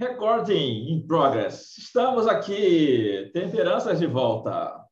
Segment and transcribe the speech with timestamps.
[0.00, 1.76] Recording in progress.
[1.76, 3.32] Estamos aqui.
[3.34, 4.86] Temperanças de volta.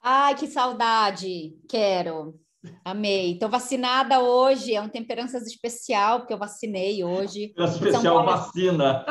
[0.00, 1.58] Ai, que saudade.
[1.68, 2.38] Quero.
[2.84, 3.32] Amei.
[3.32, 4.72] Estou vacinada hoje.
[4.72, 7.48] É um temperanças especial, porque eu vacinei hoje.
[7.48, 8.30] Temperança especial Paulo...
[8.30, 9.04] vacina.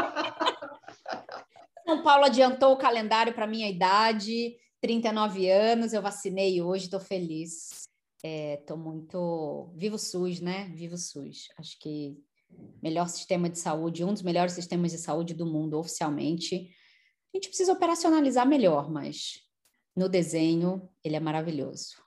[1.85, 5.91] São Paulo adiantou o calendário para minha idade, 39 anos.
[5.91, 7.89] Eu vacinei hoje, estou feliz.
[8.23, 9.69] Estou é, muito.
[9.75, 10.71] Vivo SUS, né?
[10.73, 11.49] Vivo SUS.
[11.59, 12.17] Acho que
[12.81, 16.69] melhor sistema de saúde, um dos melhores sistemas de saúde do mundo oficialmente.
[17.33, 19.41] A gente precisa operacionalizar melhor, mas
[19.95, 22.05] no desenho ele é maravilhoso.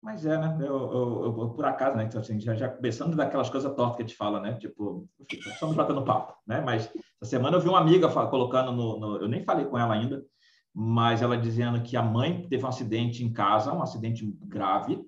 [0.00, 0.56] Mas é, né?
[0.60, 2.04] Eu, eu, eu por acaso, né?
[2.04, 4.54] Então, assim, já, já começando daquelas coisas tortas que a gente fala, né?
[4.54, 6.60] Tipo, estamos batendo papo, né?
[6.60, 6.86] Mas
[7.20, 10.24] essa semana eu vi uma amiga colocando no, no, Eu nem falei com ela ainda,
[10.72, 15.04] mas ela dizendo que a mãe teve um acidente em casa, um acidente grave,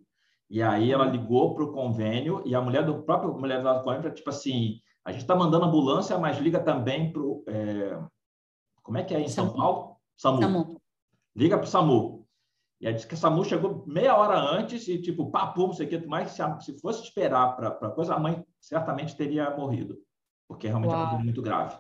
[0.51, 4.13] e aí ela ligou para o convênio e a mulher do próprio mulher do convênio,
[4.13, 7.45] tipo assim, a gente está mandando ambulância, mas liga também para o.
[7.47, 8.03] É...
[8.83, 9.97] Como é que é em São Paulo?
[10.17, 10.43] SAMU.
[10.43, 10.83] SAMU.
[11.37, 12.27] Liga para o SAMU.
[12.81, 15.87] E aí disse que a SAMU chegou meia hora antes e, tipo, papo, não sei
[15.87, 19.99] o que, mas se, se fosse esperar para a coisa, a mãe certamente teria morrido,
[20.49, 21.21] porque realmente Uau.
[21.21, 21.77] é muito grave.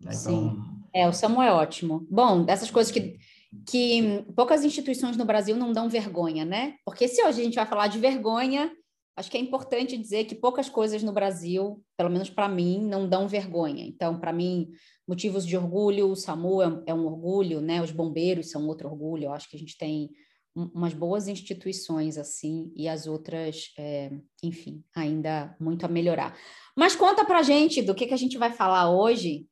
[0.00, 0.12] Né?
[0.12, 0.50] Então...
[0.50, 0.74] Sim.
[0.94, 2.06] É, o SAMU é ótimo.
[2.08, 3.18] Bom, dessas coisas que
[3.66, 6.74] que poucas instituições no Brasil não dão vergonha, né?
[6.84, 8.70] Porque se hoje a gente vai falar de vergonha,
[9.16, 13.08] acho que é importante dizer que poucas coisas no Brasil, pelo menos para mim, não
[13.08, 13.84] dão vergonha.
[13.84, 14.68] Então, para mim,
[15.06, 17.82] motivos de orgulho, o SAMU é, é, um orgulho, né?
[17.82, 19.24] Os bombeiros são outro orgulho.
[19.24, 20.10] Eu acho que a gente tem
[20.54, 26.36] umas boas instituições assim e as outras, é, enfim, ainda muito a melhorar.
[26.76, 29.48] Mas conta para gente do que, que a gente vai falar hoje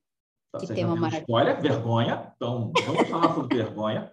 [0.52, 1.22] Tá que tema maravilhoso.
[1.22, 2.32] Spoiler, vergonha.
[2.36, 4.12] Então, vamos falar sobre vergonha.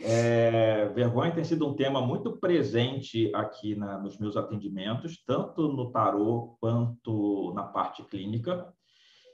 [0.00, 5.90] É, vergonha tem sido um tema muito presente aqui na, nos meus atendimentos, tanto no
[5.90, 8.72] tarô quanto na parte clínica.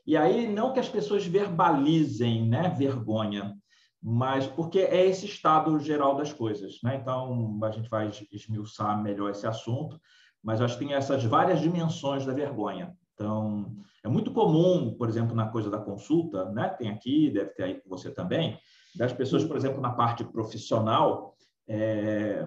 [0.07, 3.55] E aí, não que as pessoas verbalizem né, vergonha,
[4.03, 6.79] mas porque é esse estado geral das coisas.
[6.83, 6.97] Né?
[6.97, 10.01] Então, a gente vai esmiuçar melhor esse assunto,
[10.43, 12.97] mas acho que tem essas várias dimensões da vergonha.
[13.13, 16.69] Então, é muito comum, por exemplo, na coisa da consulta, né?
[16.69, 18.59] Tem aqui, deve ter aí com você também,
[18.95, 21.35] das pessoas, por exemplo, na parte profissional,
[21.67, 22.47] é,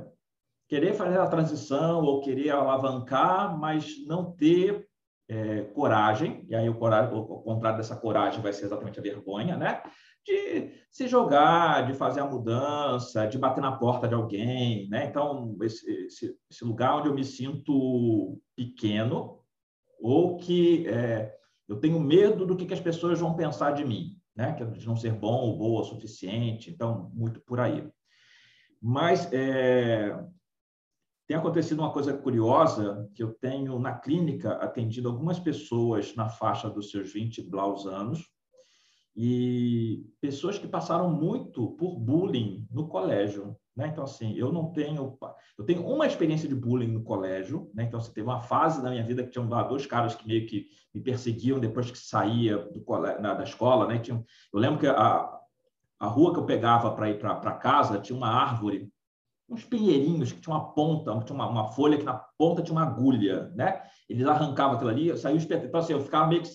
[0.69, 4.87] querer fazer a transição ou querer alavancar, mas não ter
[5.27, 9.57] é, coragem, e aí o, coragem, o, contrário dessa coragem vai ser exatamente a vergonha,
[9.57, 9.81] né?
[10.23, 15.05] De se jogar, de fazer a mudança, de bater na porta de alguém, né?
[15.05, 19.39] Então, esse, esse, esse lugar onde eu me sinto pequeno,
[19.99, 21.35] ou que é,
[21.67, 24.55] eu tenho medo do que, que as pessoas vão pensar de mim, né?
[24.59, 27.87] É de não ser bom ou boa o suficiente, então, muito por aí.
[28.81, 30.17] Mas é,
[31.27, 36.69] tem acontecido uma coisa curiosa, que eu tenho na clínica atendido algumas pessoas na faixa
[36.69, 38.25] dos seus 20 blaus anos,
[39.13, 43.57] e pessoas que passaram muito por bullying no colégio.
[43.77, 43.89] Né?
[43.89, 45.15] Então, assim, eu não tenho.
[45.55, 47.69] Eu tenho uma experiência de bullying no colégio.
[47.75, 47.83] Né?
[47.83, 50.47] Então, você assim, teve uma fase da minha vida que tinham dois caras que meio
[50.47, 53.87] que me perseguiam depois que saía do colégio, da escola.
[53.87, 53.99] Né?
[53.99, 54.17] Tinha,
[54.51, 55.29] eu lembro que a,
[55.99, 58.91] a rua que eu pegava para ir para casa tinha uma árvore,
[59.47, 62.83] uns pinheirinhos que tinha uma ponta, tinha uma, uma, folha que na ponta tinha uma
[62.83, 63.51] agulha.
[63.55, 63.79] Né?
[64.09, 66.49] Eles arrancavam aquilo ali, eu saía Então, assim, eu ficava meio que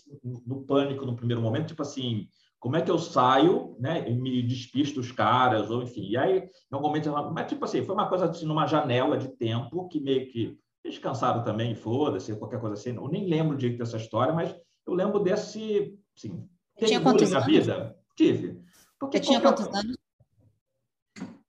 [0.45, 2.29] no pânico no primeiro momento, tipo assim
[2.63, 6.07] como é que eu saio, né, e me despisto os caras, ou enfim.
[6.09, 9.27] E aí, em algum momento, mas tipo assim, foi uma coisa assim, numa janela de
[9.37, 12.95] tempo que meio que eles cansaram também, foda-se, qualquer coisa assim.
[12.95, 14.55] Eu nem lembro direito dessa história, mas
[14.87, 17.47] eu lembro desse, assim, tinha quantos anos?
[17.47, 17.97] vida?
[18.17, 18.63] Tive.
[18.97, 19.97] Porque tinha quantos anos?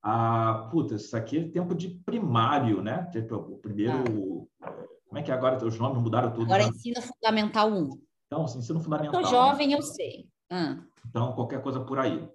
[0.02, 3.08] Ah, puta, isso aqui é tempo de primário, né?
[3.12, 4.50] Tipo, o primeiro.
[4.60, 4.74] Ah.
[5.06, 6.46] Como é que é agora os nomes mudaram tudo?
[6.46, 6.70] Agora né?
[6.70, 7.90] ensino fundamental 1.
[8.26, 9.22] Então, ensino fundamental.
[9.22, 10.33] Eu jovem, eu sei.
[10.54, 10.78] Ah.
[11.10, 12.30] Então, qualquer coisa por aí.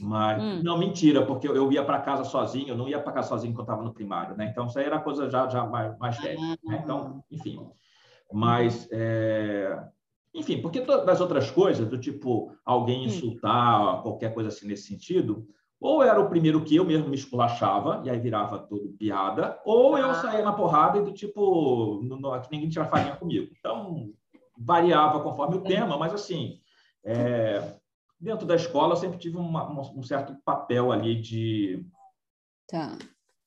[0.00, 0.60] Mas, hum.
[0.62, 3.60] não, mentira, porque eu, ia para casa sozinho, eu não ia para casa sozinho quando
[3.60, 4.48] eu estava no primário, né?
[4.50, 6.40] Então, isso aí era coisa já, já mais, mais velha.
[6.40, 6.56] Né?
[6.68, 6.74] Ah.
[6.82, 7.60] Então, enfim.
[8.32, 9.78] Mas, é...
[10.34, 13.04] enfim, porque todas as outras coisas, do tipo alguém hum.
[13.04, 14.02] insultar, hum.
[14.02, 15.46] qualquer coisa assim nesse sentido,
[15.80, 19.96] ou era o primeiro que eu mesmo me esculachava, e aí virava tudo piada, ou
[19.96, 20.14] eu ah.
[20.14, 23.52] saía na porrada e do tipo, no, no, que ninguém tira farinha comigo.
[23.58, 24.10] Então,
[24.56, 26.58] variava conforme o tema, mas assim,
[27.04, 27.76] é,
[28.18, 31.86] dentro da escola, eu sempre tive uma, um certo papel ali de,
[32.68, 32.96] tá.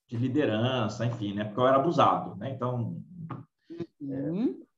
[0.08, 1.44] de liderança, enfim, né?
[1.44, 2.52] Porque eu era abusado, né?
[2.52, 3.02] Então,
[4.00, 4.10] uhum.
[4.12, 4.32] é,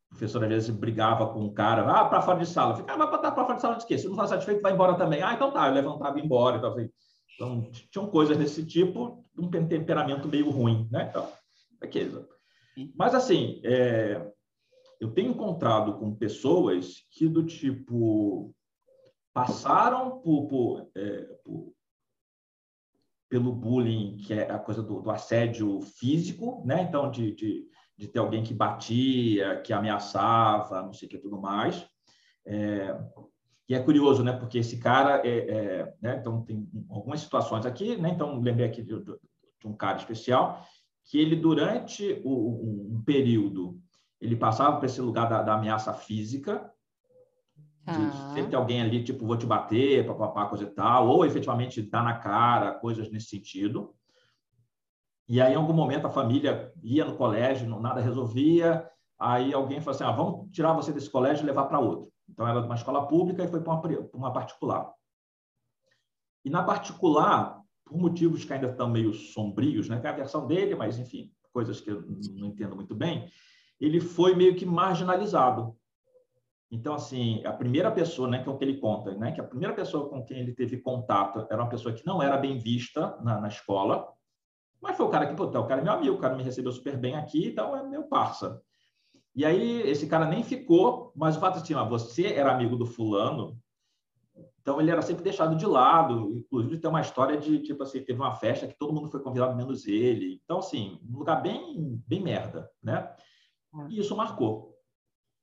[0.05, 2.75] o professor às vezes brigava com um cara, ah, para fora de sala.
[2.75, 3.97] Ficava, ah, vai para fora de sala de quê?
[3.97, 5.21] Se não está satisfeito, vai embora também.
[5.21, 5.67] Ah, então tá.
[5.67, 6.57] Eu levantava e ia embora.
[6.57, 6.89] Então, assim,
[7.35, 11.07] então, tinham coisas desse tipo, um temperamento meio ruim, né?
[11.09, 11.29] Então,
[11.81, 12.27] aquilo.
[12.95, 14.25] Mas, assim, é,
[14.99, 18.53] eu tenho encontrado com pessoas que do tipo
[19.45, 21.73] passaram por, por, é, por,
[23.29, 26.81] pelo bullying, que é a coisa do, do assédio físico, né?
[26.81, 31.39] Então, de, de, de, ter alguém que batia, que ameaçava, não sei o que tudo
[31.39, 31.87] mais.
[32.45, 32.97] É,
[33.67, 34.33] e é curioso, né?
[34.33, 36.17] Porque esse cara, é, é, né?
[36.19, 38.09] então tem algumas situações aqui, né?
[38.09, 40.65] Então lembrei aqui de, de, um cara especial
[41.05, 43.79] que ele durante o, um período
[44.19, 46.71] ele passava por esse lugar da, da ameaça física,
[47.89, 51.81] de sempre ter alguém ali, tipo, vou te bater, papapá, coisa e tal, ou efetivamente
[51.81, 53.93] dar na cara, coisas nesse sentido.
[55.27, 59.95] E aí, em algum momento, a família ia no colégio, nada resolvia, aí alguém falou
[59.95, 62.11] assim, ah, vamos tirar você desse colégio e levar para outro.
[62.27, 64.91] Então, era de uma escola pública e foi para uma, uma particular.
[66.43, 69.99] E na particular, por motivos que ainda estão meio sombrios, né?
[69.99, 72.01] que é a versão dele, mas, enfim, coisas que eu
[72.35, 73.29] não entendo muito bem,
[73.79, 75.75] ele foi meio que marginalizado.
[76.71, 79.43] Então, assim, a primeira pessoa, né, que é o que ele conta, né, que a
[79.43, 83.17] primeira pessoa com quem ele teve contato era uma pessoa que não era bem vista
[83.23, 84.07] na, na escola,
[84.81, 86.43] mas foi o cara que, pô, tá, o cara é meu amigo, o cara me
[86.43, 88.61] recebeu super bem aqui, então é meu parça.
[89.35, 92.75] E aí esse cara nem ficou, mas o fato é assim, ó, você era amigo
[92.75, 93.59] do fulano,
[94.61, 96.31] então ele era sempre deixado de lado.
[96.35, 99.55] Inclusive tem uma história de tipo assim, teve uma festa que todo mundo foi convidado
[99.55, 100.39] menos ele.
[100.43, 103.11] Então assim, um lugar bem bem merda, né?
[103.89, 104.68] E isso marcou.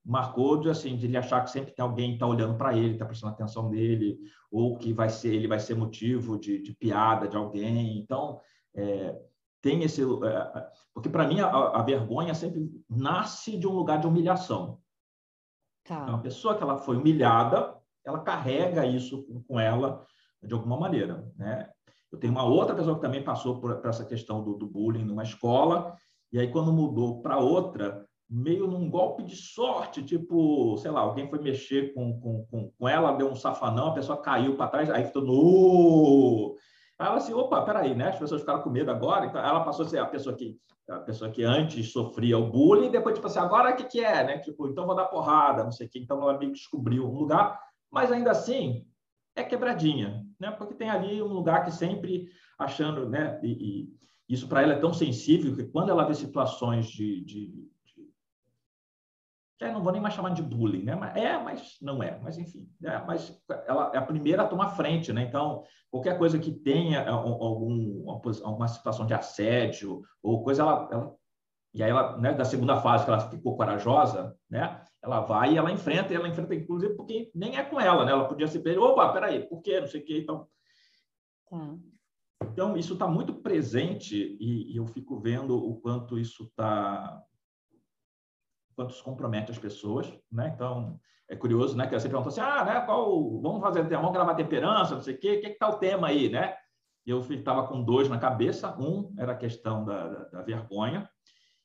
[0.06, 2.92] Marcou de assim, de ele achar que sempre tem alguém que está olhando para ele,
[2.92, 4.18] está prestando atenção nele,
[4.50, 7.98] ou que vai ser ele vai ser motivo de, de piada de alguém.
[7.98, 8.40] Então,
[8.74, 9.18] é,
[9.60, 10.02] tem esse.
[10.02, 14.78] É, porque, para mim, a, a, vergonha sempre nasce de um lugar de humilhação.
[15.84, 16.02] Tá.
[16.02, 20.06] Então, a pessoa que ela foi humilhada, ela carrega isso com, ela
[20.40, 21.28] de alguma maneira.
[21.36, 21.68] Né?
[22.12, 25.04] Eu tenho uma outra pessoa que também passou por, por essa questão do, do bullying
[25.04, 25.96] numa escola,
[26.32, 31.28] e aí, quando mudou para outra, meio num golpe de sorte, tipo, sei lá, alguém
[31.28, 35.05] foi mexer com, com, com, ela, deu um safanão, a pessoa caiu para trás, aí
[35.05, 36.56] ficou no
[36.99, 38.08] Aí ela assim, opa, peraí, né?
[38.08, 40.56] As pessoas ficaram com medo agora, então ela passou a ser a pessoa que
[40.88, 44.25] a pessoa que antes sofria o bullying, depois tipo assim, agora o que que é,
[44.25, 44.38] né?
[44.38, 45.99] Tipo, então vou dar porrada, não sei o que.
[45.99, 48.87] Então ela meio que descobriu um lugar, mas ainda assim
[49.34, 50.50] é quebradinha, né?
[50.52, 52.28] Porque tem ali um lugar que sempre
[52.58, 53.38] achando, né?
[53.43, 53.96] E, e
[54.28, 57.69] isso para ela é tão sensível que quando ela vê situações de, de
[59.58, 60.92] que não vou nem mais chamar de bullying, né?
[61.14, 65.12] É, mas não é, mas enfim, é, mas ela é a primeira a tomar frente,
[65.12, 65.22] né?
[65.22, 71.16] Então, qualquer coisa que tenha é, algum, alguma situação de assédio ou coisa, ela, ela
[71.72, 74.82] e aí ela, né, da segunda fase que ela ficou corajosa, né?
[75.02, 78.12] Ela vai e ela enfrenta, e ela enfrenta inclusive porque nem é com ela, né?
[78.12, 79.80] Ela podia ser, opa, peraí, por quê?
[79.80, 80.46] Não sei o quê, então.
[81.50, 81.76] Tá.
[82.52, 87.22] Então, isso está muito presente e, e eu fico vendo o quanto isso está
[88.76, 90.52] quanto isso compromete as pessoas, né?
[90.55, 91.87] Então, é curioso, né?
[91.87, 92.81] Que você perguntou assim, ah, né?
[92.82, 96.08] Qual, vamos fazer, vamos gravar temperança, não sei o quê, o que está o tema
[96.08, 96.55] aí, né?
[97.05, 98.76] E eu estava com dois na cabeça.
[98.78, 101.08] Um era a questão da, da, da vergonha.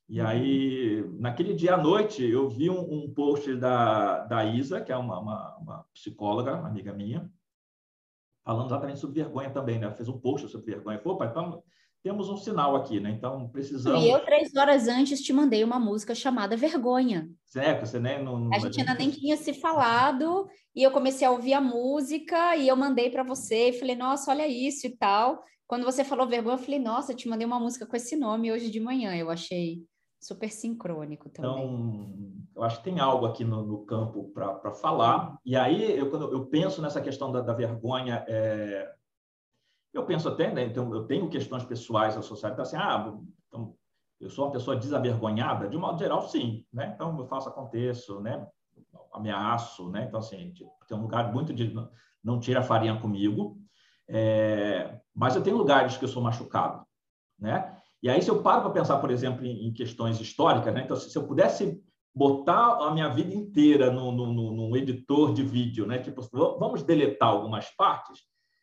[0.08, 0.28] E uhum.
[0.28, 4.98] aí, naquele dia à noite, eu vi um, um post da, da Isa, que é
[4.98, 7.30] uma, uma, uma psicóloga, uma amiga minha,
[8.44, 9.92] falando exatamente sobre vergonha também, né?
[9.92, 11.00] Fez um post sobre vergonha.
[11.00, 11.63] Falou, pai, então
[12.03, 13.12] temos um sinal aqui, né?
[13.12, 14.03] Então precisamos.
[14.03, 17.30] E eu, três horas antes, te mandei uma música chamada Vergonha.
[17.45, 18.24] Certo, você nem.
[18.24, 22.55] Não, a gente ainda nem tinha se falado, e eu comecei a ouvir a música,
[22.55, 25.43] e eu mandei para você, e falei, nossa, olha isso e tal.
[25.67, 28.51] Quando você falou vergonha, eu falei, nossa, eu te mandei uma música com esse nome
[28.51, 29.15] hoje de manhã.
[29.15, 29.84] Eu achei
[30.20, 31.51] super sincrônico também.
[31.51, 32.13] Então,
[32.55, 35.38] eu acho que tem algo aqui no, no campo para falar.
[35.46, 38.91] E aí, eu, quando eu penso nessa questão da, da vergonha, é,
[39.93, 43.75] eu penso até, né, então, eu tenho questões pessoais associadas, então, assim, ah, então,
[44.21, 45.67] eu sou uma pessoa desavergonhada?
[45.67, 46.91] De modo geral, sim, né?
[46.93, 48.48] Então, eu faço, aconteço, né?
[49.12, 50.05] Ameaço, né?
[50.07, 50.53] Então, assim,
[50.88, 51.74] tem um lugar muito de
[52.24, 53.57] não, tira farinha comigo,
[54.07, 56.86] é, mas eu tenho lugares que eu sou machucado,
[57.39, 57.75] né?
[58.03, 60.83] E aí, se eu paro para pensar, por exemplo, em, em, questões históricas, né?
[60.83, 61.83] Então, se, se eu pudesse
[62.13, 65.98] botar a minha vida inteira no, num editor de vídeo, né?
[65.98, 66.21] Tipo,
[66.60, 68.19] vamos deletar algumas partes,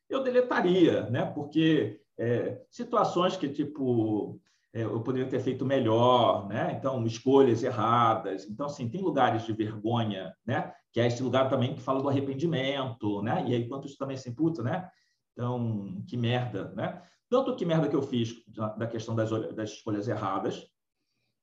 [0.09, 1.25] eu deletaria, né?
[1.25, 4.41] Porque é, situações que, tipo,
[4.73, 6.75] é, eu poderia ter feito melhor, né?
[6.79, 8.49] Então, escolhas erradas.
[8.49, 10.73] Então, assim, tem lugares de vergonha, né?
[10.93, 13.45] Que é esse lugar também que fala do arrependimento, né?
[13.47, 14.91] E aí, quanto isso também se imputa, né?
[15.33, 17.03] Então, que merda, né?
[17.31, 18.43] Tanto que merda que eu fiz
[18.77, 20.67] da questão das, das escolhas erradas,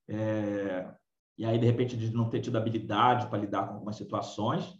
[0.08, 0.88] é,
[1.38, 4.78] e aí, de repente, de não ter tido habilidade para lidar com algumas situações,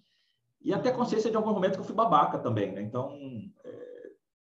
[0.62, 2.82] e até consciência de algum momento que eu fui babaca também, né?
[2.82, 3.16] Então,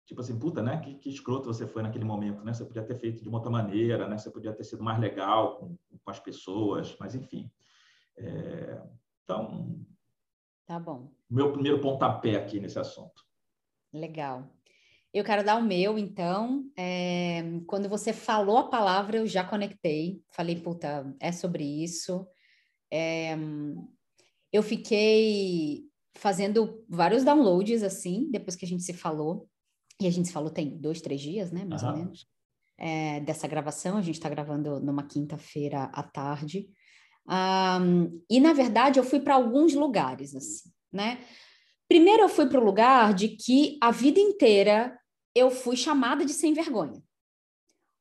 [0.10, 0.82] tipo assim, puta, né?
[0.82, 2.52] Que, que escroto você foi naquele momento, né?
[2.52, 4.18] Você podia ter feito de uma outra maneira, né?
[4.18, 7.52] Você podia ter sido mais legal com, com as pessoas, mas enfim.
[8.18, 8.82] É,
[9.24, 9.86] então,
[10.66, 11.12] Tá bom.
[11.30, 13.24] Meu primeiro pontapé aqui nesse assunto.
[13.94, 14.48] Legal.
[15.14, 16.66] Eu quero dar o meu, então.
[16.76, 20.24] É, quando você falou a palavra, eu já conectei.
[20.32, 22.28] Falei, puta, é sobre isso.
[22.92, 23.36] É,
[24.52, 25.86] eu fiquei
[26.16, 29.48] fazendo vários downloads, assim, depois que a gente se falou.
[30.02, 31.66] E a gente se falou tem dois, três dias, né?
[31.66, 31.90] Mais uhum.
[31.90, 32.28] ou menos.
[32.78, 33.98] É, dessa gravação.
[33.98, 36.70] A gente está gravando numa quinta-feira à tarde.
[37.28, 41.20] Um, e, na verdade, eu fui para alguns lugares, assim, né?
[41.88, 44.98] Primeiro, eu fui para o lugar de que a vida inteira
[45.36, 47.02] eu fui chamada de sem vergonha.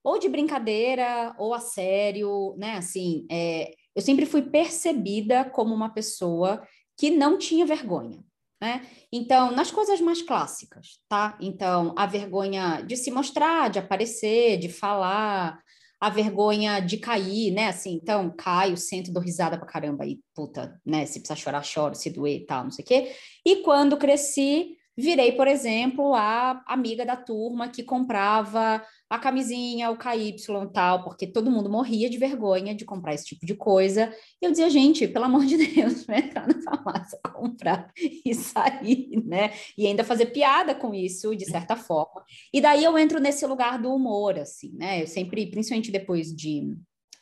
[0.04, 2.76] Ou de brincadeira, ou a sério, né?
[2.76, 8.24] Assim, é, eu sempre fui percebida como uma pessoa que não tinha vergonha.
[8.60, 8.84] Né?
[9.12, 11.38] Então, nas coisas mais clássicas, tá?
[11.40, 15.60] Então, a vergonha de se mostrar, de aparecer, de falar,
[16.00, 17.68] a vergonha de cair, né?
[17.68, 21.06] Assim, então, caio, sento, dou risada pra caramba e, puta, né?
[21.06, 23.12] Se precisar chorar, choro, se doer e tal, não sei o quê.
[23.46, 29.96] E quando cresci, virei, por exemplo, a amiga da turma que comprava a camisinha, o
[29.96, 30.36] KY
[30.72, 34.12] tal, porque todo mundo morria de vergonha de comprar esse tipo de coisa.
[34.40, 39.22] E eu dizia, gente, pelo amor de Deus, vai entrar na farmácia, comprar e sair,
[39.24, 39.52] né?
[39.76, 42.22] E ainda fazer piada com isso, de certa forma.
[42.52, 45.02] E daí eu entro nesse lugar do humor, assim, né?
[45.02, 46.76] Eu sempre, principalmente depois de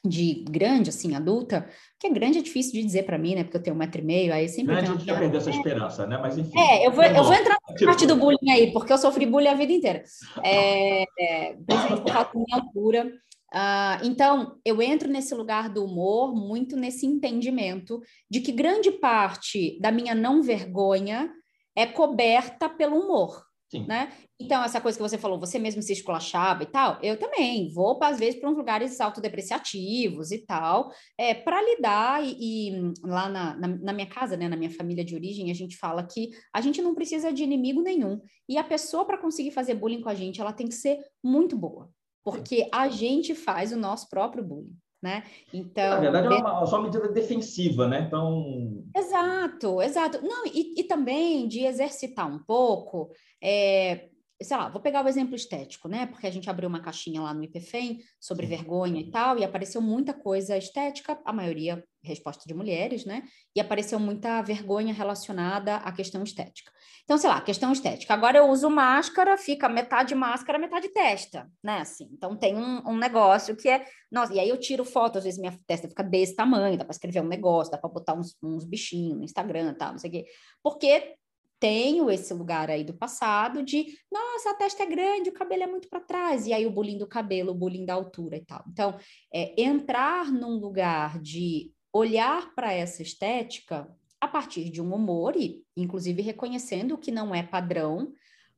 [0.07, 3.45] de grande, assim, adulta, que é grande é difícil de dizer para mim, né?
[3.45, 4.75] Porque eu tenho um metro e meio, aí sempre.
[4.75, 6.19] Grande, a gente já perdeu essa esperança, né?
[6.19, 6.59] Mas enfim.
[6.59, 9.49] É, eu vou, eu vou entrar na parte do bullying aí, porque eu sofri bullying
[9.49, 10.03] a vida inteira.
[10.43, 13.13] É, é, principalmente por causa da minha altura.
[13.55, 19.79] Uh, então, eu entro nesse lugar do humor, muito nesse entendimento de que grande parte
[19.81, 21.31] da minha não vergonha
[21.75, 23.46] é coberta pelo humor.
[23.69, 23.85] Sim.
[23.87, 24.13] Né?
[24.39, 27.99] Então, essa coisa que você falou, você mesmo se esculachava e tal, eu também vou,
[28.03, 32.25] às vezes, para uns lugares autodepreciativos e tal, é, para lidar.
[32.25, 32.37] E,
[32.71, 35.77] e lá na, na, na, minha casa, né, na minha família de origem, a gente
[35.77, 38.21] fala que a gente não precisa de inimigo nenhum.
[38.49, 41.57] E a pessoa, para conseguir fazer bullying com a gente, ela tem que ser muito
[41.57, 41.91] boa,
[42.25, 45.25] porque a gente faz o nosso próprio bullying né?
[45.53, 48.05] Então, na verdade, é uma, só uma medida defensiva, né?
[48.07, 50.21] Então, exato, exato.
[50.23, 53.11] Não, e, e também de exercitar um pouco,
[53.43, 54.09] é,
[54.43, 56.07] sei lá, vou pegar o exemplo estético, né?
[56.07, 59.81] Porque a gente abriu uma caixinha lá no IPFEM sobre vergonha e tal, e apareceu
[59.81, 63.23] muita coisa estética, a maioria resposta de mulheres, né?
[63.55, 66.73] E apareceu muita vergonha relacionada à questão estética.
[67.05, 68.15] Então, sei lá, questão estética.
[68.15, 71.79] Agora eu uso máscara, fica metade máscara, metade testa, né?
[71.79, 73.85] Assim, então tem um, um negócio que é.
[74.11, 76.93] Nossa, e aí eu tiro foto, às vezes minha testa fica desse tamanho, dá para
[76.93, 80.13] escrever um negócio, dá para botar uns, uns bichinhos no Instagram tal, não sei o
[80.13, 80.25] quê.
[80.63, 81.17] Porque
[81.59, 85.67] tenho esse lugar aí do passado de, nossa, a testa é grande, o cabelo é
[85.67, 88.65] muito para trás, e aí o bullying do cabelo, o bullying da altura e tal.
[88.69, 88.99] Então,
[89.33, 93.89] é, entrar num lugar de olhar para essa estética
[94.21, 98.13] a partir de um humor e, inclusive, reconhecendo que não é padrão,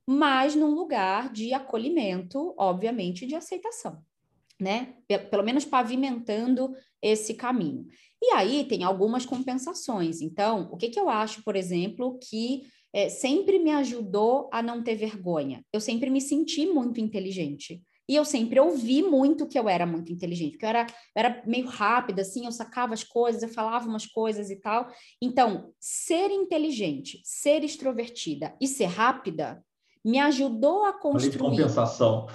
[0.07, 4.03] mas num lugar de acolhimento, obviamente, de aceitação,
[4.59, 4.95] né?
[5.31, 7.87] Pelo menos pavimentando esse caminho.
[8.23, 10.21] E aí tem algumas compensações.
[10.21, 14.83] Então, o que, que eu acho, por exemplo, que é, sempre me ajudou a não
[14.83, 15.63] ter vergonha?
[15.73, 17.83] Eu sempre me senti muito inteligente.
[18.09, 20.87] E eu sempre ouvi muito que eu era muito inteligente, porque eu era, eu
[21.17, 24.89] era meio rápida, assim, eu sacava as coisas, eu falava umas coisas e tal.
[25.21, 29.63] Então, ser inteligente, ser extrovertida e ser rápida
[30.05, 31.39] me ajudou a construir.
[31.39, 32.27] compensação.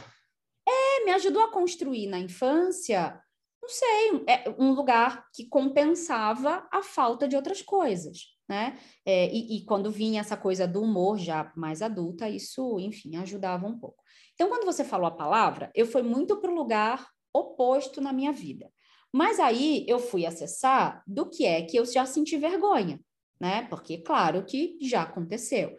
[0.68, 3.20] É, me ajudou a construir na infância,
[3.62, 8.34] não sei, é um lugar que compensava a falta de outras coisas.
[8.54, 8.78] Né?
[9.04, 13.66] É, e, e quando vinha essa coisa do humor já mais adulta, isso, enfim, ajudava
[13.66, 14.04] um pouco.
[14.36, 18.32] Então, quando você falou a palavra, eu fui muito para o lugar oposto na minha
[18.32, 18.70] vida.
[19.12, 23.00] Mas aí eu fui acessar do que é que eu já senti vergonha,
[23.42, 23.66] né?
[23.72, 25.76] Porque, claro que já aconteceu.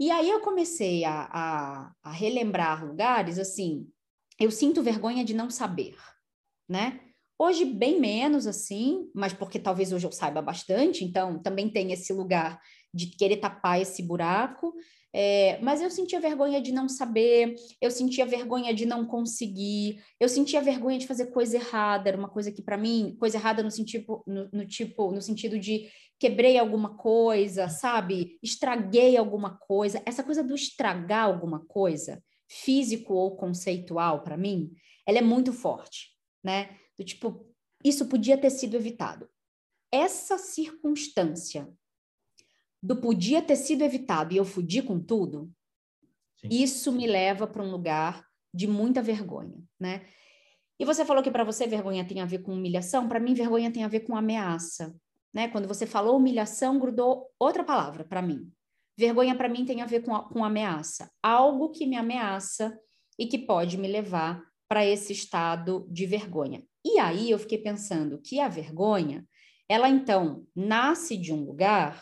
[0.00, 3.88] E aí eu comecei a, a, a relembrar lugares assim.
[4.36, 5.96] Eu sinto vergonha de não saber,
[6.68, 7.05] né?
[7.38, 12.12] Hoje, bem menos assim, mas porque talvez hoje eu saiba bastante, então também tem esse
[12.12, 12.58] lugar
[12.94, 14.72] de querer tapar esse buraco.
[15.18, 20.28] É, mas eu sentia vergonha de não saber, eu sentia vergonha de não conseguir, eu
[20.28, 23.70] sentia vergonha de fazer coisa errada, era uma coisa que para mim, coisa errada no
[23.70, 25.88] sentido, no, no, tipo, no sentido de
[26.18, 28.38] quebrei alguma coisa, sabe?
[28.42, 30.02] Estraguei alguma coisa.
[30.04, 34.70] Essa coisa do estragar alguma coisa, físico ou conceitual para mim,
[35.06, 36.10] ela é muito forte,
[36.44, 36.76] né?
[36.96, 37.46] Do tipo,
[37.84, 39.28] isso podia ter sido evitado.
[39.92, 41.68] Essa circunstância
[42.82, 45.50] do podia ter sido evitado e eu fudi com tudo,
[46.36, 46.48] Sim.
[46.50, 50.06] isso me leva para um lugar de muita vergonha, né?
[50.78, 53.72] E você falou que para você vergonha tem a ver com humilhação, para mim vergonha
[53.72, 54.94] tem a ver com ameaça,
[55.32, 55.48] né?
[55.48, 58.50] Quando você falou humilhação, grudou outra palavra para mim.
[58.96, 62.78] Vergonha para mim tem a ver com, a, com ameaça, algo que me ameaça
[63.18, 66.62] e que pode me levar para esse estado de vergonha.
[66.86, 69.26] E aí eu fiquei pensando que a vergonha,
[69.68, 72.00] ela então nasce de um lugar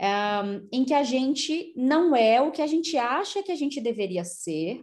[0.00, 3.82] um, em que a gente não é o que a gente acha que a gente
[3.82, 4.82] deveria ser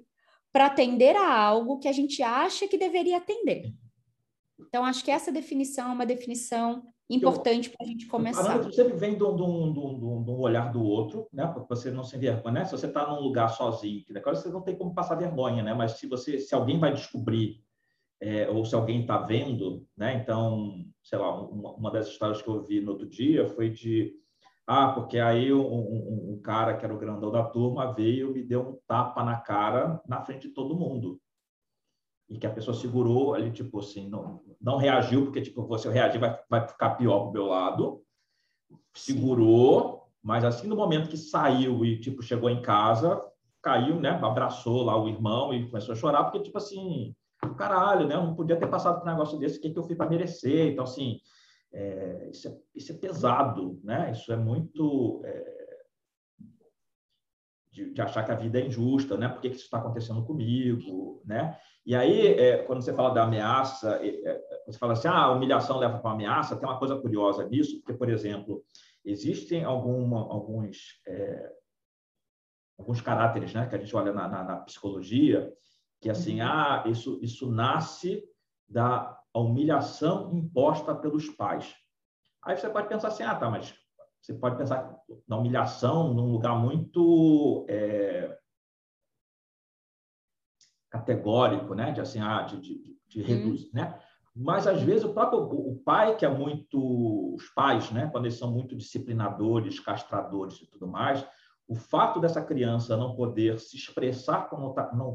[0.53, 3.74] para atender a algo que a gente acha que deveria atender.
[4.60, 8.60] Então, acho que essa definição é uma definição importante para a gente começar.
[8.60, 11.48] Você sempre vem de um, olhar do outro, né?
[11.48, 12.65] Porque você não se envergonha, né?
[12.65, 15.74] Se você está num lugar sozinho, que você não tem como passar vergonha, né?
[15.74, 17.60] Mas se você, se alguém vai descobrir
[18.21, 20.15] é, ou se alguém está vendo, né?
[20.15, 24.13] Então, sei lá, uma, uma das histórias que eu vi no outro dia foi de
[24.67, 28.33] ah, porque aí um, um, um, cara que era o grandão da turma veio e
[28.35, 31.19] me deu um tapa na cara na frente de todo mundo.
[32.29, 35.91] E que a pessoa segurou ali, tipo assim, não, não reagiu, porque, tipo, se eu
[35.91, 38.03] reagir vai, vai ficar pior pro meu lado.
[38.95, 43.21] Segurou, mas assim, no momento que saiu e, tipo, chegou em casa,
[43.61, 44.11] caiu, né?
[44.11, 47.13] Abraçou lá o irmão e começou a chorar, porque, tipo assim,
[47.62, 48.15] caralho, né?
[48.15, 50.10] Eu não podia ter passado por um negócio desse, o que, que eu fiz para
[50.10, 50.71] merecer?
[50.71, 51.19] Então, assim,
[51.74, 54.12] é, isso, é, isso, é, pesado, né?
[54.12, 55.62] Isso é muito é,
[57.71, 59.29] de, de, achar que a vida é injusta, né?
[59.29, 61.57] Por que, que isso está acontecendo comigo, né?
[61.86, 65.31] E aí, é, quando você fala da ameaça, é, é, você fala assim, ah, a
[65.31, 66.55] humilhação leva para ameaça.
[66.55, 68.63] Tem uma coisa curiosa nisso, porque, por exemplo,
[69.03, 71.01] existem alguma, alguns
[72.77, 73.67] alguns caráteres, né?
[73.67, 75.51] Que a gente olha na, na, na psicologia,
[76.01, 76.48] que assim, uhum.
[76.48, 78.24] ah, isso isso nasce
[78.67, 81.74] da humilhação imposta pelos pais.
[82.43, 83.74] Aí você pode pensar assim, ah, tá, mas
[84.20, 88.38] você pode pensar na humilhação num lugar muito é,
[90.89, 91.91] categórico, né?
[91.91, 93.72] De assim, ah, de, de, de reduzir, hum.
[93.74, 94.00] né?
[94.36, 98.10] Mas às vezes o próprio o pai que é muito os pais, né?
[98.12, 101.25] Quando eles são muito disciplinadores, castradores e tudo mais,
[101.71, 104.74] o fato dessa criança não poder se expressar com,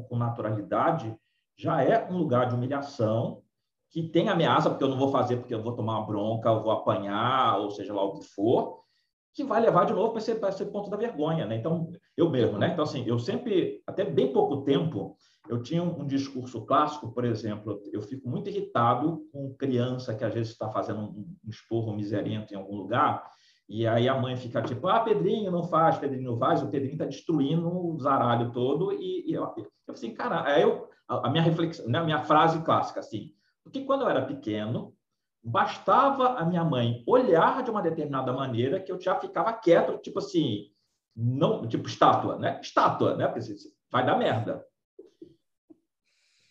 [0.09, 1.15] com naturalidade
[1.55, 3.43] já é um lugar de humilhação
[3.91, 6.63] que tem ameaça, porque eu não vou fazer, porque eu vou tomar uma bronca, eu
[6.63, 8.79] vou apanhar, ou seja lá o que for,
[9.35, 11.57] que vai levar de novo para esse, esse ponto da vergonha, né?
[11.57, 12.69] Então, eu mesmo, né?
[12.73, 15.15] Então, assim, eu sempre, até bem pouco tempo,
[15.47, 20.23] eu tinha um, um discurso clássico, por exemplo, eu fico muito irritado com criança que
[20.23, 23.23] às vezes está fazendo um, um esporro miserento em algum lugar,
[23.67, 26.93] e aí a mãe fica tipo, ah, Pedrinho não faz, Pedrinho não faz, o Pedrinho
[26.93, 31.29] está destruindo o zaralho todo, e, e eu, eu assim, cara, aí eu, a, a
[31.29, 34.95] minha reflexão, né, a minha frase clássica, assim, porque quando eu era pequeno,
[35.43, 40.19] bastava a minha mãe olhar de uma determinada maneira que eu já ficava quieto, tipo
[40.19, 40.71] assim,
[41.15, 42.59] não, tipo estátua, né?
[42.61, 43.27] Estátua, né?
[43.27, 43.55] Porque
[43.91, 44.63] vai dar merda.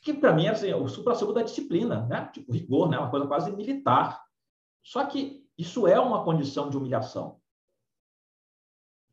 [0.03, 2.29] Que para mim é assim, o supra-sumo da disciplina, né?
[2.33, 2.99] Tipo rigor, né?
[2.99, 4.21] Uma coisa quase militar.
[4.83, 7.41] Só que isso é uma condição de humilhação.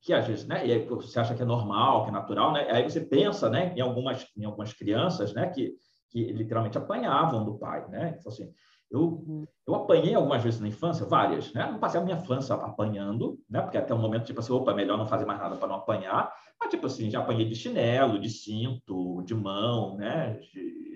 [0.02, 0.68] Que às vezes, né?
[0.68, 2.70] E aí você acha que é normal, que é natural, né?
[2.70, 3.74] Aí você pensa, né?
[3.76, 5.50] Em algumas, em algumas crianças, né?
[5.50, 5.78] Que
[6.14, 8.16] que literalmente apanhavam do pai, né?
[8.20, 8.54] Então, assim,
[8.92, 9.48] eu, uhum.
[9.66, 11.72] eu apanhei algumas vezes na infância, várias, né?
[11.72, 13.60] Não passei a minha infância apanhando, né?
[13.62, 15.78] Porque até um momento, tipo assim, opa, é melhor não fazer mais nada para não
[15.78, 16.32] apanhar.
[16.62, 20.34] Mas, tipo assim, já apanhei de chinelo, de cinto, de mão, né?
[20.54, 20.93] De...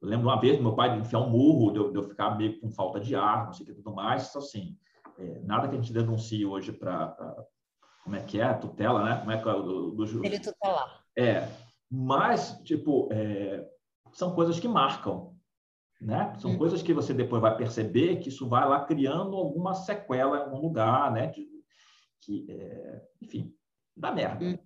[0.00, 2.60] Eu lembro uma vez meu pai enfiar um murro, de eu, de eu, ficar meio
[2.60, 4.28] com falta de ar, não sei o que tudo mais.
[4.28, 4.76] Então, assim,
[5.18, 7.16] é, nada que a gente denuncie hoje para...
[8.04, 8.54] Como é que é?
[8.54, 9.18] Tutela, né?
[9.18, 10.24] Como é que é do, do...
[10.24, 11.04] Ele tutelar.
[11.16, 11.46] É,
[11.90, 13.68] mas, tipo, é,
[14.12, 15.34] são coisas que marcam,
[16.00, 16.34] né?
[16.38, 16.58] São hum.
[16.58, 20.60] coisas que você depois vai perceber que isso vai lá criando alguma sequela em algum
[20.60, 21.26] lugar, né?
[21.26, 21.46] De,
[22.22, 23.54] que, é, enfim,
[23.96, 24.58] dá merda, hum.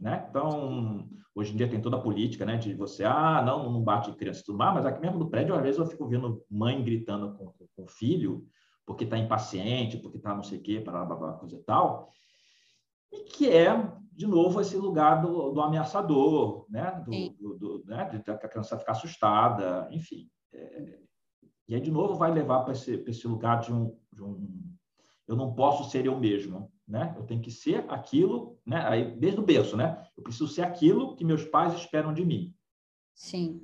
[0.00, 0.26] Né?
[0.28, 2.56] Então, hoje em dia tem toda a política, né?
[2.56, 5.54] De você, ah, não, não bate criança e tudo mais, mas aqui mesmo no prédio,
[5.54, 8.46] às vezes eu fico vendo mãe gritando com, com, filho
[8.86, 12.10] porque está impaciente, porque está não sei o quê, para coisa e tal,
[13.12, 13.72] e que é
[14.20, 17.02] de novo, esse lugar do, do ameaçador, né?
[17.06, 18.04] Do, do, do né?
[18.04, 20.28] De, a criança ficar assustada, enfim.
[20.52, 20.98] É,
[21.66, 24.76] e aí, de novo, vai levar para esse, esse lugar de um, de um...
[25.26, 27.14] Eu não posso ser eu mesmo, né?
[27.16, 28.84] Eu tenho que ser aquilo, né?
[28.86, 30.02] Aí, desde o berço, né?
[30.16, 32.52] Eu preciso ser aquilo que meus pais esperam de mim.
[33.14, 33.62] Sim.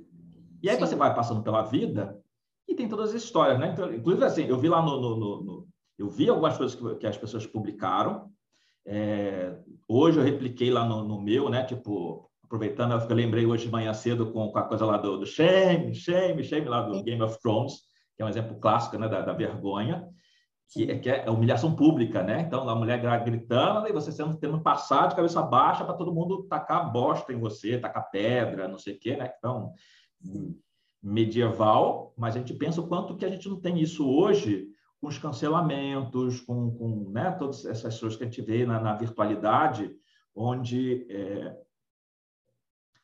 [0.63, 0.81] E aí Sim.
[0.81, 2.19] você vai passando pela vida
[2.67, 3.71] e tem todas as histórias, né?
[3.73, 6.95] Então, inclusive, assim, eu vi lá no, no, no, no eu vi algumas coisas que,
[6.95, 8.31] que as pessoas publicaram,
[8.85, 11.65] é, hoje eu repliquei lá no, meu, né?
[11.65, 15.25] Tipo, aproveitando, eu lembrei hoje de manhã cedo com, com a coisa lá do, do
[15.25, 17.73] shame, shame, shame, lá do Game of Thrones,
[18.15, 20.07] que é um exemplo clássico né, da, da vergonha,
[20.69, 22.41] que é, que é humilhação pública, né?
[22.41, 26.43] Então, a mulher gritando e você sendo tendo passar de cabeça baixa para todo mundo
[26.43, 29.31] tacar bosta em você, tacar pedra, não sei o quê, né?
[29.37, 29.73] Então,
[31.01, 34.67] medieval, mas a gente pensa o quanto que a gente não tem isso hoje
[34.99, 38.95] com os cancelamentos, com, com né, todas essas coisas que a gente vê na, na
[38.95, 39.95] virtualidade,
[40.35, 41.55] onde é,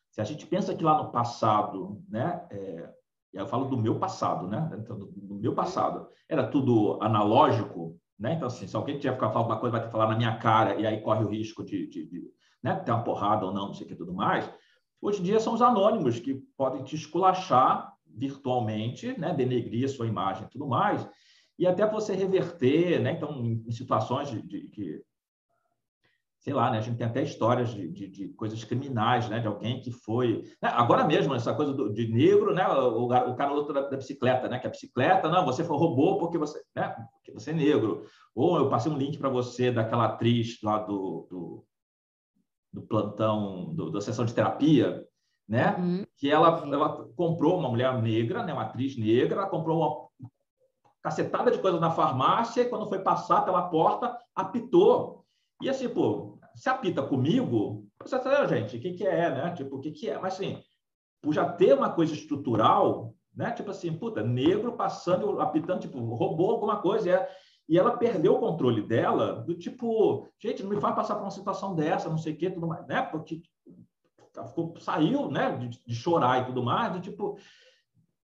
[0.10, 2.89] se a gente pensa que lá no passado, né, é,
[3.33, 8.33] eu falo do meu passado, né, então, do, do meu passado, era tudo analógico, né,
[8.33, 10.79] então assim, se alguém tiver ficar falando uma coisa, vai que falar na minha cara
[10.79, 12.23] e aí corre o risco de, de, de
[12.61, 14.49] né, ter uma porrada ou não, não sei o que tudo mais.
[15.01, 20.07] Hoje em dia são os anônimos que podem te esculachar virtualmente, né, denegrir a sua
[20.07, 21.07] imagem e tudo mais,
[21.57, 25.03] e até você reverter, né, então, em, situações de, de, de,
[26.43, 29.47] sei lá, né, a gente tem até histórias de, de, de coisas criminais, né, de
[29.47, 33.63] alguém que foi, né, agora mesmo, essa coisa do, de negro, né, o, o cara
[33.63, 37.32] da, da, bicicleta, né, que a bicicleta, não, você foi roubou porque você, né, porque
[37.32, 41.65] você é negro, ou eu passei um link para você daquela atriz lá do, do
[42.73, 45.06] do plantão, do, da sessão de terapia,
[45.47, 45.75] né?
[45.77, 46.06] Uhum.
[46.17, 48.51] Que ela, ela comprou uma mulher negra, né?
[48.51, 50.29] Uma atriz negra, ela comprou uma
[51.03, 55.23] cacetada de coisas na farmácia e quando foi passar pela porta, apitou.
[55.62, 59.53] E assim, pô, se apita comigo, você fala, gente, o que, que é, né?
[59.53, 60.19] Tipo, o que, que é?
[60.19, 60.61] Mas assim,
[61.21, 63.51] por já ter uma coisa estrutural, né?
[63.51, 67.29] Tipo assim, puta, negro passando, apitando, tipo, roubou alguma coisa, é,
[67.67, 71.31] e ela perdeu o controle dela, do tipo, gente, não me faz passar por uma
[71.31, 73.01] situação dessa, não sei o quê, tudo mais, né?
[73.01, 73.41] Porque
[74.47, 77.37] ficou, saiu, né, de, de chorar e tudo mais, do tipo,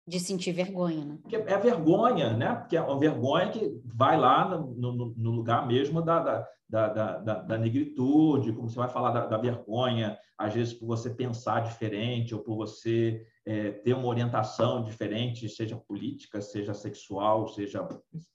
[0.06, 1.18] de sentir vergonha, né?
[1.32, 2.54] É vergonha, né?
[2.54, 6.88] Porque é uma vergonha que vai lá no, no, no lugar mesmo da, da, da,
[6.88, 11.60] da, da negritude, como você vai falar da, da, vergonha, às vezes por você pensar
[11.60, 17.86] diferente ou por você é, ter uma orientação diferente, seja política, seja sexual, seja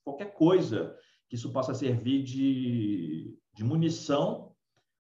[0.04, 0.96] qualquer coisa
[1.28, 4.54] que isso possa servir de, de munição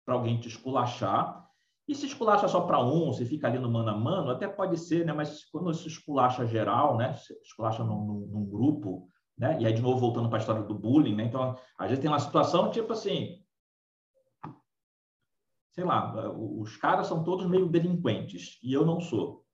[0.04, 1.40] para alguém te esculachar.
[1.86, 4.78] E se esculacha só para um, se fica ali no mano a mano, até pode
[4.78, 5.12] ser, né?
[5.12, 7.12] mas quando se esculacha geral, né?
[7.14, 9.08] se esculacha num, num, num grupo,
[9.38, 9.58] né?
[9.60, 11.24] E aí, de novo, voltando para a história do bullying, né?
[11.24, 13.42] Então, a gente tem uma situação tipo assim,
[15.72, 19.44] sei lá, os caras são todos meio delinquentes e eu não sou.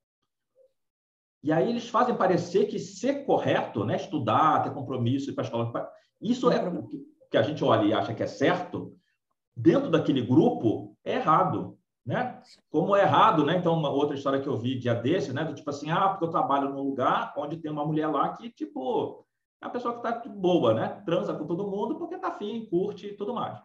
[1.43, 5.47] E aí eles fazem parecer que ser correto, né, estudar, ter compromisso, ir para a
[5.47, 6.89] escola, isso é o
[7.31, 8.97] que a gente olha e acha que é certo,
[9.57, 12.41] dentro daquele grupo é errado, né?
[12.71, 13.57] Como é errado, né?
[13.57, 16.25] Então, uma outra história que eu vi dia desse, né, do tipo assim, ah, porque
[16.25, 19.25] eu trabalho num lugar onde tem uma mulher lá que, tipo,
[19.61, 21.03] é pessoa que está boa, né?
[21.05, 23.61] Transa com todo mundo porque tá afim, curte e tudo mais.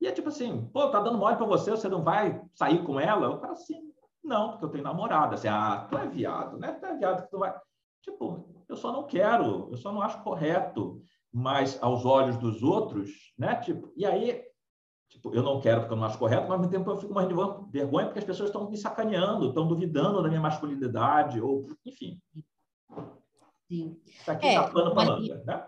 [0.00, 2.98] E é tipo assim, pô, tá dando mole para você, você não vai sair com
[2.98, 3.26] ela?
[3.26, 5.34] Eu falo assim, não, porque eu tenho namorada.
[5.34, 6.72] Assim, ah, tu é viado, né?
[6.72, 7.54] Tu é viado que tu vai.
[8.02, 11.00] Tipo, eu só não quero, eu só não acho correto.
[11.32, 13.54] Mas aos olhos dos outros, né?
[13.56, 14.42] Tipo, e aí,
[15.08, 17.14] tipo, eu não quero porque eu não acho correto, mas ao mesmo tempo eu fico
[17.14, 17.28] mais
[17.70, 22.20] vergonha porque as pessoas estão me sacaneando, estão duvidando da minha masculinidade, ou enfim.
[23.72, 23.96] Sim.
[24.06, 25.66] Isso aqui é, tá pano para manga, né?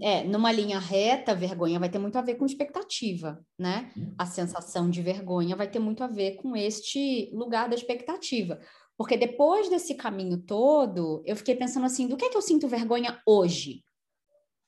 [0.00, 3.90] É, numa linha reta, vergonha vai ter muito a ver com expectativa, né?
[3.96, 4.14] Hum.
[4.16, 8.60] A sensação de vergonha vai ter muito a ver com este lugar da expectativa.
[8.96, 12.68] Porque depois desse caminho todo, eu fiquei pensando assim, do que é que eu sinto
[12.68, 13.82] vergonha hoje?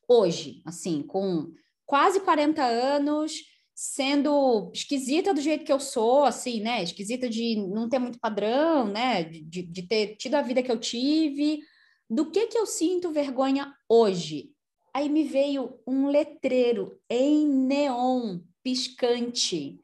[0.08, 1.52] Hoje, assim, com
[1.86, 3.34] quase 40 anos,
[3.72, 6.82] sendo esquisita do jeito que eu sou, assim, né?
[6.82, 9.22] Esquisita de não ter muito padrão, né?
[9.22, 11.60] De, de ter tido a vida que eu tive,
[12.08, 14.52] do que que eu sinto vergonha hoje?
[14.92, 19.80] Aí me veio um letreiro em neon piscante.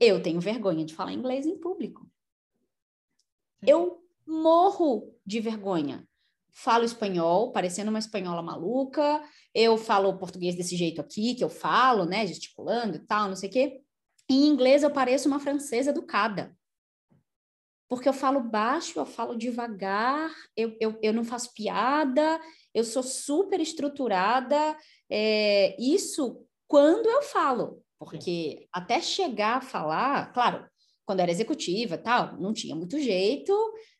[0.00, 2.10] Eu tenho vergonha de falar inglês em público.
[3.66, 6.06] Eu morro de vergonha.
[6.50, 9.22] Falo espanhol, parecendo uma espanhola maluca.
[9.54, 13.48] Eu falo português desse jeito aqui, que eu falo, né, gesticulando e tal, não sei
[13.48, 13.80] o quê.
[14.28, 16.56] Em inglês eu pareço uma francesa educada
[17.88, 22.40] porque eu falo baixo, eu falo devagar, eu, eu, eu não faço piada,
[22.74, 24.76] eu sou super estruturada.
[25.10, 28.68] É, isso quando eu falo, porque Sim.
[28.72, 30.66] até chegar a falar, claro,
[31.04, 33.52] quando era executiva tal, não tinha muito jeito,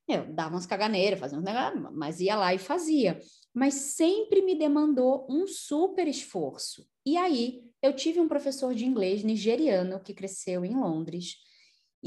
[0.08, 3.18] eu dava umas caganeiras, fazia uns negócios, mas ia lá e fazia.
[3.54, 6.86] Mas sempre me demandou um super esforço.
[7.04, 11.36] E aí, eu tive um professor de inglês nigeriano que cresceu em Londres,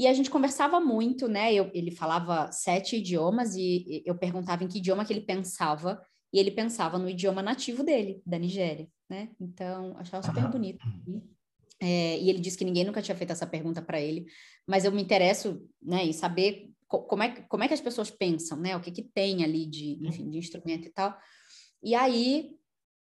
[0.00, 1.52] e a gente conversava muito, né?
[1.52, 6.00] Eu, ele falava sete idiomas e eu perguntava em que idioma que ele pensava,
[6.32, 9.28] e ele pensava no idioma nativo dele, da Nigéria, né?
[9.38, 10.82] Então, achava super bonito.
[11.78, 14.24] É, e ele disse que ninguém nunca tinha feito essa pergunta para ele,
[14.66, 18.10] mas eu me interesso, né, em saber co como é, como é que as pessoas
[18.10, 18.74] pensam, né?
[18.74, 21.14] O que que tem ali de, enfim, de instrumento e tal.
[21.82, 22.52] E aí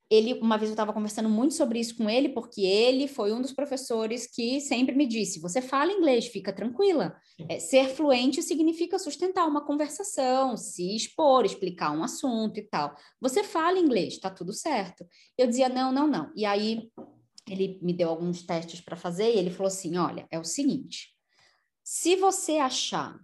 [0.10, 3.42] ele uma vez eu estava conversando muito sobre isso com ele, porque ele foi um
[3.42, 7.16] dos professores que sempre me disse: você fala inglês, fica tranquila.
[7.50, 12.96] É, ser fluente significa sustentar uma conversação, se expor, explicar um assunto e tal.
[13.20, 15.06] Você fala inglês, está tudo certo.
[15.38, 16.32] Eu dizia: não, não, não.
[16.36, 16.90] E aí
[17.50, 21.10] ele me deu alguns testes para fazer e ele falou assim: olha, é o seguinte,
[21.84, 23.20] se você achar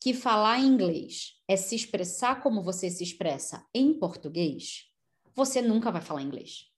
[0.00, 4.91] que falar inglês é se expressar como você se expressa em português
[5.34, 6.70] você nunca vai falar inglês.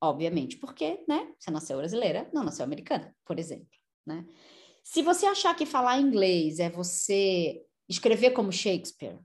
[0.00, 1.32] Obviamente, porque, né?
[1.38, 3.68] Você nasceu brasileira, não nasceu americana, por exemplo,
[4.06, 4.26] né?
[4.82, 9.18] Se você achar que falar inglês é você escrever como Shakespeare,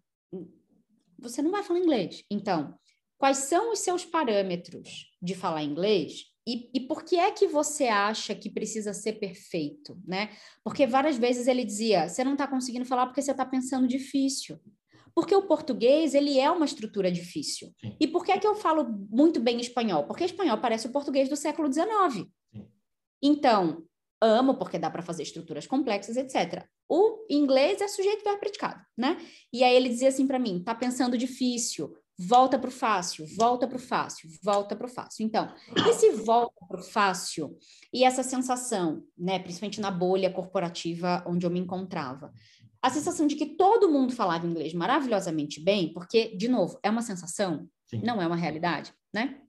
[1.17, 2.23] você não vai falar inglês.
[2.29, 2.77] Então,
[3.17, 7.87] quais são os seus parâmetros de falar inglês e, e, por que é que você
[7.87, 10.29] acha que precisa ser perfeito, né?
[10.63, 14.57] Porque várias vezes ele dizia, você não está conseguindo falar porque você está pensando difícil.
[15.17, 17.73] Porque o português, ele é uma estrutura difícil.
[17.81, 17.97] Sim.
[17.99, 20.03] E por que é que eu falo muito bem espanhol?
[20.03, 22.29] Porque espanhol parece o português do século XIX.
[22.53, 22.67] Sim.
[23.19, 23.83] Então,
[24.21, 26.63] amo porque dá para fazer estruturas complexas, etc.
[26.87, 29.17] O inglês é sujeito verbo predicado, né?
[29.51, 33.67] E aí ele dizia assim para mim, tá pensando difícil, volta para o fácil, volta
[33.67, 35.25] para o fácil, volta para o fácil.
[35.25, 35.51] Então,
[35.89, 37.57] esse volta para o fácil
[37.93, 42.31] e essa sensação, né, principalmente na bolha corporativa onde eu me encontrava,
[42.87, 47.01] a sensação de que todo mundo falava inglês maravilhosamente bem, porque, de novo, é uma
[47.01, 48.01] sensação, Sim.
[48.01, 49.41] não é uma realidade, né?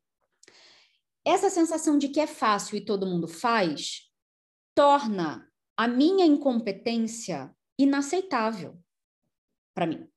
[1.25, 4.11] Essa sensação de que é fácil e todo mundo faz
[4.75, 8.77] torna a minha incompetência inaceitável
[9.75, 10.09] para mim,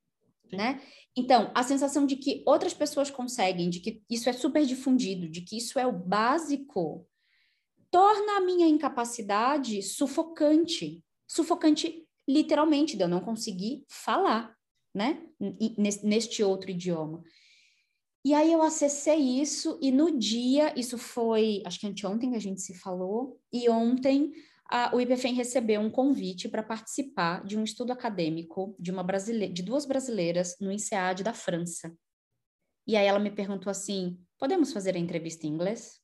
[0.50, 0.58] Sim.
[0.58, 0.82] né?
[1.16, 5.42] Então, a sensação de que outras pessoas conseguem, de que isso é super difundido, de
[5.42, 7.08] que isso é o básico,
[7.92, 14.56] torna a minha incapacidade sufocante, sufocante literalmente, de eu não conseguir falar,
[14.94, 15.22] né?
[16.04, 17.24] Neste outro idioma.
[18.24, 22.42] E aí eu acessei isso, e no dia, isso foi, acho que anteontem que a
[22.42, 24.32] gente se falou, e ontem
[24.70, 29.64] a, o IPFEM recebeu um convite para participar de um estudo acadêmico de, uma de
[29.64, 31.94] duas brasileiras no INSEAD da França.
[32.88, 36.00] E aí ela me perguntou assim: podemos fazer a entrevista em inglês?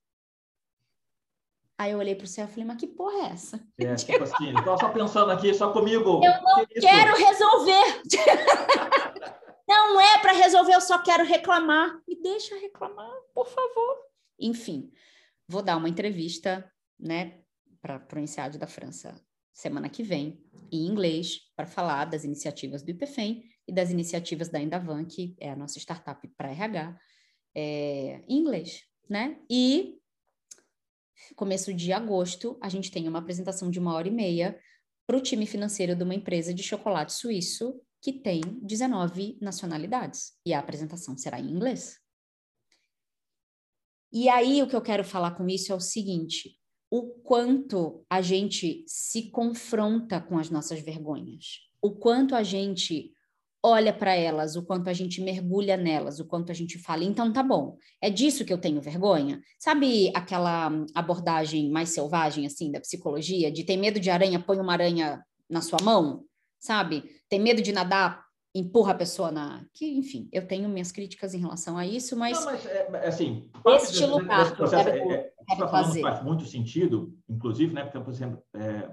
[1.78, 3.68] Aí eu olhei pro céu e falei, mas que porra é essa?
[3.78, 6.22] É, tipo assim, tô só pensando aqui, só comigo.
[6.24, 7.26] Eu não que quero isso?
[7.26, 8.02] resolver.
[9.68, 12.02] não é para resolver, eu só quero reclamar.
[12.08, 13.98] Me deixa reclamar, por favor.
[14.40, 14.92] Enfim,
[15.48, 17.42] vou dar uma entrevista, né,
[17.80, 19.16] para o INSEAD da França
[19.54, 20.40] semana que vem,
[20.72, 25.50] em inglês, para falar das iniciativas do IPFEM e das iniciativas da Endavan, que é
[25.50, 27.00] a nossa startup para RH,
[27.56, 29.40] é, em inglês, né?
[29.50, 29.98] E
[31.36, 34.60] começo de agosto, a gente tem uma apresentação de uma hora e meia
[35.06, 40.34] para o time financeiro de uma empresa de chocolate suíço que tem 19 nacionalidades.
[40.46, 41.98] E a apresentação será em inglês.
[44.12, 46.58] E aí, o que eu quero falar com isso é o seguinte:
[46.90, 53.14] o quanto a gente se confronta com as nossas vergonhas, o quanto a gente
[53.68, 57.32] olha para elas, o quanto a gente mergulha nelas, o quanto a gente fala, então
[57.32, 59.42] tá bom, é disso que eu tenho vergonha?
[59.60, 64.74] Sabe aquela abordagem mais selvagem, assim, da psicologia, de tem medo de aranha, põe uma
[64.74, 66.24] aranha na sua mão,
[66.60, 67.04] sabe?
[67.30, 69.66] Tem medo de nadar, empurra a pessoa na.
[69.74, 72.40] Que, enfim, eu tenho minhas críticas em relação a isso, mas.
[72.40, 73.50] Não, mas é, é assim.
[73.66, 76.02] Este lugar que eu quero, é, é, quero fazer.
[76.02, 77.84] Faz muito sentido, inclusive, né?
[77.84, 78.90] Porque, por exemplo, é,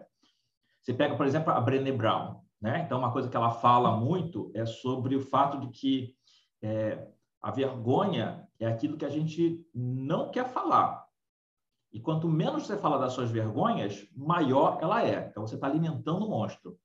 [0.82, 2.80] você pega, por exemplo, a Brené Brown, né?
[2.82, 6.16] Então, uma coisa que ela fala muito é sobre o fato de que
[6.62, 7.06] é,
[7.38, 11.06] a vergonha é aquilo que a gente não quer falar.
[11.92, 15.28] E quanto menos você fala das suas vergonhas, maior ela é.
[15.28, 16.78] Então, você está alimentando o monstro.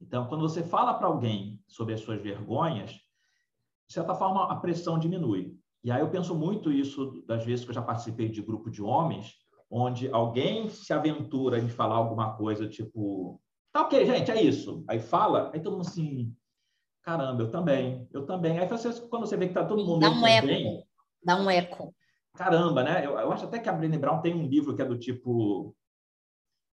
[0.00, 4.98] Então, quando você fala para alguém sobre as suas vergonhas, de certa forma, a pressão
[4.98, 5.54] diminui.
[5.84, 8.82] E aí eu penso muito isso das vezes que eu já participei de grupo de
[8.82, 9.34] homens,
[9.70, 13.38] onde alguém se aventura em falar alguma coisa tipo
[13.76, 14.82] Tá ok, gente, é isso.
[14.88, 16.34] Aí fala, aí todo mundo assim,
[17.02, 18.58] caramba, eu também, eu também.
[18.58, 20.86] Aí você, quando você vê que tá todo mundo Dá um eco.
[21.22, 21.94] Dá um eco.
[22.34, 23.04] Caramba, né?
[23.04, 25.76] Eu, eu acho até que a Brené Brown tem um livro que é do tipo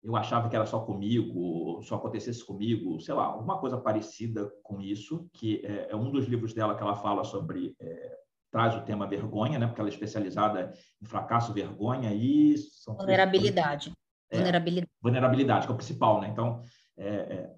[0.04, 4.82] eu achava que era só comigo, só acontecesse comigo, sei lá, alguma coisa parecida com
[4.82, 8.18] isso, que é, é um dos livros dela que ela fala sobre, é,
[8.52, 9.68] traz o tema vergonha, né?
[9.68, 12.56] Porque ela é especializada em fracasso, vergonha e...
[12.86, 13.94] Vulnerabilidade.
[14.30, 14.92] É, vulnerabilidade.
[15.02, 16.28] Vulnerabilidade, que é o principal, né?
[16.30, 16.62] Então,
[17.00, 17.56] é, é,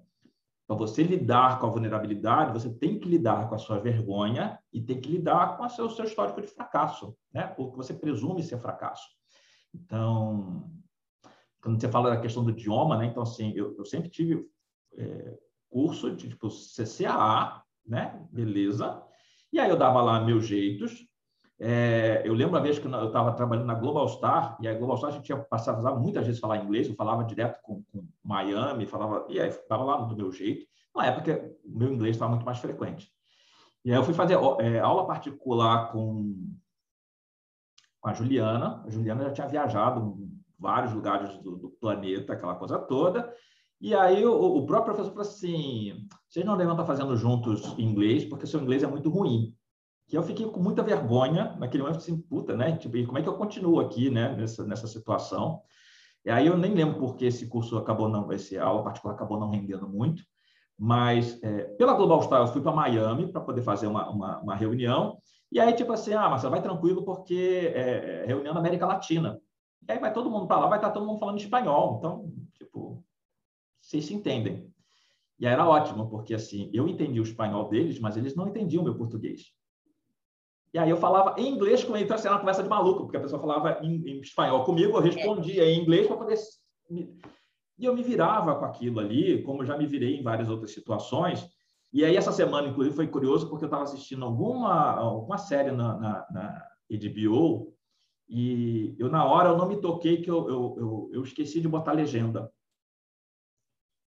[0.66, 4.80] para você lidar com a vulnerabilidade, você tem que lidar com a sua vergonha e
[4.80, 7.54] tem que lidar com o seu, seu histórico de fracasso, né?
[7.58, 9.06] O que você presume ser fracasso.
[9.74, 10.70] Então,
[11.60, 13.06] quando você fala da questão do idioma, né?
[13.06, 14.48] Então, assim, eu, eu sempre tive
[14.96, 18.26] é, curso de tipo CCAA, né?
[18.30, 19.02] Beleza.
[19.52, 21.06] E aí eu dava lá meus jeitos.
[21.64, 24.96] É, eu lembro uma vez que eu estava trabalhando na Global Star, e a Global
[24.96, 28.84] Star a gente tinha passado muitas vezes falar inglês, eu falava direto com, com Miami,
[28.84, 30.66] falava, e aí estava lá do meu jeito.
[30.92, 33.12] Na época, o meu inglês estava muito mais frequente.
[33.84, 36.52] E aí eu fui fazer é, aula particular com,
[38.00, 38.82] com a Juliana.
[38.84, 43.32] A Juliana já tinha viajado em vários lugares do, do planeta, aquela coisa toda.
[43.80, 48.24] E aí o, o, próprio professor falou assim: vocês não devem estar fazendo juntos inglês,
[48.24, 49.56] porque seu inglês é muito ruim.
[50.12, 52.76] Que eu fiquei com muita vergonha naquele momento, assim, puta, né?
[52.76, 54.36] Tipo, como é que eu continuo aqui, né?
[54.36, 55.62] Nessa, nessa situação.
[56.22, 59.48] E aí eu nem lembro porque esse curso acabou não, esse aula particular acabou não
[59.48, 60.22] rendendo muito.
[60.78, 64.54] Mas é, pela Global Star eu fui para Miami para poder fazer uma, uma, uma,
[64.54, 65.16] reunião.
[65.50, 69.40] E aí, tipo assim, ah, Marcelo, vai tranquilo porque é, é reunião da América Latina.
[69.88, 71.96] E aí vai todo mundo para lá, vai estar todo mundo falando espanhol.
[71.96, 73.02] Então, tipo,
[73.80, 74.70] vocês se entendem.
[75.38, 78.82] E aí era ótimo, porque assim, eu entendi o espanhol deles, mas eles não entendiam
[78.82, 79.61] o meu português.
[80.74, 83.02] E aí eu falava em inglês com ele, então assim, era uma conversa de maluco,
[83.02, 86.38] porque a pessoa falava em, em espanhol comigo, eu respondia em inglês para poder
[87.78, 91.48] e eu me virava com aquilo ali, como já me virei em várias outras situações.
[91.92, 95.98] E aí, essa semana, inclusive, foi curioso, porque eu estava assistindo alguma, alguma série na,
[95.98, 97.74] na, na HBO
[98.28, 101.68] e eu, na hora, eu não me toquei que eu, eu, eu, eu esqueci de
[101.68, 102.50] botar legenda.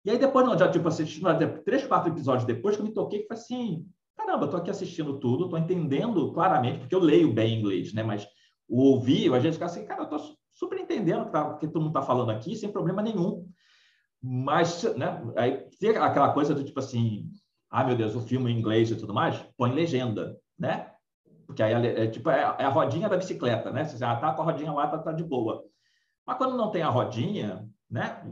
[0.03, 1.27] E aí, depois, não, já tipo, assistindo
[1.63, 3.87] três, quatro episódios depois, que eu me toquei, que foi assim:
[4.25, 8.03] caramba, estou aqui assistindo tudo, estou entendendo claramente, porque eu leio bem inglês, né?
[8.03, 8.27] Mas
[8.67, 11.67] o ouvir, a gente fica assim, cara, eu estou super entendendo o que, tá, que
[11.67, 13.47] todo mundo está falando aqui, sem problema nenhum.
[14.21, 17.29] Mas, né, aí tem aquela coisa do tipo assim,
[17.69, 20.91] ah, meu Deus, o filme em inglês e tudo mais, põe legenda, né?
[21.45, 23.83] Porque aí é, é tipo, é, é, a rodinha da bicicleta, né?
[23.83, 25.63] Você já tá com a rodinha lá, tá, tá de boa.
[26.25, 28.23] Mas quando não tem a rodinha, né?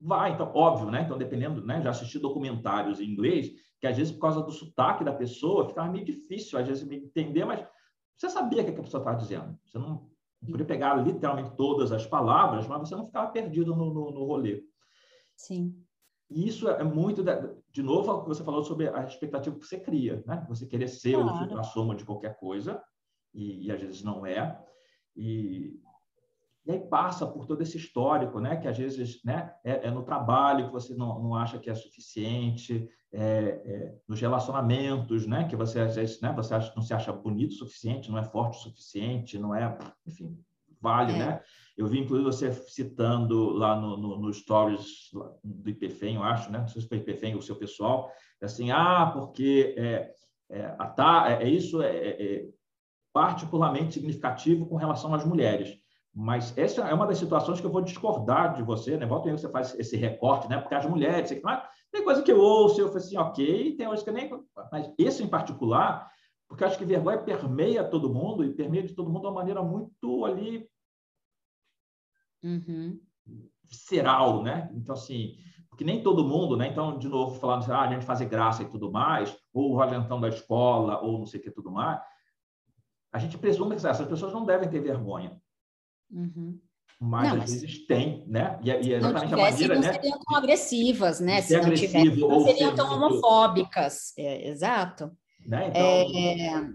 [0.00, 1.02] Vai, então, óbvio, né?
[1.02, 1.80] Então, dependendo, né?
[1.80, 5.90] Já assisti documentários em inglês, que às vezes, por causa do sotaque da pessoa, ficava
[5.90, 7.66] meio difícil, às vezes, me entender, mas
[8.16, 9.58] você sabia o que a pessoa estava dizendo.
[9.64, 10.10] Você não,
[10.42, 14.24] não podia pegar literalmente todas as palavras, mas você não ficava perdido no, no, no
[14.24, 14.62] rolê.
[15.36, 15.82] Sim.
[16.28, 17.22] E isso é muito,
[17.70, 20.44] de novo, o que você falou sobre a expectativa que você cria, né?
[20.48, 21.58] Você querer ser claro.
[21.58, 22.82] a soma de qualquer coisa,
[23.32, 24.60] e, e, às vezes não é.
[25.14, 25.78] E,
[26.66, 28.56] e aí passa por todo esse histórico, né?
[28.56, 31.74] Que às vezes né, é, é no trabalho que você não, não acha que é
[31.74, 35.46] suficiente, é, é, nos relacionamentos, né?
[35.48, 38.24] Que você às vezes né, você acha, não se acha bonito o suficiente, não é
[38.24, 40.36] forte o suficiente, não é, enfim,
[40.80, 41.18] vale, é.
[41.18, 41.40] né?
[41.76, 45.10] Eu vi, inclusive, você citando lá no, no, no stories
[45.44, 46.58] do IPFEM, eu acho, né?
[46.58, 50.10] Não sei se foi IPFEM ou o seu pessoal, assim, ah, porque é,
[50.50, 52.48] é, a, tá, é, é isso é, é, é,
[53.12, 55.78] particularmente significativo com relação às mulheres.
[56.18, 59.04] Mas essa é uma das situações que eu vou discordar de você, né?
[59.04, 60.58] Volta aí você faz esse recorte, né?
[60.58, 63.86] Porque as mulheres, você, ah, tem coisa que eu ouço, eu falo assim, ok, tem
[63.86, 64.30] coisa que nem.
[64.72, 66.10] Mas esse em particular,
[66.48, 69.62] porque acho que vergonha permeia todo mundo e permeia de todo mundo de uma maneira
[69.62, 70.66] muito ali
[72.42, 72.98] uhum.
[73.64, 74.70] visceral, né?
[74.74, 75.36] Então, assim,
[75.68, 76.68] porque nem todo mundo, né?
[76.68, 79.76] Então, de novo, falando assim, ah, a gente fazer graça e tudo mais, ou o
[79.76, 82.00] valentão da escola, ou não sei o que tudo mais,
[83.12, 85.38] a gente presume que essas pessoas não devem ter vergonha.
[86.10, 86.58] Uhum.
[86.98, 88.58] Mas, não, às vezes tem, né?
[88.62, 89.92] E, é, e é exatamente a maneira, não né?
[89.92, 91.42] seriam tão agressivas, né?
[91.42, 94.12] Se não tivessem, não seriam tão homofóbicas.
[94.16, 95.10] É, exato.
[95.46, 95.68] Né?
[95.68, 95.82] Então...
[95.82, 96.70] É,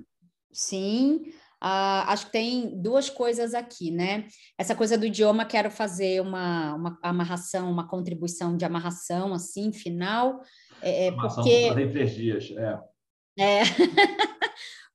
[0.52, 1.24] sim,
[1.64, 4.26] Uh, acho que tem duas coisas aqui, né?
[4.58, 10.42] Essa coisa do idioma, quero fazer uma, uma amarração, uma contribuição de amarração, assim, final.
[10.82, 11.68] É, é porque...
[11.70, 12.80] Fazer três dias, é.
[13.38, 13.62] É,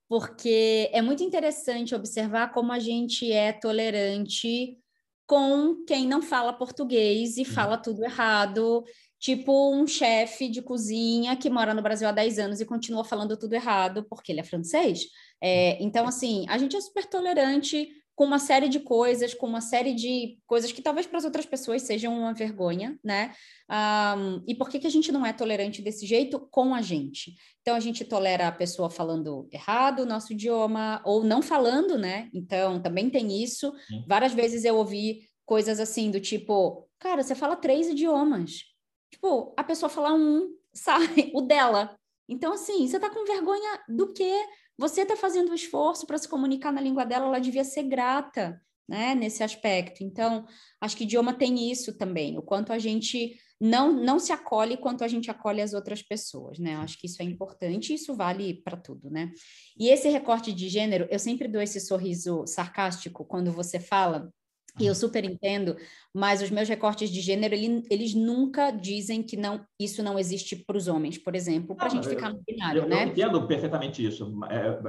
[0.07, 4.77] porque é muito interessante observar como a gente é tolerante
[5.25, 8.85] com quem não fala português e fala tudo errado,
[9.19, 13.35] tipo um chefe de cozinha que mora no Brasil há 10 anos e continua falando
[13.35, 15.01] tudo errado porque ele é francês.
[15.41, 19.61] É, então, assim, a gente é super tolerante com uma série de coisas, com uma
[19.61, 23.35] série de coisas que talvez para as outras pessoas sejam uma vergonha, né?
[23.69, 27.35] Um, e por que, que a gente não é tolerante desse jeito com a gente?
[27.61, 32.27] Então, a gente tolera a pessoa falando errado o nosso idioma, ou não falando, né?
[32.33, 33.71] Então, também tem isso.
[34.07, 38.63] Várias vezes eu ouvi coisas assim, do tipo, cara, você fala três idiomas.
[39.11, 41.31] Tipo, a pessoa fala um, sabe?
[41.35, 41.95] O dela.
[42.27, 44.43] Então, assim, você tá com vergonha do quê?
[44.77, 47.83] Você está fazendo o um esforço para se comunicar na língua dela, ela devia ser
[47.83, 50.03] grata, né, nesse aspecto.
[50.03, 50.45] Então,
[50.79, 55.03] acho que idioma tem isso também, o quanto a gente não, não se acolhe quanto
[55.03, 56.75] a gente acolhe as outras pessoas, né?
[56.75, 59.31] Acho que isso é importante e isso vale para tudo, né?
[59.77, 64.31] E esse recorte de gênero, eu sempre dou esse sorriso sarcástico quando você fala
[64.79, 65.75] E eu super entendo,
[66.13, 70.55] mas os meus recortes de gênero, ele, eles nunca dizem que não isso não existe
[70.55, 73.03] para os homens, por exemplo, para a gente ficar no binário, eu, né?
[73.03, 74.79] Eu entendo perfeitamente isso, é,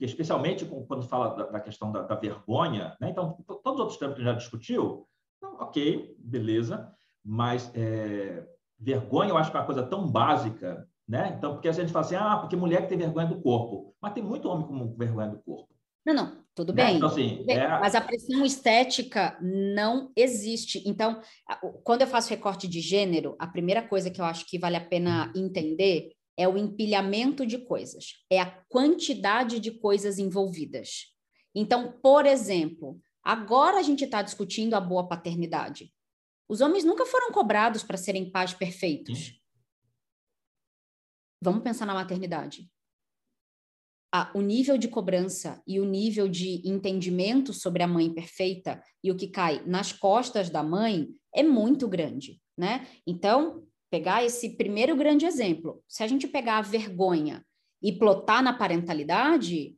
[0.00, 3.10] especialmente quando fala da, da questão da, da, vergonha, né?
[3.10, 6.92] Então, todos os outros temas que a gente já discutiu, então, ok, beleza,
[7.24, 8.44] mas é,
[8.78, 11.34] vergonha eu acho que é uma coisa tão básica, né?
[11.36, 14.12] Então, porque a gente fala assim, ah, porque mulher que tem vergonha do corpo, mas
[14.12, 15.68] tem muito homem com vergonha do corpo.
[16.04, 16.86] Não, não, tudo né?
[16.86, 16.96] bem.
[16.96, 17.68] Então, assim, é...
[17.68, 20.82] Mas a pressão estética não existe.
[20.86, 21.20] Então,
[21.84, 24.84] quando eu faço recorte de gênero, a primeira coisa que eu acho que vale a
[24.84, 31.14] pena entender é o empilhamento de coisas, é a quantidade de coisas envolvidas.
[31.54, 35.92] Então, por exemplo, agora a gente está discutindo a boa paternidade.
[36.48, 39.40] Os homens nunca foram cobrados para serem pais perfeitos.
[41.42, 42.70] Vamos pensar na maternidade
[44.12, 49.10] a, o nível de cobrança e o nível de entendimento sobre a mãe perfeita e
[49.10, 52.86] o que cai nas costas da mãe é muito grande, né?
[53.06, 57.44] Então, pegar esse primeiro grande exemplo, se a gente pegar a vergonha
[57.82, 59.76] e plotar na parentalidade,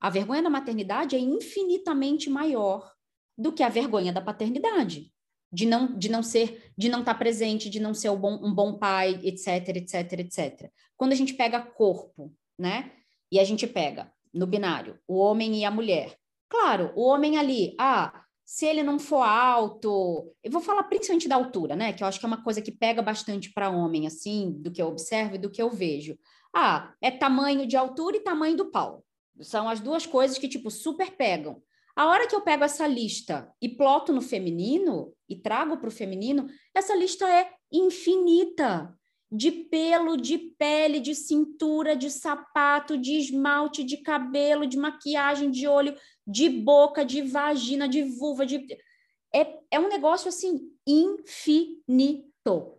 [0.00, 2.92] a vergonha da maternidade é infinitamente maior
[3.36, 5.12] do que a vergonha da paternidade,
[5.52, 8.54] de não de não ser, de não estar presente, de não ser um bom, um
[8.54, 10.70] bom pai, etc, etc, etc.
[10.96, 12.92] Quando a gente pega corpo, né?
[13.30, 16.16] E a gente pega no binário o homem e a mulher.
[16.48, 21.34] Claro, o homem ali, ah, se ele não for alto, eu vou falar principalmente da
[21.34, 21.92] altura, né?
[21.92, 24.80] Que eu acho que é uma coisa que pega bastante para homem, assim, do que
[24.80, 26.16] eu observo e do que eu vejo.
[26.54, 29.04] Ah, é tamanho de altura e tamanho do pau.
[29.40, 31.60] São as duas coisas que, tipo, super pegam.
[31.96, 35.92] A hora que eu pego essa lista e ploto no feminino e trago para o
[35.92, 38.96] feminino, essa lista é infinita
[39.30, 45.66] de pelo, de pele, de cintura, de sapato, de esmalte, de cabelo, de maquiagem, de
[45.66, 45.96] olho,
[46.26, 48.66] de boca, de vagina, de vulva, de
[49.34, 52.78] é, é um negócio assim infinito,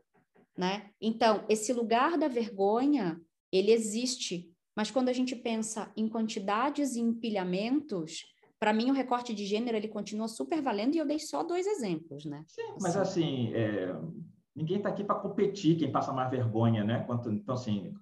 [0.57, 0.89] né?
[1.01, 3.21] Então, esse lugar da vergonha,
[3.51, 8.23] ele existe, mas quando a gente pensa em quantidades e empilhamentos,
[8.59, 11.67] para mim o recorte de gênero ele continua super valendo e eu dei só dois
[11.67, 12.43] exemplos, né?
[12.47, 13.93] Sim, mas assim, é
[14.57, 17.03] ninguém está aqui para competir, quem passa mais vergonha, né?
[17.05, 17.93] Quanto, então, assim.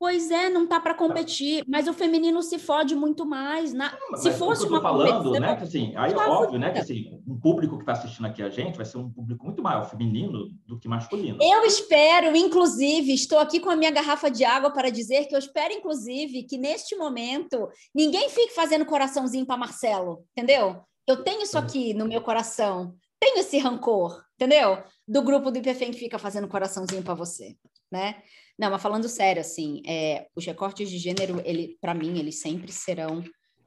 [0.00, 3.74] Pois é, não tá para competir, mas o feminino se fode muito mais.
[3.74, 3.92] Na...
[4.12, 5.56] Mas se fosse uma falando, né?
[5.56, 6.70] Que, assim, aí é óbvio, né?
[6.70, 9.60] Que assim, um público que está assistindo aqui a gente vai ser um público muito
[9.60, 11.38] maior feminino do que masculino.
[11.42, 15.38] Eu espero, inclusive, estou aqui com a minha garrafa de água para dizer que eu
[15.38, 20.80] espero, inclusive, que neste momento ninguém fique fazendo coraçãozinho para Marcelo, entendeu?
[21.08, 24.82] Eu tenho isso aqui no meu coração tenho esse rancor, entendeu?
[25.06, 27.56] Do grupo do IPFEM que fica fazendo coraçãozinho para você,
[27.90, 28.22] né?
[28.58, 32.72] Não, mas falando sério, assim, é, os recortes de gênero, ele, para mim, eles sempre
[32.72, 33.22] serão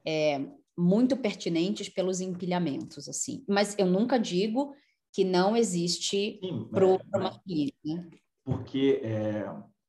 [0.06, 0.40] é,
[0.76, 3.44] muito pertinentes pelos empilhamentos, assim.
[3.48, 4.74] Mas eu nunca digo
[5.12, 6.40] que não existe
[6.70, 8.08] para o masculino, né?
[8.44, 9.46] Porque é,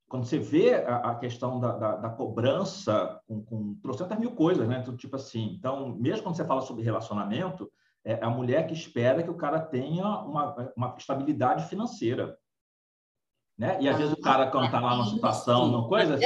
[0.08, 4.68] quando você vê a, a questão da, da, da, cobrança com, com trocentas mil coisas,
[4.68, 4.80] né?
[4.82, 7.72] Então, tipo assim, então, mesmo quando você fala sobre relacionamento,
[8.06, 12.38] é a mulher que espera que o cara tenha uma, uma estabilidade financeira.
[13.58, 13.78] Né?
[13.82, 16.18] E às vezes o cara, quando está lá numa situação, uma coisa,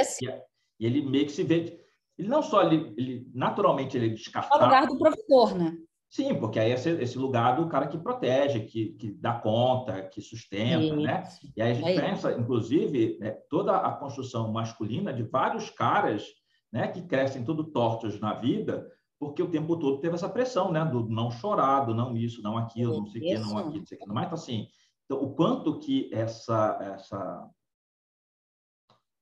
[0.80, 1.84] e ele meio que se vê.
[2.16, 4.60] Ele não só, ele, ele naturalmente, ele é descartado.
[4.60, 5.76] É o lugar do provedor, né?
[6.10, 10.02] Sim, porque aí é esse, esse lugar do cara que protege, que, que dá conta,
[10.02, 11.22] que sustenta, né?
[11.54, 16.24] E aí a gente é pensa, inclusive, né, toda a construção masculina de vários caras
[16.72, 20.84] né, que crescem tudo tortos na vida, porque o tempo todo teve essa pressão, né?
[20.84, 23.86] Do não chorar, do não isso, não aquilo, não sei o que, não aquilo, não
[23.86, 24.08] sei o que.
[24.08, 24.68] Mas, então, assim,
[25.04, 27.50] então, o quanto que essa, essa...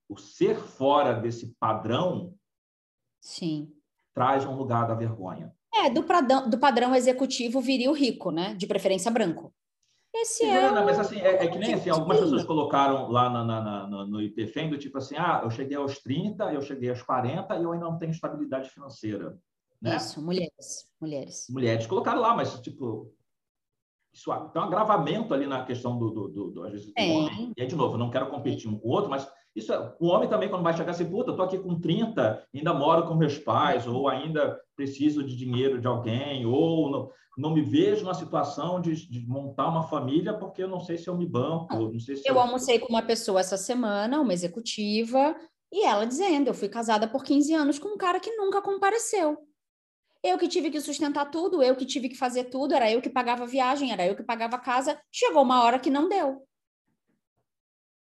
[0.08, 2.34] O ser fora desse padrão...
[3.20, 3.72] Sim.
[4.14, 5.54] Traz um lugar da vergonha.
[5.74, 8.54] É, do padrão, do padrão executivo viril rico, né?
[8.54, 9.52] De preferência branco.
[10.14, 10.70] Esse Sim, é.
[10.70, 14.06] Não, mas assim, é, é que nem assim, algumas pessoas colocaram lá na, na, na,
[14.06, 17.62] no IPFEM do tipo assim, ah, eu cheguei aos 30, eu cheguei aos 40 e
[17.62, 19.38] eu ainda não tenho estabilidade financeira.
[19.80, 19.96] Né?
[19.96, 21.46] Isso, mulheres, mulheres.
[21.50, 23.12] Mulheres colocaram lá, mas tipo
[24.16, 27.52] isso tem um agravamento ali na questão do, do, do, do às vezes, do homem.
[27.54, 30.06] E aí, de novo, não quero competir um com o outro, mas isso é, o
[30.06, 33.38] homem também, quando vai chegar assim, puta, tô aqui com 30, ainda moro com meus
[33.38, 38.80] pais, ou ainda preciso de dinheiro de alguém, ou não, não me vejo numa situação
[38.80, 42.16] de, de, montar uma família porque eu não sei se eu me banco, não sei
[42.16, 42.34] se eu...
[42.34, 45.36] eu almocei com uma pessoa essa semana, uma executiva,
[45.70, 49.36] e ela dizendo, eu fui casada por 15 anos com um cara que nunca compareceu.
[50.26, 53.08] Eu que tive que sustentar tudo, eu que tive que fazer tudo, era eu que
[53.08, 55.00] pagava a viagem, era eu que pagava a casa.
[55.08, 56.44] Chegou uma hora que não deu.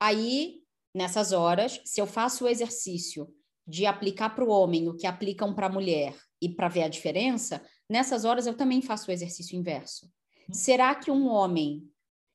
[0.00, 3.32] Aí, nessas horas, se eu faço o exercício
[3.64, 6.88] de aplicar para o homem o que aplicam para a mulher e para ver a
[6.88, 10.10] diferença, nessas horas eu também faço o exercício inverso.
[10.50, 11.88] será que um homem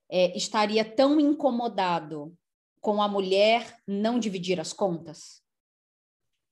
[0.09, 2.33] é, estaria tão incomodado
[2.79, 5.41] com a mulher não dividir as contas?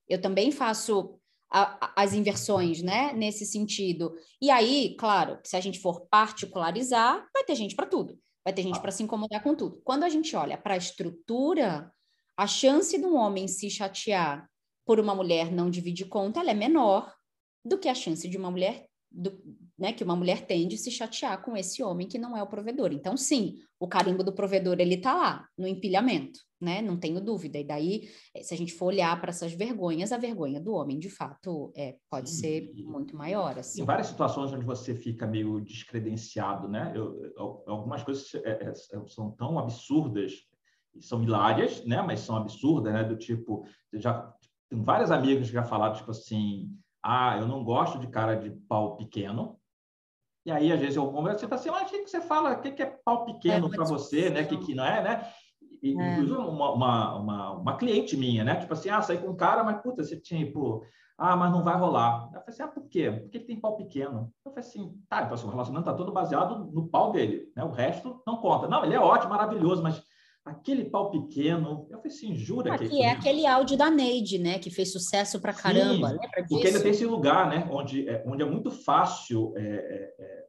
[0.10, 1.19] Eu também faço
[1.52, 4.16] a, as inversões, né, nesse sentido.
[4.42, 8.20] E aí, claro, se a gente for particularizar, vai ter gente para tudo.
[8.44, 9.82] Vai ter gente para se incomodar com tudo.
[9.84, 11.92] Quando a gente olha para a estrutura,
[12.38, 14.50] a chance de um homem se chatear
[14.86, 17.14] por uma mulher não dividir conta, ela é menor
[17.64, 19.40] do que a chance de uma mulher do,
[19.78, 22.48] né, que uma mulher tem de se chatear com esse homem que não é o
[22.48, 22.92] provedor.
[22.92, 26.82] Então, sim, o carimbo do provedor ele está lá no empilhamento, né?
[26.82, 27.58] Não tenho dúvida.
[27.58, 31.00] E daí, eh, se a gente for olhar para essas vergonhas, a vergonha do homem,
[31.00, 33.58] de fato, é, pode ser muito maior.
[33.58, 33.82] Assim.
[33.82, 36.92] Em várias situações onde você fica meio descredenciado, né?
[36.96, 38.74] Eu, eu, algumas coisas é, é,
[39.08, 40.34] são tão absurdas
[41.00, 42.02] são hilárias, né?
[42.02, 43.04] Mas são absurdas, né?
[43.04, 44.34] Do tipo, já
[44.68, 48.52] tem vários amigos que já falaram tipo assim ah, eu não gosto de cara de
[48.52, 49.58] pau pequeno.
[50.46, 52.54] E aí, às vezes, eu converso, você fala assim, mas o que, você fala?
[52.54, 54.42] O que, é pau pequeno é para você, né?
[54.42, 55.34] O que, que não é, né?
[55.82, 56.14] E, é.
[56.14, 58.56] Inclusive, uma, uma, uma, uma, cliente minha, né?
[58.56, 60.84] Tipo assim, ah, saí com um cara, mas, puta, você, tipo,
[61.18, 62.26] ah, mas não vai rolar.
[62.26, 63.12] Eu falei assim, ah, por quê?
[63.12, 64.32] Por que tem pau pequeno?
[64.46, 67.64] Eu falei assim, tá, então, o relacionamento está todo baseado no pau dele, né?
[67.64, 68.68] O resto não conta.
[68.68, 70.02] Não, ele é ótimo, maravilhoso, mas
[70.46, 71.88] aquele pau pequeno.
[71.90, 73.04] Eu falei assim, jura Aqui que.
[73.04, 74.60] é aquele áudio da Neide, né?
[74.60, 76.10] Que fez sucesso pra caramba.
[76.10, 76.48] Sim, Lembra disso?
[76.50, 77.68] Porque ele tem esse lugar, né?
[77.72, 79.54] Onde é, onde é muito fácil.
[79.58, 80.46] É, é, é...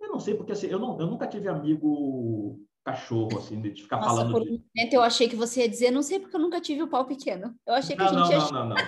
[0.00, 2.58] Eu não sei, porque assim, eu, não, eu nunca tive amigo
[2.88, 4.32] cachorro, assim, de ficar Nossa, falando.
[4.32, 6.82] Por um momento eu achei que você ia dizer, não sei porque eu nunca tive
[6.82, 7.54] o pau pequeno.
[7.66, 8.38] Eu achei que não, a gente não, ia.
[8.38, 8.76] Não, não, não.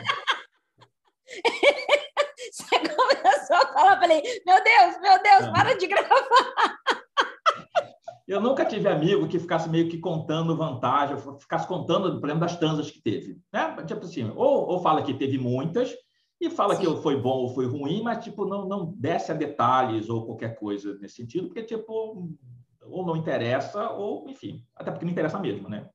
[2.53, 5.53] você começou a falar, falei, meu Deus, meu Deus, não.
[5.53, 6.79] para de gravar.
[8.27, 12.57] Eu nunca tive amigo que ficasse meio que contando vantagem, ficasse contando, por exemplo, das
[12.57, 13.39] tanzas que teve.
[13.53, 13.77] Né?
[13.87, 15.93] Tipo assim, ou, ou fala que teve muitas,
[16.41, 16.83] e fala Sim.
[16.83, 20.59] que foi bom ou foi ruim, mas tipo não, não desce a detalhes ou qualquer
[20.59, 22.31] coisa nesse sentido, porque tipo
[22.91, 25.89] ou não interessa ou enfim, até porque não interessa mesmo, né?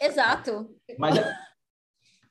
[0.00, 0.74] Exato.
[0.98, 1.34] Mas, é,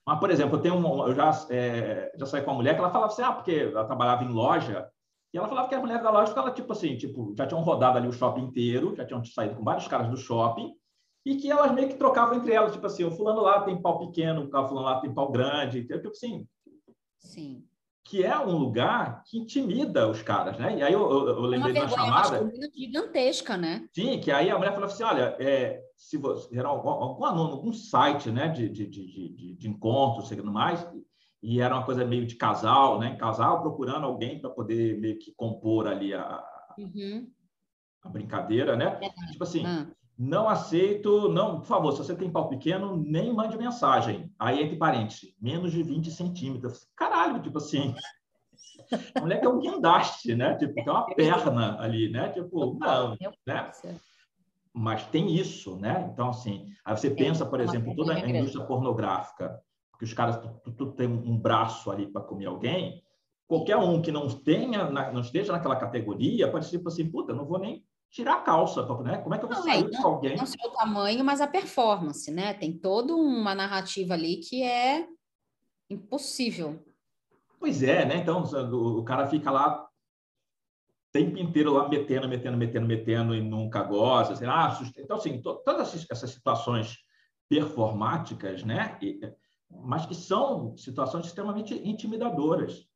[0.05, 2.79] mas por exemplo, eu tenho um, eu já é, já saí com uma mulher que
[2.79, 4.89] ela falava assim, ah, porque ela trabalhava em loja
[5.34, 7.97] e ela falava que as mulheres da loja ficavam, tipo assim, tipo, já tinham rodado
[7.97, 10.75] ali o shopping inteiro, já tinham saído com vários caras do shopping,
[11.25, 13.97] e que elas meio que trocavam entre elas, tipo assim, o fulano lá tem pau
[13.97, 16.47] pequeno, o fulano lá tem pau grande, tipo assim.
[17.17, 17.65] Sim.
[18.06, 20.78] Que é um lugar que intimida os caras, né?
[20.78, 22.51] E aí eu, eu, eu lembrei de uma chamada.
[22.76, 23.88] gigantesca, né?
[23.93, 27.74] Sim, que aí a mulher falou assim: olha, é, se você era algum, algum, algum
[27.74, 30.86] site né, de, de, de, de, encontro, sei mais,
[31.41, 33.16] e era uma coisa meio de casal, né?
[33.16, 36.43] Casal procurando alguém para poder meio que compor ali a,
[36.78, 37.30] uhum.
[38.01, 38.99] a brincadeira, né?
[39.01, 39.32] É.
[39.32, 39.91] Tipo assim, uhum.
[40.18, 44.32] Não aceito, não, por favor, se você tem pau pequeno, nem mande mensagem.
[44.38, 46.88] Aí, entre parênteses, menos de 20 centímetros.
[46.95, 47.95] Caralho, tipo assim.
[49.16, 50.55] A mulher que é um guindaste, né?
[50.55, 52.30] Tipo, tem uma perna ali, né?
[52.30, 53.72] Tipo, não, né?
[54.72, 56.09] Mas tem isso, né?
[56.11, 59.59] Então, assim, aí você pensa, por exemplo, toda a indústria pornográfica
[59.97, 63.01] que os caras tu, tu tem um braço ali para comer alguém,
[63.47, 67.45] qualquer um que não tenha, não esteja naquela categoria, pode ser tipo assim, puta, não
[67.45, 69.18] vou nem tirar a calça, né?
[69.18, 70.38] Como é que eu vou não, sair é, com alguém?
[70.38, 72.53] Não só o tamanho, mas a performance, né?
[72.53, 75.07] Tem toda uma narrativa ali que é
[75.89, 76.80] impossível.
[77.59, 78.18] Pois é, né?
[78.18, 79.88] Então, o, cara fica lá o
[81.11, 84.34] tempo inteiro lá metendo, metendo, metendo, metendo e nunca gosta.
[84.34, 86.99] Assim, ah, então, assim, todas essas situações
[87.49, 88.99] performáticas, né?
[89.72, 92.88] Mas que são situações extremamente intimidadoras.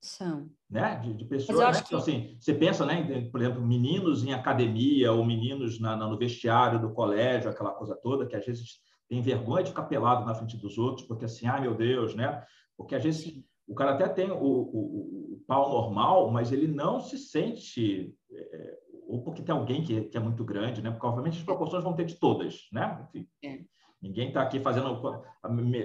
[0.00, 0.48] São.
[0.68, 0.96] Né?
[0.96, 1.82] De, de pessoas, né?
[1.82, 1.88] que...
[1.88, 6.80] Então, assim, você pensa, né, por exemplo, meninos em academia ou meninos na, no vestiário
[6.80, 10.56] do colégio, aquela coisa toda, que às vezes tem vergonha de ficar pelado na frente
[10.56, 12.44] dos outros, porque assim, ai meu Deus, né?
[12.76, 17.00] Porque às vezes o cara até tem o, o, o pau normal, mas ele não
[17.00, 20.90] se sente, é, ou porque tem alguém que, que, é muito grande, né?
[20.90, 23.06] Porque obviamente as proporções vão ter de todas, né?
[23.14, 23.28] Enfim.
[23.44, 23.60] É.
[24.00, 25.24] Ninguém está aqui fazendo,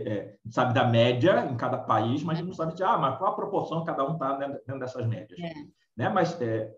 [0.07, 3.36] é, sabe da média em cada país, mas não sabe de, ah, mas qual a
[3.36, 5.38] proporção cada um está dentro dessas médias.
[5.39, 5.53] É.
[5.97, 6.09] Né?
[6.09, 6.74] Mas é,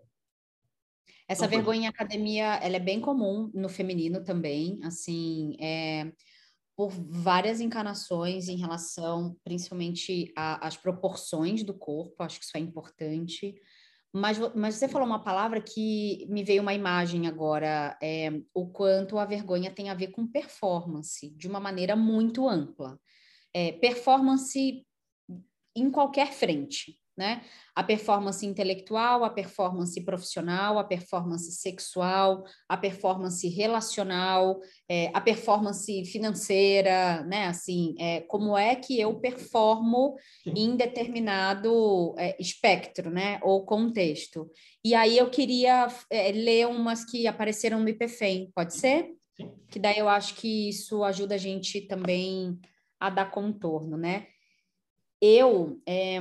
[1.28, 6.10] essa vergonha em academia, ela é bem comum no feminino também, assim, é,
[6.74, 13.54] por várias encarnações em relação, principalmente às proporções do corpo, acho que isso é importante.
[14.12, 19.18] Mas, mas você falou uma palavra que me veio uma imagem agora, é, o quanto
[19.18, 22.98] a vergonha tem a ver com performance, de uma maneira muito ampla.
[23.52, 24.84] É, performance
[25.76, 27.42] em qualquer frente, né?
[27.74, 36.04] A performance intelectual, a performance profissional, a performance sexual, a performance relacional, é, a performance
[36.04, 37.46] financeira, né?
[37.46, 40.16] Assim, é, como é que eu performo
[40.46, 43.40] em determinado é, espectro, né?
[43.42, 44.48] Ou contexto.
[44.84, 49.12] E aí eu queria é, ler umas que apareceram no IPFEM, pode ser?
[49.36, 49.50] Sim.
[49.68, 52.58] Que daí eu acho que isso ajuda a gente também
[53.00, 54.28] a dar contorno, né?
[55.20, 56.18] Eu, é,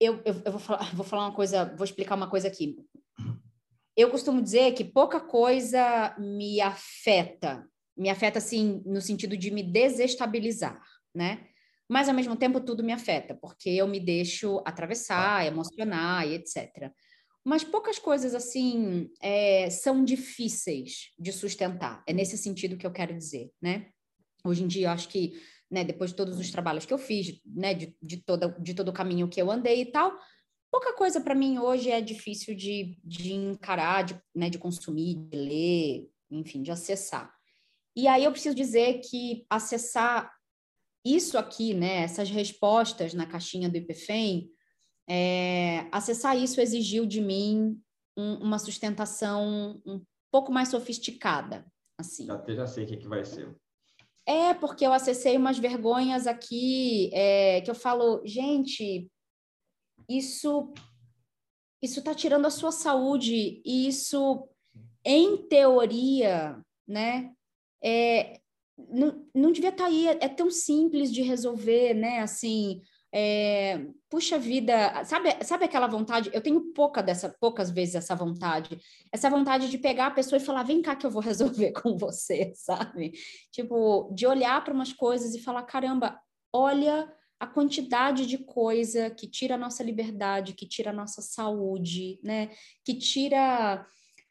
[0.00, 2.76] eu, eu, eu, vou, falar, vou falar uma coisa, vou explicar uma coisa aqui.
[3.96, 9.62] Eu costumo dizer que pouca coisa me afeta, me afeta assim no sentido de me
[9.62, 10.80] desestabilizar,
[11.14, 11.46] né?
[11.88, 16.90] Mas ao mesmo tempo tudo me afeta, porque eu me deixo atravessar, emocionar e etc.
[17.44, 22.02] Mas poucas coisas assim é, são difíceis de sustentar.
[22.06, 23.88] É nesse sentido que eu quero dizer, né?
[24.44, 25.32] Hoje em dia, eu acho que
[25.70, 28.88] né, depois de todos os trabalhos que eu fiz, né, de, de, toda, de todo
[28.88, 30.18] o caminho que eu andei e tal,
[30.70, 35.36] pouca coisa para mim hoje é difícil de, de encarar, de, né, de consumir, de
[35.36, 37.32] ler, enfim, de acessar.
[37.94, 40.32] E aí eu preciso dizer que acessar
[41.04, 44.50] isso aqui, né, essas respostas na caixinha do IPFEM,
[45.08, 47.80] é, acessar isso exigiu de mim
[48.16, 51.66] um, uma sustentação um pouco mais sofisticada,
[51.98, 52.26] assim.
[52.26, 53.54] Já, já sei o que, que vai ser.
[54.30, 59.10] É, porque eu acessei umas vergonhas aqui é, que eu falo, gente,
[60.08, 60.72] isso
[61.82, 63.60] isso está tirando a sua saúde.
[63.64, 64.48] E isso,
[65.04, 67.32] em teoria, né,
[67.82, 68.38] é,
[68.76, 73.86] não, não devia estar tá aí, é, é tão simples de resolver, né, assim, é,
[74.08, 76.30] puxa vida, sabe, sabe aquela vontade?
[76.32, 78.78] Eu tenho pouca dessa, poucas vezes essa vontade,
[79.10, 81.96] essa vontade de pegar a pessoa e falar, vem cá que eu vou resolver com
[81.96, 83.12] você, sabe?
[83.50, 86.20] Tipo, de olhar para umas coisas e falar, caramba,
[86.52, 92.20] olha a quantidade de coisa que tira a nossa liberdade, que tira a nossa saúde,
[92.22, 92.50] né?
[92.84, 93.86] Que tira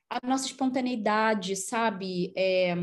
[0.10, 2.32] a nossa espontaneidade, sabe?
[2.38, 2.76] É,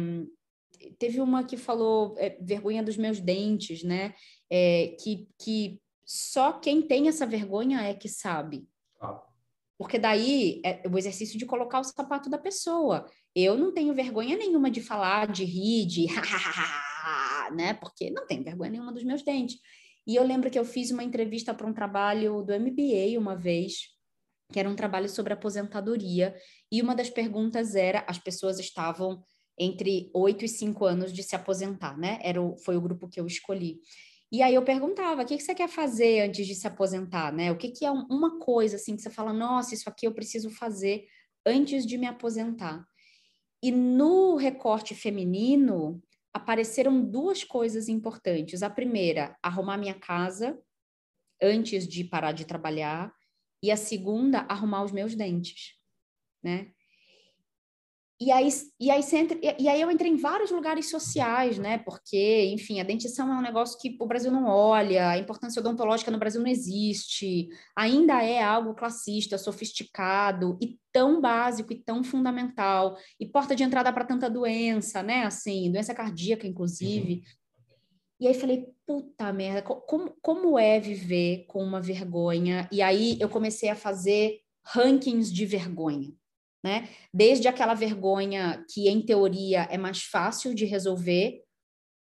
[0.99, 4.15] teve uma que falou é, vergonha dos meus dentes, né?
[4.51, 8.69] É, que, que só quem tem essa vergonha é que sabe.
[9.01, 9.21] Ah.
[9.77, 13.11] Porque daí é o exercício de colocar o sapato da pessoa.
[13.35, 16.07] Eu não tenho vergonha nenhuma de falar, de rir, de
[17.53, 17.75] né?
[17.75, 19.59] Porque não tenho vergonha nenhuma dos meus dentes.
[20.07, 23.89] E eu lembro que eu fiz uma entrevista para um trabalho do MBA uma vez,
[24.53, 26.35] que era um trabalho sobre aposentadoria,
[26.71, 29.23] e uma das perguntas era: as pessoas estavam
[29.59, 32.19] entre 8 e 5 anos de se aposentar, né?
[32.23, 33.81] Era o, foi o grupo que eu escolhi.
[34.31, 37.53] E aí eu perguntava, o que, que você quer fazer antes de se aposentar, né?
[37.53, 40.51] O que, que é uma coisa assim que você fala, nossa, isso aqui eu preciso
[40.51, 41.07] fazer
[41.47, 42.85] antes de me aposentar.
[43.63, 46.03] E no recorte feminino
[46.35, 48.63] apareceram duas coisas importantes.
[48.63, 50.59] A primeira, arrumar minha casa
[51.41, 53.15] antes de parar de trabalhar,
[53.63, 55.75] e a segunda, arrumar os meus dentes,
[56.43, 56.73] né?
[58.19, 58.49] E aí,
[58.81, 59.03] e, aí
[59.59, 61.77] e aí eu entrei em vários lugares sociais, né?
[61.77, 66.11] Porque, enfim, a dentição é um negócio que o Brasil não olha, a importância odontológica
[66.11, 67.47] no Brasil não existe,
[67.77, 73.93] ainda é algo classista, sofisticado e tão básico e tão fundamental, e porta de entrada
[73.93, 75.25] para tanta doença, né?
[75.25, 77.17] Assim, doença cardíaca, inclusive.
[77.17, 77.23] Uhum.
[78.21, 82.67] E aí falei, puta merda, como, como é viver com uma vergonha?
[82.73, 86.15] E aí eu comecei a fazer rankings de vergonha
[86.67, 86.89] né?
[87.15, 91.45] Desde aquela vergonha que, em teoria, é mais fácil de resolver,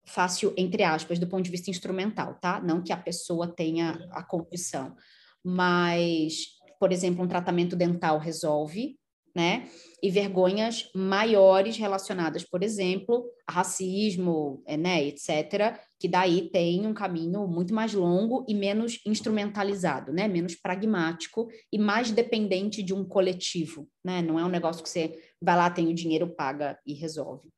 [0.06, 2.62] fácil entre aspas, do ponto de vista instrumental, tá?
[2.62, 4.96] Não que a pessoa tenha a condição,
[5.44, 6.46] mas,
[6.80, 8.98] por exemplo, um tratamento dental resolve,
[9.36, 9.68] né?
[10.02, 17.48] E vergonhas maiores relacionadas, por exemplo, a racismo, né, etc., que daí tem um caminho
[17.48, 20.28] muito mais longo e menos instrumentalizado, né?
[20.28, 24.20] Menos pragmático e mais dependente de um coletivo, né?
[24.20, 27.48] Não é um negócio que você vai lá, tem o dinheiro, paga e resolve.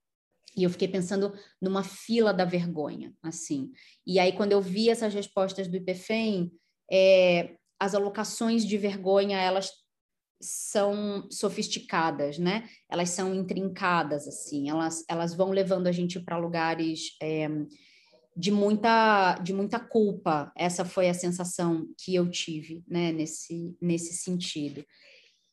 [0.56, 3.72] E eu fiquei pensando numa fila da vergonha, assim.
[4.06, 6.52] E aí, quando eu vi essas respostas do IPFEM,
[6.88, 9.72] é, as alocações de vergonha, elas
[10.40, 12.68] são sofisticadas, né?
[12.88, 17.48] Elas são intrincadas, assim, elas, elas vão levando a gente para lugares é,
[18.36, 20.52] de, muita, de muita culpa.
[20.54, 24.84] Essa foi a sensação que eu tive, né, nesse, nesse sentido.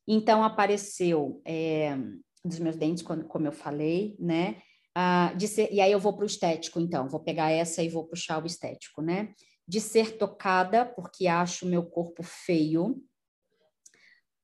[0.08, 1.98] Então, apareceu é,
[2.44, 4.62] dos meus dentes, quando, como eu falei, né?
[4.96, 8.06] Ah, ser, e aí eu vou para o estético, então, vou pegar essa e vou
[8.06, 9.34] puxar o estético, né?
[9.68, 13.02] De ser tocada porque acho meu corpo feio,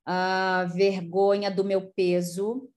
[0.05, 2.67] a vergonha do meu peso,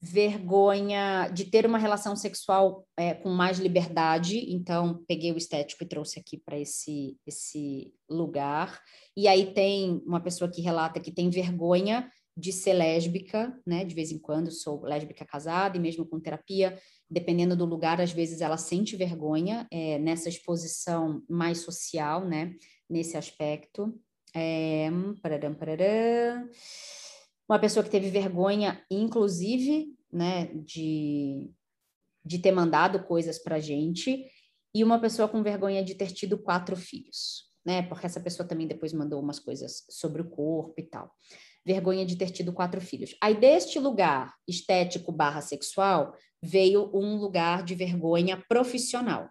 [0.00, 5.88] vergonha de ter uma relação sexual é, com mais liberdade, então peguei o estético e
[5.88, 8.80] trouxe aqui para esse, esse lugar.
[9.16, 13.84] E aí tem uma pessoa que relata que tem vergonha de ser lésbica, né?
[13.84, 16.78] De vez em quando sou lésbica casada e mesmo com terapia,
[17.10, 22.54] dependendo do lugar, às vezes ela sente vergonha é, nessa exposição mais social, né?
[22.88, 23.98] Nesse aspecto.
[24.34, 24.90] É,
[25.22, 26.50] pararam, pararam.
[27.48, 31.50] Uma pessoa que teve vergonha, inclusive, né, de,
[32.24, 34.26] de ter mandado coisas para gente,
[34.74, 37.82] e uma pessoa com vergonha de ter tido quatro filhos, né?
[37.82, 41.10] Porque essa pessoa também depois mandou umas coisas sobre o corpo e tal
[41.66, 43.16] vergonha de ter tido quatro filhos.
[43.20, 49.28] Aí, deste lugar estético barra sexual, veio um lugar de vergonha profissional.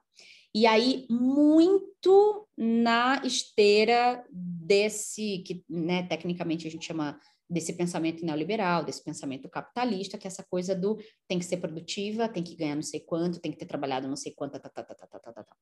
[0.54, 7.18] E aí, muito na esteira desse, que né, tecnicamente a gente chama
[7.50, 12.28] desse pensamento neoliberal, desse pensamento capitalista, que é essa coisa do tem que ser produtiva,
[12.28, 14.84] tem que ganhar não sei quanto, tem que ter trabalhado não sei quanto, tá, tá,
[14.84, 15.44] tá, tá, tá, tá, tá.
[15.44, 15.56] tá.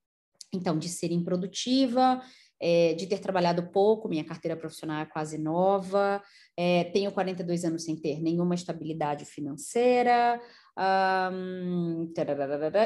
[0.54, 2.22] Então, de ser improdutiva,
[2.62, 6.22] é, de ter trabalhado pouco, minha carteira profissional é quase nova,
[6.56, 10.40] é, tenho 42 anos sem ter nenhuma estabilidade financeira,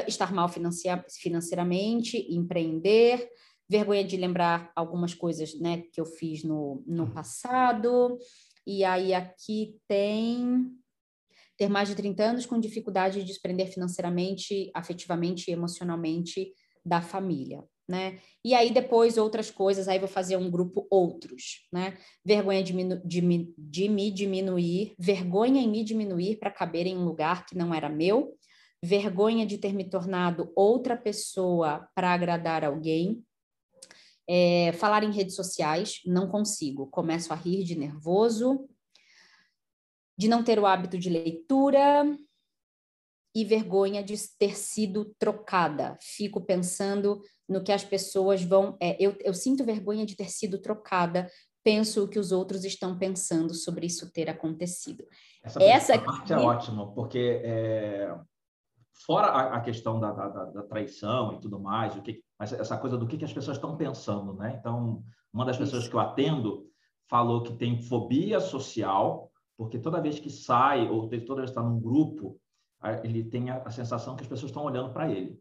[0.06, 3.28] estar mal financeiramente, empreender,
[3.68, 7.10] vergonha de lembrar algumas coisas né, que eu fiz no, no uhum.
[7.10, 8.18] passado,
[8.68, 10.70] e aí aqui tem
[11.56, 16.52] ter mais de 30 anos com dificuldade de desprender financeiramente, afetivamente e emocionalmente
[16.84, 18.18] da família né?
[18.44, 21.96] E aí depois outras coisas, aí vou fazer um grupo outros, né?
[22.24, 27.46] Vergonha de, de, de me diminuir, vergonha em me diminuir para caber em um lugar
[27.46, 28.36] que não era meu,
[28.84, 33.24] vergonha de ter me tornado outra pessoa para agradar alguém,
[34.28, 38.68] é, falar em redes sociais, não consigo, começo a rir de nervoso,
[40.16, 42.04] de não ter o hábito de leitura,
[43.34, 45.96] e vergonha de ter sido trocada.
[46.00, 48.76] Fico pensando no que as pessoas vão.
[48.80, 51.30] É, eu, eu sinto vergonha de ter sido trocada.
[51.62, 55.04] Penso o que os outros estão pensando sobre isso ter acontecido.
[55.44, 58.12] Essa, Essa parte é ótima, porque é,
[59.06, 62.76] fora a, a questão da, da, da, traição e tudo mais, o que, mas essa
[62.76, 64.56] coisa do que, que as pessoas estão pensando, né?
[64.58, 65.90] Então, uma das pessoas isso.
[65.90, 66.66] que eu atendo
[67.08, 71.62] falou que tem fobia social, porque toda vez que sai ou toda vez que está
[71.62, 72.40] num grupo,
[73.02, 75.40] ele tem a, a sensação que as pessoas estão olhando para ele,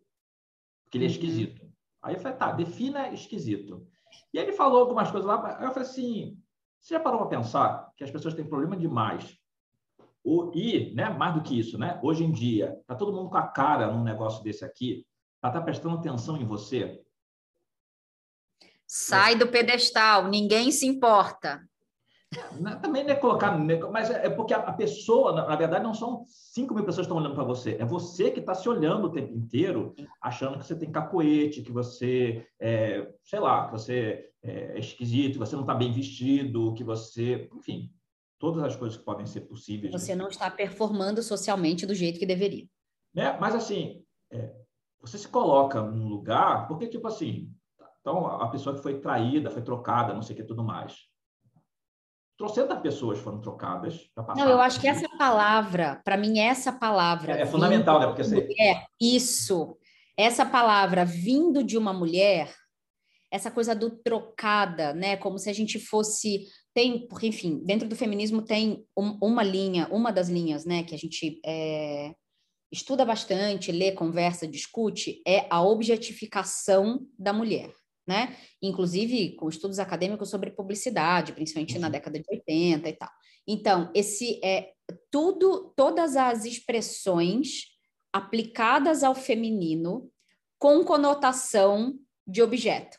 [0.83, 1.13] porque ele é uhum.
[1.13, 1.67] esquisito.
[2.01, 3.85] Aí eu falei, tá, defina esquisito.
[4.33, 6.41] E aí ele falou algumas coisas lá, aí eu falei assim,
[6.79, 9.37] você já parou para pensar que as pessoas têm problema demais?
[10.23, 13.37] O, e, né, mais do que isso, né, hoje em dia, tá todo mundo com
[13.37, 15.05] a cara num negócio desse aqui,
[15.41, 17.01] para tá prestando atenção em você.
[18.87, 21.61] Sai do pedestal, ninguém se importa.
[22.81, 23.57] Também não é colocar,
[23.89, 27.17] mas é, é porque a pessoa, na verdade, não são 5 mil pessoas que estão
[27.17, 30.75] olhando para você, é você que está se olhando o tempo inteiro, achando que você
[30.75, 35.73] tem capoete, que você, é, sei lá, que você é esquisito, que você não está
[35.73, 37.89] bem vestido, que você, enfim,
[38.37, 39.93] todas as coisas que podem ser possíveis.
[39.93, 42.67] Você não está performando socialmente do jeito que deveria.
[43.15, 44.53] É, mas assim, é,
[45.01, 47.51] você se coloca num lugar, porque tipo assim,
[48.01, 51.07] então a pessoa que foi traída, foi trocada, não sei o que tudo mais
[52.37, 54.09] trocentas pessoas foram trocadas.
[54.35, 57.39] Não, eu acho que essa palavra, para mim, essa palavra.
[57.39, 58.05] É, é fundamental, né?
[58.05, 58.35] Porque você...
[58.35, 59.75] mulher, isso,
[60.15, 62.53] essa palavra vindo de uma mulher,
[63.31, 65.17] essa coisa do trocada, né?
[65.17, 66.45] Como se a gente fosse.
[66.73, 70.93] Tem, porque, enfim, dentro do feminismo tem um, uma linha, uma das linhas, né, que
[70.93, 72.13] a gente é,
[72.71, 77.71] estuda bastante, lê, conversa, discute, é a objetificação da mulher
[78.07, 78.37] né?
[78.61, 81.81] Inclusive com estudos acadêmicos sobre publicidade, principalmente uhum.
[81.81, 83.09] na década de 80 e tal.
[83.45, 84.71] Então, esse é
[85.11, 87.65] tudo, todas as expressões
[88.13, 90.09] aplicadas ao feminino
[90.57, 92.97] com conotação de objeto.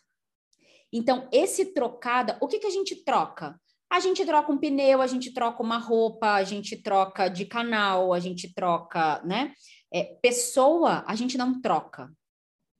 [0.93, 3.59] Então, esse trocada, o que, que a gente troca?
[3.91, 8.13] A gente troca um pneu, a gente troca uma roupa, a gente troca de canal,
[8.13, 9.53] a gente troca, né?
[9.93, 12.13] É, pessoa, a gente não troca,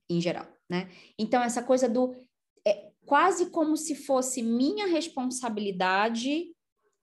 [0.09, 0.89] em geral né?
[1.17, 2.15] Então, essa coisa do.
[2.65, 6.53] É quase como se fosse minha responsabilidade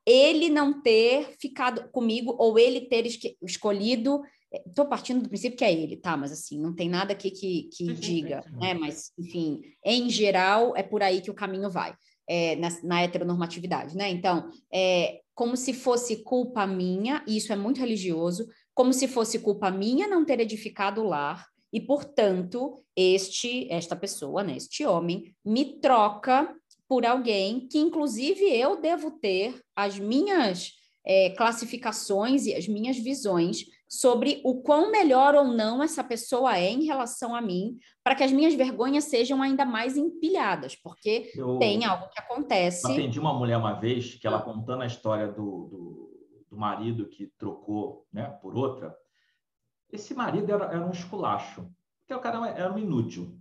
[0.08, 3.04] ele não ter ficado comigo ou ele ter
[3.42, 4.22] escolhido.
[4.64, 6.16] Estou é, partindo do princípio que é ele, tá?
[6.16, 8.72] Mas assim, não tem nada aqui que, que diga, né?
[8.72, 11.92] Mas, enfim, em geral, é por aí que o caminho vai.
[12.28, 14.10] É, na, na, heteronormatividade, né?
[14.10, 19.38] Então, é como se fosse culpa minha, e isso é muito religioso, como se fosse
[19.38, 25.34] culpa minha não ter edificado o lar, e, portanto, este, esta pessoa, né, este homem,
[25.44, 26.54] me troca
[26.88, 30.72] por alguém que, inclusive, eu devo ter as minhas
[31.04, 36.70] é, classificações e as minhas visões sobre o quão melhor ou não essa pessoa é
[36.70, 41.58] em relação a mim, para que as minhas vergonhas sejam ainda mais empilhadas, porque eu
[41.58, 42.90] tem algo que acontece.
[42.90, 47.28] Atendi uma mulher uma vez que ela contando a história do, do, do marido que
[47.38, 48.96] trocou né, por outra.
[49.92, 51.70] Esse marido era, era um esculacho,
[52.00, 53.38] porque o cara era um inútil.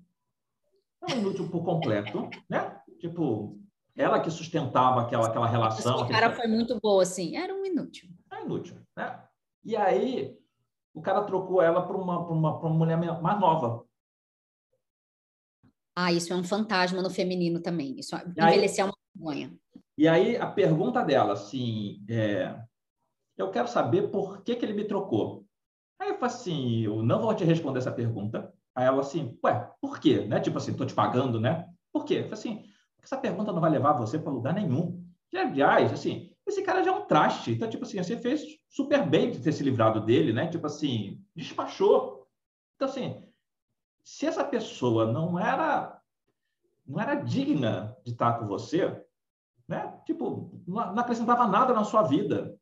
[1.01, 2.79] Era um inútil por completo, né?
[2.99, 3.59] Tipo,
[3.95, 6.01] ela que sustentava aquela, aquela relação.
[6.01, 8.09] O cara foi muito boa, assim, era um inútil.
[8.31, 9.24] Era inútil, né?
[9.65, 10.37] E aí,
[10.93, 13.83] o cara trocou ela por uma, uma, uma mulher mais nova.
[15.97, 17.99] Ah, isso é um fantasma no feminino também.
[17.99, 19.57] Isso envelhecer é uma vergonha.
[19.97, 22.61] E aí, a pergunta dela, assim, é,
[23.37, 25.45] eu quero saber por que, que ele me trocou.
[25.99, 28.53] Aí eu falei assim, eu não vou te responder essa pergunta.
[28.75, 30.25] Aí ela assim, ué, por quê?
[30.25, 30.39] Né?
[30.41, 31.67] Tipo assim, tô te pagando, né?
[31.93, 32.15] Por quê?
[32.15, 32.65] Eu falei assim,
[33.01, 35.01] essa pergunta não vai levar você para lugar nenhum.
[35.31, 37.51] E, aliás, assim, esse cara já é um traste.
[37.51, 40.47] Então, tipo assim, você fez super bem de ter se livrado dele, né?
[40.47, 42.27] Tipo assim, despachou.
[42.75, 43.27] Então, assim,
[44.03, 46.01] se essa pessoa não era
[46.85, 49.03] não era digna de estar com você,
[49.67, 49.99] né?
[50.05, 52.59] Tipo, não acrescentava nada na sua vida.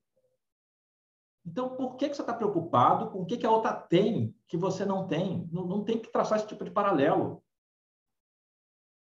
[1.46, 4.56] Então, por que, que você está preocupado com o que, que a outra tem que
[4.56, 5.46] você não tem?
[5.52, 7.44] Não, não tem que traçar esse tipo de paralelo.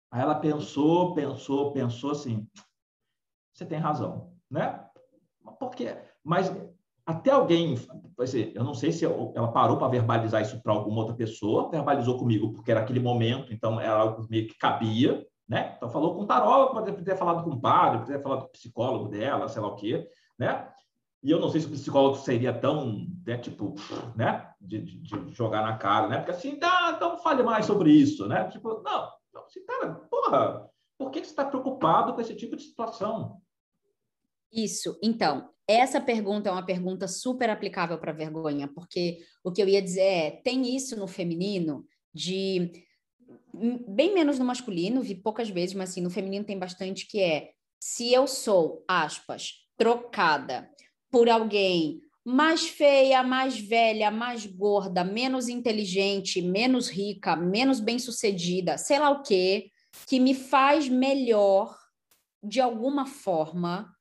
[0.09, 2.49] Aí ela pensou, pensou, pensou assim,
[3.53, 4.79] você tem razão né?
[5.59, 5.97] Por quê?
[6.23, 6.55] Mas
[7.05, 7.75] até alguém,
[8.53, 12.53] eu não sei se ela parou para verbalizar isso para alguma outra pessoa, verbalizou comigo
[12.53, 15.73] porque era aquele momento, então era algo meio que cabia, né?
[15.75, 18.47] Então falou com o tarólogo, pode ter falado com o padre, pode ter falado com
[18.47, 20.07] o psicólogo dela, sei lá o quê,
[20.39, 20.69] né?
[21.21, 23.75] E eu não sei se o psicólogo seria tão, né, tipo,
[24.15, 26.17] né, de, de, de jogar na cara, né?
[26.17, 28.45] Porque assim, ah, então fale mais sobre isso, né?
[28.49, 32.63] Tipo, não, não assim, cara, porra, por que você está preocupado com esse tipo de
[32.63, 33.41] situação?
[34.53, 34.97] Isso.
[35.01, 39.81] Então, essa pergunta é uma pergunta super aplicável para vergonha, porque o que eu ia
[39.81, 42.71] dizer é: tem isso no feminino de
[43.87, 47.51] bem menos no masculino, vi poucas vezes, mas assim, no feminino tem bastante que é
[47.79, 50.69] se eu sou, aspas, trocada
[51.11, 58.99] por alguém mais feia, mais velha, mais gorda, menos inteligente, menos rica, menos bem-sucedida, sei
[58.99, 59.69] lá o quê,
[60.07, 61.77] que me faz melhor
[62.41, 63.93] de alguma forma,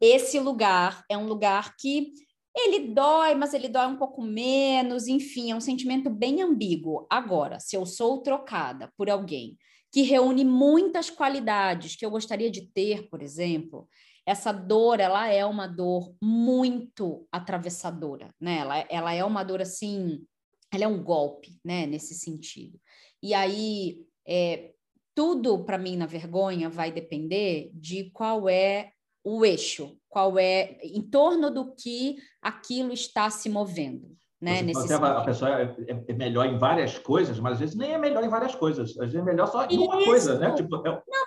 [0.00, 2.12] esse lugar é um lugar que
[2.54, 7.06] ele dói, mas ele dói um pouco menos, enfim, é um sentimento bem ambíguo.
[7.10, 9.56] Agora, se eu sou trocada por alguém
[9.92, 13.88] que reúne muitas qualidades que eu gostaria de ter, por exemplo,
[14.26, 18.58] essa dor, ela é uma dor muito atravessadora, né?
[18.58, 20.22] Ela, ela é uma dor assim,
[20.70, 22.78] ela é um golpe, né, nesse sentido.
[23.22, 24.72] E aí, é,
[25.14, 28.92] tudo para mim na vergonha vai depender de qual é
[29.24, 34.16] o eixo, qual é em torno do que aquilo está se movendo.
[34.40, 37.74] Né, nesse a, a pessoa é, é, é, melhor em várias coisas, mas às vezes
[37.74, 38.90] nem é melhor em várias coisas.
[38.90, 39.84] Às vezes é melhor só em Isso.
[39.84, 40.54] uma coisa, né?
[40.54, 40.90] Tipo, é...
[40.90, 41.26] não,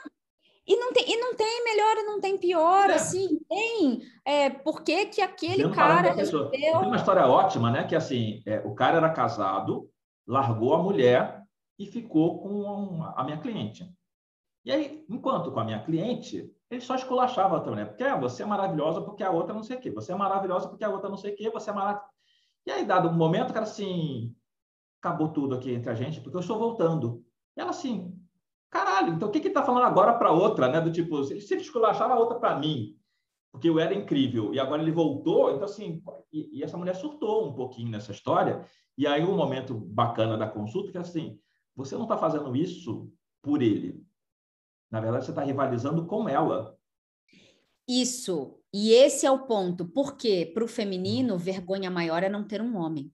[0.66, 2.94] e não tem, e não tem melhor e não tem pior, é.
[2.94, 4.02] assim, tem.
[4.24, 6.52] É, por que, que aquele cara resolveu...
[6.52, 7.84] Tem uma história ótima, né?
[7.84, 9.90] Que assim, é, o cara era casado,
[10.26, 11.42] largou a mulher
[11.78, 13.92] e ficou com a minha cliente.
[14.64, 17.88] E aí, enquanto com a minha cliente, ele só esculachava a outra mulher.
[17.90, 19.92] Porque ah, você é maravilhosa porque a outra não sei o quê.
[19.92, 21.50] Você é maravilhosa porque a outra não sei o quê.
[21.50, 22.10] Você é maravilhosa.
[22.66, 24.34] E aí, dado um momento, cara assim,
[25.02, 27.26] acabou tudo aqui entre a gente, porque eu estou voltando.
[27.58, 28.16] E ela assim,
[28.70, 30.80] caralho, então o que que tá falando agora para outra, né?
[30.80, 32.96] Do tipo, ele esculachava a outra para mim,
[33.52, 36.02] porque eu era incrível, e agora ele voltou, então assim,
[36.32, 38.66] e, e, essa mulher surtou um pouquinho nessa história,
[38.98, 41.38] e aí um momento bacana da consulta que assim,
[41.76, 43.12] você não está fazendo isso
[43.42, 44.02] por ele,
[44.92, 46.78] na verdade, você está rivalizando com ela.
[47.88, 48.60] Isso.
[48.74, 49.86] E esse é o ponto.
[49.86, 53.12] Porque para o feminino, vergonha maior é não ter um homem.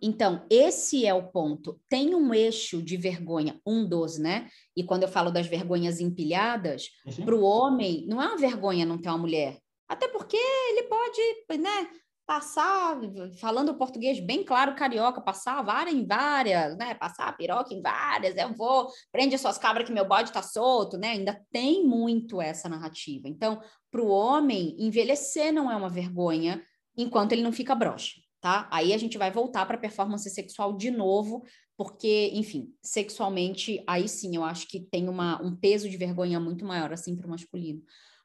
[0.00, 1.80] Então, esse é o ponto.
[1.88, 4.48] Tem um eixo de vergonha, um dos, né?
[4.76, 6.88] E quando eu falo das vergonhas empilhadas,
[7.24, 9.58] para o homem, não é uma vergonha não ter uma mulher.
[9.88, 11.90] Até porque ele pode, né?
[12.28, 13.00] Passar,
[13.40, 16.94] falando português bem claro, carioca, passar vara em várias, né?
[16.94, 20.98] Passar piroca em várias, eu vou, prende as suas cabras que meu bode tá solto,
[20.98, 21.12] né?
[21.12, 23.26] Ainda tem muito essa narrativa.
[23.26, 26.62] Então, para o homem, envelhecer não é uma vergonha
[26.94, 28.68] enquanto ele não fica broxa, tá?
[28.70, 31.42] Aí a gente vai voltar para performance sexual de novo,
[31.78, 36.62] porque, enfim, sexualmente, aí sim, eu acho que tem uma, um peso de vergonha muito
[36.66, 37.80] maior, assim, para o masculino.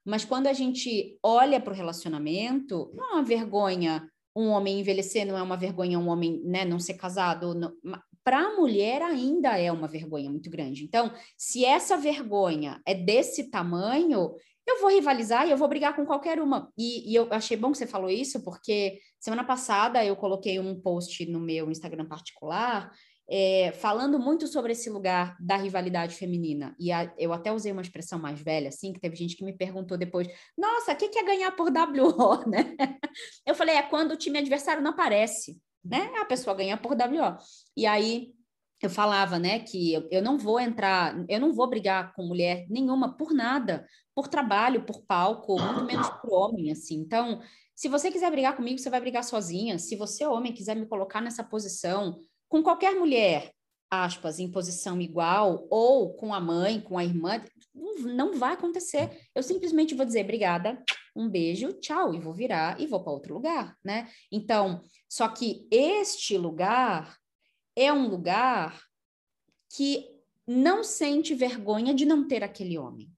[0.05, 5.25] Mas quando a gente olha para o relacionamento, não é uma vergonha um homem envelhecer,
[5.25, 7.53] não é uma vergonha um homem né, não ser casado.
[8.23, 10.83] Para a mulher ainda é uma vergonha muito grande.
[10.83, 14.33] Então, se essa vergonha é desse tamanho,
[14.65, 16.71] eu vou rivalizar e eu vou brigar com qualquer uma.
[16.77, 20.79] E, e, eu achei bom que você falou isso, porque semana passada eu coloquei um
[20.79, 22.91] post no meu Instagram particular
[23.29, 26.75] é, falando muito sobre esse lugar da rivalidade feminina.
[26.79, 29.55] E a, eu até usei uma expressão mais velha, assim, que teve gente que me
[29.55, 32.75] perguntou depois: nossa, o que, que é ganhar por WO, né?
[33.45, 36.11] Eu falei: é quando o time adversário não aparece, né?
[36.17, 37.37] A pessoa ganha por WO.
[37.77, 38.33] E aí
[38.81, 42.65] eu falava, né, que eu, eu não vou entrar, eu não vou brigar com mulher
[42.69, 46.95] nenhuma por nada, por trabalho, por palco, muito menos por homem, assim.
[46.95, 47.41] Então,
[47.73, 49.79] se você quiser brigar comigo, você vai brigar sozinha.
[49.79, 52.19] Se você, homem, quiser me colocar nessa posição,
[52.53, 53.51] com qualquer mulher,
[53.89, 57.43] aspas, em posição igual, ou com a mãe, com a irmã,
[58.01, 59.27] não vai acontecer.
[59.33, 60.79] Eu simplesmente vou dizer obrigada,
[61.15, 64.07] um beijo, tchau, e vou virar e vou para outro lugar, né?
[64.31, 67.17] Então, só que este lugar
[67.75, 68.83] é um lugar
[69.75, 70.05] que
[70.45, 73.11] não sente vergonha de não ter aquele homem.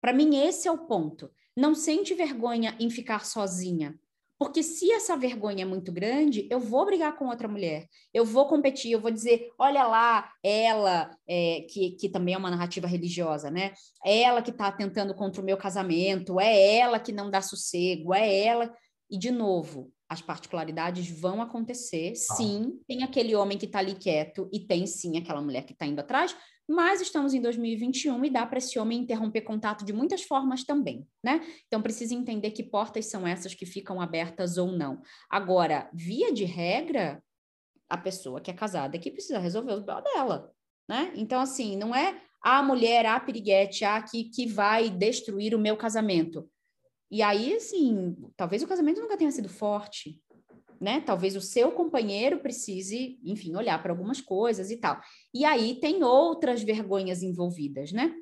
[0.00, 1.28] Para mim, esse é o ponto.
[1.56, 3.98] Não sente vergonha em ficar sozinha,
[4.44, 8.46] porque se essa vergonha é muito grande, eu vou brigar com outra mulher, eu vou
[8.46, 13.50] competir, eu vou dizer, olha lá, ela, é, que, que também é uma narrativa religiosa,
[13.50, 13.72] né?
[14.04, 18.12] É ela que está tentando contra o meu casamento, é ela que não dá sossego,
[18.12, 18.70] é ela.
[19.10, 22.12] E, de novo, as particularidades vão acontecer.
[22.12, 22.34] Ah.
[22.34, 25.86] Sim, tem aquele homem que está ali quieto e tem sim aquela mulher que está
[25.86, 26.36] indo atrás,
[26.68, 31.06] mas estamos em 2021 e dá para esse homem interromper contato de muitas formas também,
[31.22, 31.40] né?
[31.66, 35.02] Então precisa entender que portas são essas que ficam abertas ou não.
[35.28, 37.22] Agora, via de regra,
[37.88, 40.00] a pessoa que é casada é que precisa resolver os B.O.
[40.00, 40.50] dela,
[40.88, 41.12] né?
[41.14, 45.76] Então, assim, não é a mulher, a piriguete, a que, que vai destruir o meu
[45.76, 46.48] casamento.
[47.10, 50.20] E aí, assim, talvez o casamento nunca tenha sido forte,
[50.84, 51.00] né?
[51.00, 55.00] Talvez o seu companheiro precise, enfim, olhar para algumas coisas e tal.
[55.32, 58.14] E aí tem outras vergonhas envolvidas, né?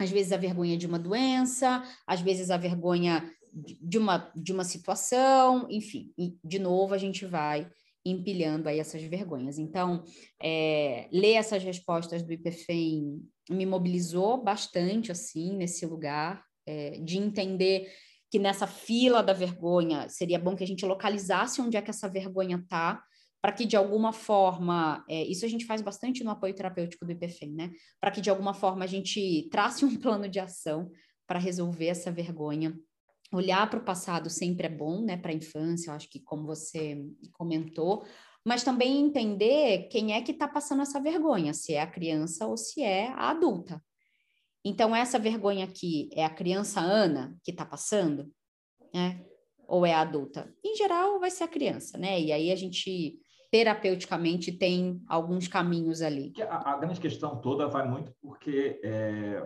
[0.00, 4.64] Às vezes a vergonha de uma doença, às vezes a vergonha de uma, de uma
[4.64, 6.12] situação, enfim.
[6.18, 7.70] E, de novo, a gente vai
[8.04, 9.56] empilhando aí essas vergonhas.
[9.56, 10.02] Então,
[10.42, 17.88] é, ler essas respostas do IPFEM me mobilizou bastante, assim, nesse lugar, é, de entender
[18.30, 22.08] que nessa fila da vergonha seria bom que a gente localizasse onde é que essa
[22.08, 23.02] vergonha está,
[23.40, 27.12] para que de alguma forma, é, isso a gente faz bastante no apoio terapêutico do
[27.12, 27.70] IPFEM, né?
[28.00, 30.90] Para que de alguma forma a gente trace um plano de ação
[31.26, 32.76] para resolver essa vergonha.
[33.32, 35.16] Olhar para o passado sempre é bom, né?
[35.16, 36.98] Para a infância, eu acho que como você
[37.32, 38.04] comentou,
[38.44, 42.56] mas também entender quem é que está passando essa vergonha, se é a criança ou
[42.56, 43.82] se é a adulta,
[44.68, 48.30] então, essa vergonha aqui é a criança Ana que está passando,
[48.92, 49.24] né?
[49.66, 50.54] Ou é a adulta?
[50.64, 52.20] Em geral, vai ser a criança, né?
[52.20, 53.18] E aí a gente
[53.50, 56.34] terapeuticamente tem alguns caminhos ali.
[56.42, 59.42] A, a grande questão toda vai muito porque é...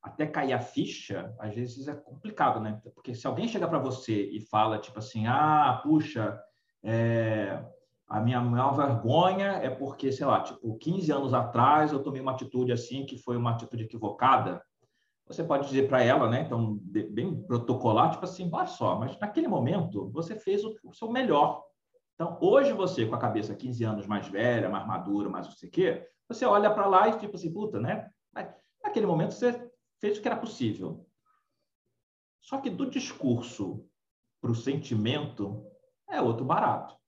[0.00, 2.80] até cair a ficha, às vezes é complicado, né?
[2.94, 6.40] Porque se alguém chega para você e fala tipo assim, ah, puxa,
[6.84, 7.64] é
[8.12, 12.32] a minha maior vergonha é porque, sei lá, tipo, 15 anos atrás eu tomei uma
[12.32, 14.62] atitude assim que foi uma atitude equivocada.
[15.26, 16.42] Você pode dizer para ela, né?
[16.42, 21.64] Então, bem protocolar, tipo assim, olha só, mas naquele momento você fez o, seu melhor.
[22.14, 25.70] Então, hoje você, com a cabeça 15 anos mais velha, mais madura, mais não sei
[25.70, 28.10] o quê, você olha para lá e tipo assim, puta, né?
[28.84, 31.06] Naquele momento você fez o que era possível.
[32.42, 33.88] Só que do discurso
[34.38, 35.64] para o sentimento
[36.10, 37.00] é outro barato.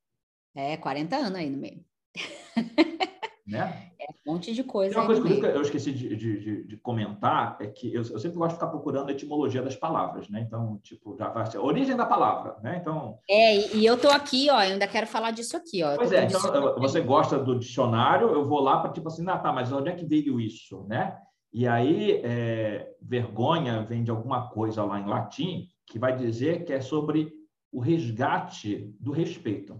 [0.54, 1.84] É, 40 anos aí no meio.
[3.46, 3.90] Né?
[4.00, 4.94] É um monte de coisa.
[4.94, 8.38] Tem uma coisa que eu esqueci de, de, de, comentar é que eu, eu, sempre
[8.38, 10.40] gosto de ficar procurando a etimologia das palavras, né?
[10.40, 12.78] Então, tipo, já vai ser a origem da palavra, né?
[12.80, 13.18] Então.
[13.28, 15.94] É, e, e eu tô aqui, ó, eu ainda quero falar disso aqui, ó.
[15.94, 16.40] Pois é, então
[16.78, 19.94] você gosta do dicionário, eu vou lá para tipo assim, ah, tá, mas onde é
[19.94, 21.18] que veio isso, né?
[21.52, 26.72] E aí, é, vergonha vem de alguma coisa lá em latim que vai dizer que
[26.72, 27.30] é sobre
[27.70, 29.78] o resgate do respeito.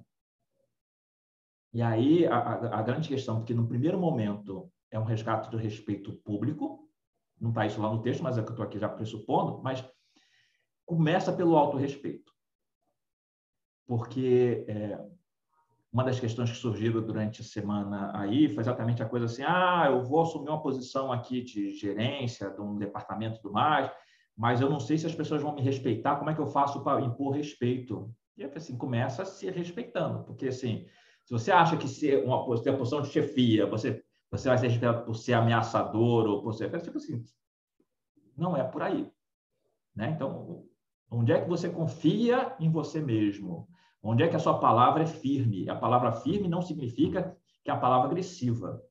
[1.74, 6.12] E aí a, a, grande questão, porque no primeiro momento é um resgate do respeito
[6.12, 6.88] público,
[7.40, 9.84] não está isso lá no texto, mas é que eu estou aqui já pressupondo, mas
[10.86, 12.32] começa pelo autorrespeito.
[13.88, 15.04] Porque é,
[15.92, 19.86] uma das questões que surgiram durante a semana aí foi exatamente a coisa assim: ah,
[19.88, 23.90] eu vou assumir uma posição aqui de gerência de um departamento e tudo mais,
[24.36, 26.84] mas eu não sei se as pessoas vão me respeitar, como é que eu faço
[26.84, 28.14] para impor respeito?
[28.36, 30.86] E assim, começa se respeitando, porque assim,
[31.24, 34.68] se você acha que ser uma ter a posição de chefia, você, você vai ser
[34.68, 36.70] respeitado por ser ameaçador ou por ser.
[36.82, 37.24] Tipo assim,
[38.36, 39.10] não é por aí.
[39.94, 40.10] Né?
[40.10, 40.66] Então,
[41.10, 43.68] onde é que você confia em você mesmo?
[44.02, 45.68] Onde é que a sua palavra é firme?
[45.70, 48.82] A palavra firme não significa que é a palavra agressiva.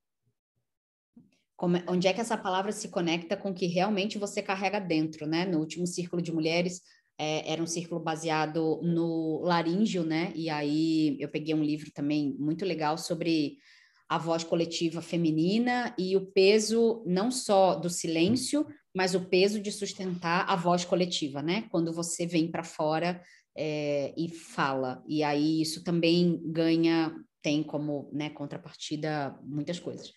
[1.55, 4.79] como, é, onde é que essa palavra se conecta com o que realmente você carrega
[4.79, 5.45] dentro, né?
[5.45, 6.81] No último círculo de mulheres,
[7.17, 10.31] é, era um círculo baseado no laríngeo, né?
[10.35, 13.57] E aí eu peguei um livro também muito legal sobre
[14.09, 19.71] a voz coletiva feminina e o peso não só do silêncio, mas o peso de
[19.71, 21.65] sustentar a voz coletiva, né?
[21.71, 23.21] Quando você vem para fora
[23.55, 25.03] é, e fala.
[25.07, 30.11] E aí isso também ganha, tem como né, contrapartida muitas coisas.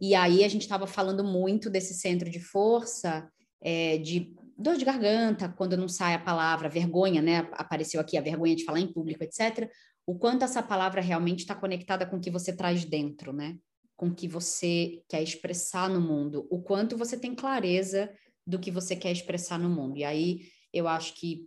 [0.00, 3.28] E aí a gente estava falando muito desse centro de força,
[3.62, 7.48] é, de dor de garganta, quando não sai a palavra, vergonha, né?
[7.52, 9.70] Apareceu aqui a vergonha de falar em público, etc.
[10.06, 13.56] O quanto essa palavra realmente está conectada com o que você traz dentro, né?
[13.96, 18.10] Com o que você quer expressar no mundo, o quanto você tem clareza
[18.46, 19.96] do que você quer expressar no mundo.
[19.96, 20.40] E aí
[20.72, 21.46] eu acho que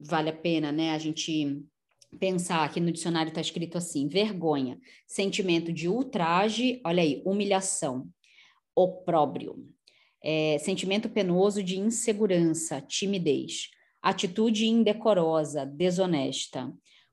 [0.00, 1.60] vale a pena, né, a gente
[2.18, 8.08] pensar aqui no dicionário está escrito assim: vergonha, sentimento de ultraje, olha aí, humilhação,
[8.74, 9.68] opróbrio,
[10.22, 13.68] é, sentimento penoso de insegurança, timidez,
[14.02, 16.72] atitude indecorosa, desonesta,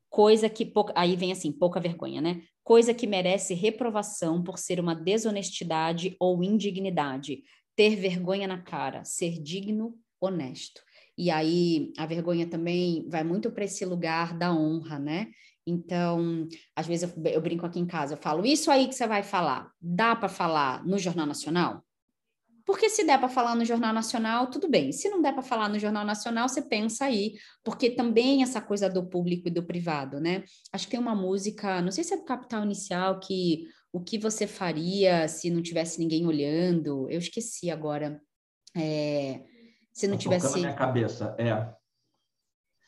[0.10, 2.42] coisa que aí vem assim, pouca vergonha, né?
[2.64, 7.44] Coisa que merece reprovação por ser uma desonestidade ou indignidade,
[7.76, 10.82] ter vergonha na cara, ser digno, honesto.
[11.18, 15.28] E aí a vergonha também vai muito para esse lugar da honra, né?
[15.68, 19.08] Então, às vezes eu, eu, brinco aqui em casa, eu falo, isso aí que você
[19.08, 21.85] vai falar, dá para falar no Jornal Nacional?
[22.66, 24.92] Porque se der para falar no Jornal Nacional, tudo bem.
[24.92, 28.90] Se não der para falar no Jornal Nacional, você pensa aí, porque também essa coisa
[28.90, 30.44] do público e do privado, né?
[30.74, 34.18] Acho que tem uma música, não sei se é do Capital Inicial, que o que
[34.18, 37.08] você faria se não tivesse ninguém olhando?
[37.10, 38.20] Eu esqueci agora.
[38.76, 39.42] É,
[39.94, 40.52] se não tá tivesse.
[40.52, 41.75] Na minha cabeça, é.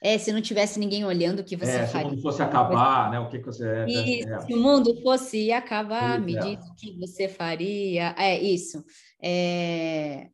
[0.01, 2.09] É, se não tivesse ninguém olhando o que você é, faria.
[2.09, 3.19] Se o mundo fosse acabar, né?
[3.19, 3.67] O que, que você.
[3.67, 4.41] É, isso, é.
[4.41, 6.39] Se o mundo fosse acabar, isso, me é.
[6.39, 8.15] diz o que você faria.
[8.17, 8.83] É isso.
[9.21, 10.29] É...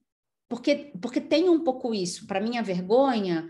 [0.50, 2.28] Porque, porque tem um pouco isso.
[2.28, 3.48] Para mim, a vergonha,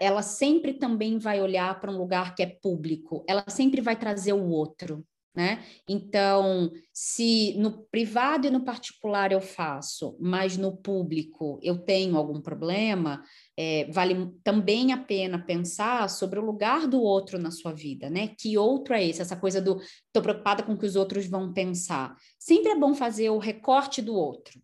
[0.00, 3.24] ela sempre também vai olhar para um lugar que é público.
[3.28, 5.04] Ela sempre vai trazer o outro.
[5.34, 5.62] Né?
[5.88, 12.40] Então, se no privado e no particular eu faço, mas no público eu tenho algum
[12.40, 13.22] problema,
[13.56, 18.34] é, vale também a pena pensar sobre o lugar do outro na sua vida, né?
[18.36, 19.22] Que outro é esse?
[19.22, 22.16] Essa coisa do estou preocupada com o que os outros vão pensar.
[22.36, 24.60] Sempre é bom fazer o recorte do outro.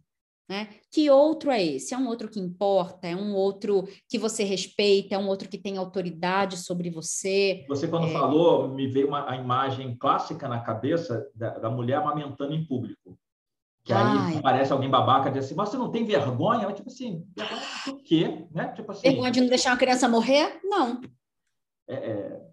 [0.49, 0.69] Né?
[0.91, 1.95] Que outro é esse?
[1.95, 3.07] É um outro que importa?
[3.07, 5.15] É um outro que você respeita?
[5.15, 7.65] É um outro que tem autoridade sobre você?
[7.67, 8.13] Você, quando é...
[8.13, 13.19] falou, me veio uma, a imagem clássica na cabeça da, da mulher amamentando em público.
[13.85, 14.35] Que Ai.
[14.35, 16.71] aí aparece alguém babaca e diz assim, mas você não tem vergonha?
[16.73, 18.47] tipo assim, vergonha do quê?
[18.51, 18.69] Né?
[18.69, 20.61] Tipo assim, vergonha de não deixar uma criança morrer?
[20.63, 21.01] Não.
[21.89, 22.45] É, é...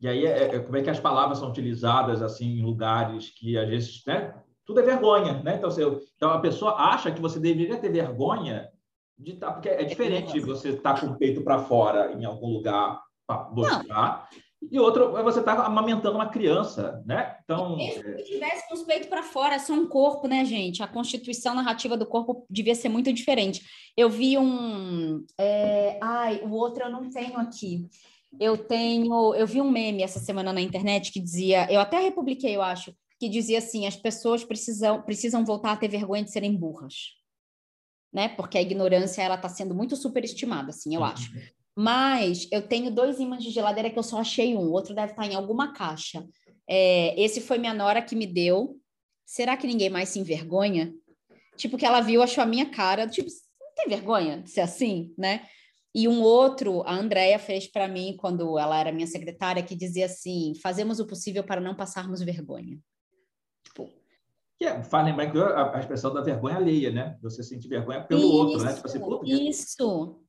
[0.00, 3.58] E aí, é, é, como é que as palavras são utilizadas assim em lugares que
[3.58, 4.34] às vezes né,
[4.70, 5.56] tudo é vergonha, né?
[5.56, 5.82] Então, você,
[6.16, 8.70] então a pessoa acha que você deveria ter vergonha
[9.18, 12.12] de estar, tá, porque é diferente é você estar tá com o peito para fora
[12.12, 14.28] em algum lugar para mostrar.
[14.70, 17.36] E outro é você estar tá amamentando uma criança, né?
[17.42, 17.76] Então.
[17.76, 20.82] Mesmo que tivesse com os peitos para fora, é só um corpo, né, gente?
[20.82, 23.62] A constituição narrativa do corpo devia ser muito diferente.
[23.96, 25.24] Eu vi um.
[25.36, 25.98] É...
[26.00, 27.88] Ai, o outro eu não tenho aqui.
[28.38, 29.34] Eu tenho.
[29.34, 31.66] Eu vi um meme essa semana na internet que dizia.
[31.72, 35.88] Eu até republiquei, eu acho que dizia assim: as pessoas precisam, precisam voltar a ter
[35.88, 36.94] vergonha de serem burras.
[38.12, 38.28] Né?
[38.30, 41.30] Porque a ignorância ela está sendo muito superestimada, assim, eu acho.
[41.76, 45.12] Mas eu tenho dois ímãs de geladeira que eu só achei um, o outro deve
[45.12, 46.26] estar tá em alguma caixa.
[46.68, 48.80] É, esse foi minha nora que me deu.
[49.24, 50.92] Será que ninguém mais se envergonha?
[51.56, 53.28] Tipo, que ela viu, achou a minha cara, tipo,
[53.60, 55.46] não tem vergonha de ser assim, né?
[55.94, 60.06] E um outro, a Andrea fez para mim quando ela era minha secretária, que dizia
[60.06, 62.78] assim: fazemos o possível para não passarmos vergonha.
[63.64, 63.88] Tipo,
[64.58, 67.18] que é, faz lembrar que a, a, expressão da vergonha alheia, né?
[67.22, 68.74] Você sente vergonha pelo isso, outro, né?
[68.74, 70.20] Tipo assim, isso,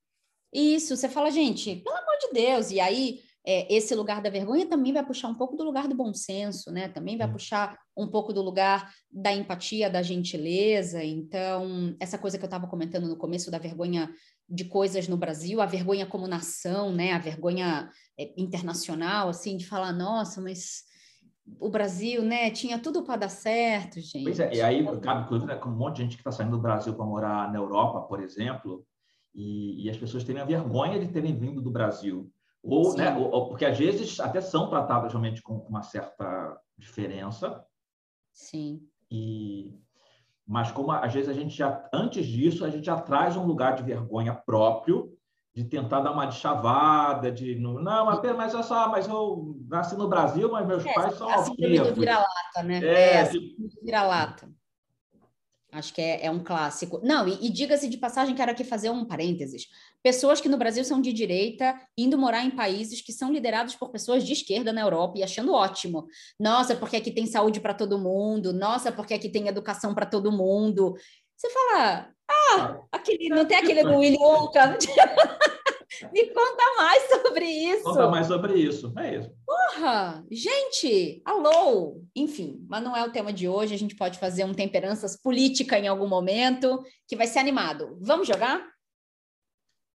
[0.54, 0.96] isso.
[0.96, 2.72] Você fala, gente, pelo amor de Deus.
[2.72, 5.96] E aí, é, esse lugar da vergonha também vai puxar um pouco do lugar do
[5.96, 6.88] bom senso, né?
[6.88, 7.34] Também vai hum.
[7.34, 11.04] puxar um pouco do lugar da empatia, da gentileza.
[11.04, 14.14] Então, essa coisa que eu estava comentando no começo da vergonha
[14.48, 17.12] de coisas no Brasil, a vergonha como nação, né?
[17.12, 20.90] A vergonha é, internacional, assim, de falar, nossa, mas
[21.60, 24.24] o Brasil, né, tinha tudo para dar certo, gente.
[24.24, 26.52] Pois é, e aí, cabe inclusive, né, com um monte de gente que está saindo
[26.52, 28.86] do Brasil para morar na Europa, por exemplo,
[29.34, 32.32] e, e, as pessoas terem a vergonha de terem vindo do Brasil.
[32.64, 37.66] Ou, né, ou, ou, porque às vezes até são tratadas realmente com uma certa diferença.
[38.34, 38.82] Sim.
[39.10, 39.74] E,
[40.46, 43.76] mas como às vezes a gente já, antes disso, a gente já traz um lugar
[43.76, 45.18] de vergonha próprio
[45.54, 50.08] de tentar dar uma chavada, de não, mas, mas é só, mas eu nasci no
[50.08, 52.80] Brasil, mas meus é, pais são assim do vira-lata, né?
[52.82, 54.50] É, é assim, vira-lata.
[55.74, 57.00] Acho que é, é um clássico.
[57.02, 59.68] Não, e, e diga-se de passagem, quero aqui fazer um parênteses.
[60.04, 63.90] Pessoas que no Brasil são de direita, indo morar em países que são liderados por
[63.90, 66.08] pessoas de esquerda na Europa e achando ótimo.
[66.38, 68.52] Nossa, porque aqui tem saúde para todo mundo.
[68.52, 70.94] Nossa, porque aqui tem educação para todo mundo.
[71.38, 74.78] Você fala, ah, aquele, não tem aquele do Willy Wonka?
[76.12, 77.84] Me conta mais sobre isso.
[77.84, 79.32] Conta mais sobre isso, é isso.
[79.46, 80.26] Porra!
[80.32, 82.02] Gente, alô!
[82.16, 83.74] Enfim, mas não é o tema de hoje.
[83.74, 87.98] A gente pode fazer um temperanças política em algum momento, que vai ser animado.
[88.02, 88.62] Vamos jogar?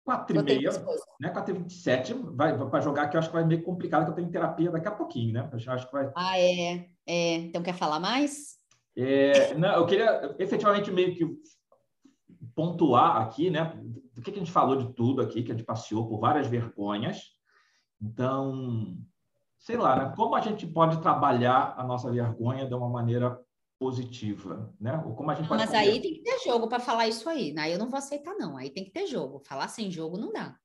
[0.03, 0.71] Quatro e meia,
[1.19, 1.29] né?
[1.29, 4.03] Quatro e vinte e sete, vai para jogar que eu acho que vai meio complicado,
[4.03, 5.49] que eu tenho terapia daqui a pouquinho, né?
[5.51, 6.11] Eu acho que vai.
[6.13, 6.87] Ah, é.
[7.07, 7.35] é.
[7.35, 8.57] Então quer falar mais?
[8.95, 11.25] É, não, eu queria efetivamente meio que
[12.55, 13.73] pontuar aqui, né?
[14.13, 17.33] Do que a gente falou de tudo aqui, que a gente passeou por várias vergonhas.
[18.01, 18.97] Então,
[19.57, 20.13] sei lá, né?
[20.15, 23.39] como a gente pode trabalhar a nossa vergonha de uma maneira
[23.79, 25.01] positiva, né?
[25.05, 27.73] Ou como a gente Mas aí tem que ter jogo para falar isso aí, né?
[27.73, 28.55] Eu não vou aceitar não.
[28.55, 29.39] Aí tem que ter jogo.
[29.39, 30.55] Falar sem jogo não dá.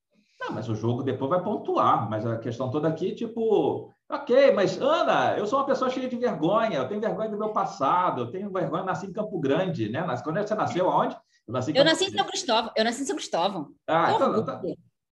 [0.40, 2.09] Não, mas o jogo depois vai pontuar.
[2.09, 6.16] Mas a questão toda aqui, tipo, ok, mas Ana, eu sou uma pessoa cheia de
[6.16, 6.78] vergonha.
[6.78, 8.23] Eu tenho vergonha do meu passado.
[8.23, 10.05] Eu tenho vergonha, nasci em Campo Grande, né?
[10.23, 11.16] Quando você nasceu aonde?
[11.49, 12.73] Eu nasci, eu nasci em São Cristóvão.
[12.77, 13.75] Eu nasci em São Cristóvão.
[13.87, 14.62] Ah, então, tá.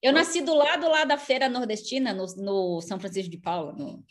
[0.01, 4.03] Eu nasci do lado lá da feira nordestina, no, no São Francisco de Paula, no,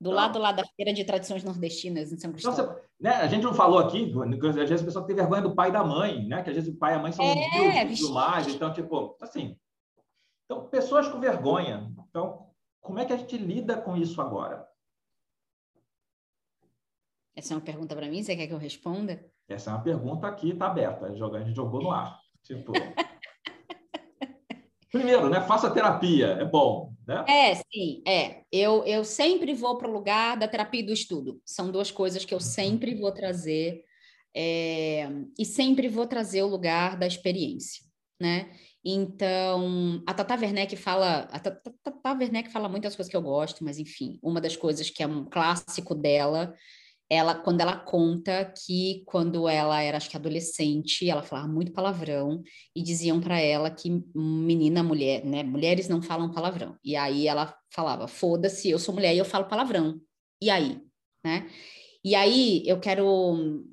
[0.00, 2.64] do lado lá da feira de tradições nordestinas em São Cristóvão.
[2.64, 4.12] Então, você, né, a gente não falou aqui,
[4.48, 6.42] às vezes a pessoa tem vergonha do pai e da mãe, né?
[6.42, 8.48] Que às vezes o pai e a mãe são é, tudo mais.
[8.48, 9.56] Então, tipo, assim.
[10.44, 11.88] Então, pessoas com vergonha.
[12.10, 12.50] Então,
[12.80, 14.68] como é que a gente lida com isso agora?
[17.36, 19.24] Essa é uma pergunta para mim, você quer que eu responda?
[19.48, 21.06] Essa é uma pergunta aqui, está aberta.
[21.06, 22.20] A gente jogou no ar.
[22.44, 22.72] Tipo.
[24.90, 25.40] Primeiro, né?
[25.42, 26.94] Faça terapia, é bom.
[27.06, 27.24] Né?
[27.28, 28.42] É, sim, é.
[28.50, 31.40] Eu, eu sempre vou para o lugar da terapia e do estudo.
[31.44, 33.84] São duas coisas que eu sempre vou trazer.
[34.34, 35.08] É,
[35.38, 37.82] e sempre vou trazer o lugar da experiência,
[38.20, 38.50] né?
[38.84, 43.64] Então, a Tata Werneck fala, a Tata, Tata Werneck fala muitas coisas que eu gosto,
[43.64, 46.54] mas enfim, uma das coisas que é um clássico dela
[47.10, 52.42] ela quando ela conta que quando ela era acho que adolescente, ela falava muito palavrão
[52.76, 56.76] e diziam para ela que menina, mulher, né, mulheres não falam palavrão.
[56.84, 60.00] E aí ela falava: "Foda-se, eu sou mulher e eu falo palavrão".
[60.42, 60.80] E aí,
[61.24, 61.48] né?
[62.04, 63.64] E aí eu quero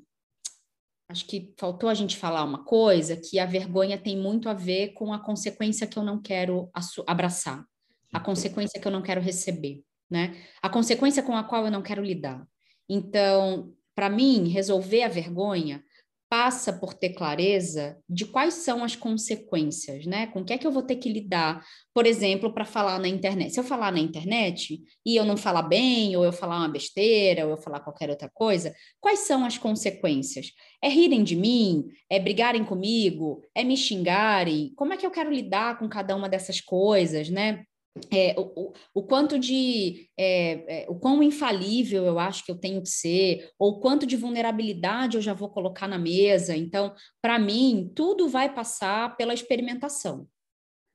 [1.08, 4.92] acho que faltou a gente falar uma coisa que a vergonha tem muito a ver
[4.94, 6.68] com a consequência que eu não quero
[7.06, 7.64] abraçar,
[8.12, 10.34] a consequência que eu não quero receber, né?
[10.62, 12.46] A consequência com a qual eu não quero lidar.
[12.88, 15.82] Então, para mim, resolver a vergonha
[16.28, 20.26] passa por ter clareza de quais são as consequências, né?
[20.26, 21.64] Com o que é que eu vou ter que lidar,
[21.94, 23.52] por exemplo, para falar na internet.
[23.52, 27.44] Se eu falar na internet e eu não falar bem, ou eu falar uma besteira,
[27.44, 30.50] ou eu falar qualquer outra coisa, quais são as consequências?
[30.82, 31.86] É rirem de mim?
[32.10, 33.40] É brigarem comigo?
[33.54, 34.72] É me xingarem?
[34.74, 37.64] Como é que eu quero lidar com cada uma dessas coisas, né?
[38.12, 42.82] É, o, o, quanto de é, é, o quão infalível eu acho que eu tenho
[42.82, 46.56] que ser, ou quanto de vulnerabilidade eu já vou colocar na mesa.
[46.56, 50.28] Então, para mim, tudo vai passar pela experimentação.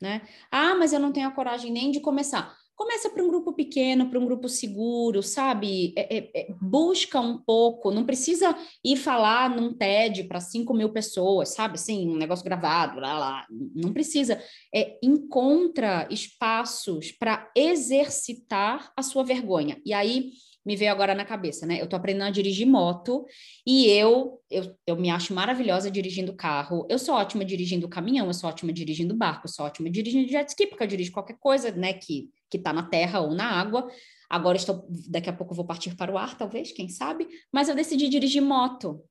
[0.01, 0.21] Né?
[0.51, 2.55] Ah, mas eu não tenho a coragem nem de começar.
[2.81, 5.93] Começa para um grupo pequeno, para um grupo seguro, sabe?
[5.95, 10.89] É, é, é, busca um pouco, não precisa ir falar num TED para 5 mil
[10.89, 11.75] pessoas, sabe?
[11.75, 13.47] Assim, um negócio gravado, lá, lá.
[13.75, 14.41] Não precisa.
[14.73, 19.79] É, encontra espaços para exercitar a sua vergonha.
[19.85, 20.31] E aí
[20.65, 21.79] me veio agora na cabeça, né?
[21.79, 23.27] Eu tô aprendendo a dirigir moto
[23.63, 26.87] e eu, eu, eu me acho maravilhosa dirigindo carro.
[26.89, 30.49] Eu sou ótima dirigindo caminhão, eu sou ótima dirigindo barco, eu sou ótima dirigindo jet
[30.49, 33.87] ski, porque eu dirijo qualquer coisa, né, que, que tá na terra ou na água.
[34.29, 37.75] Agora estou, daqui a pouco vou partir para o ar, talvez, quem sabe, mas eu
[37.75, 39.01] decidi dirigir moto.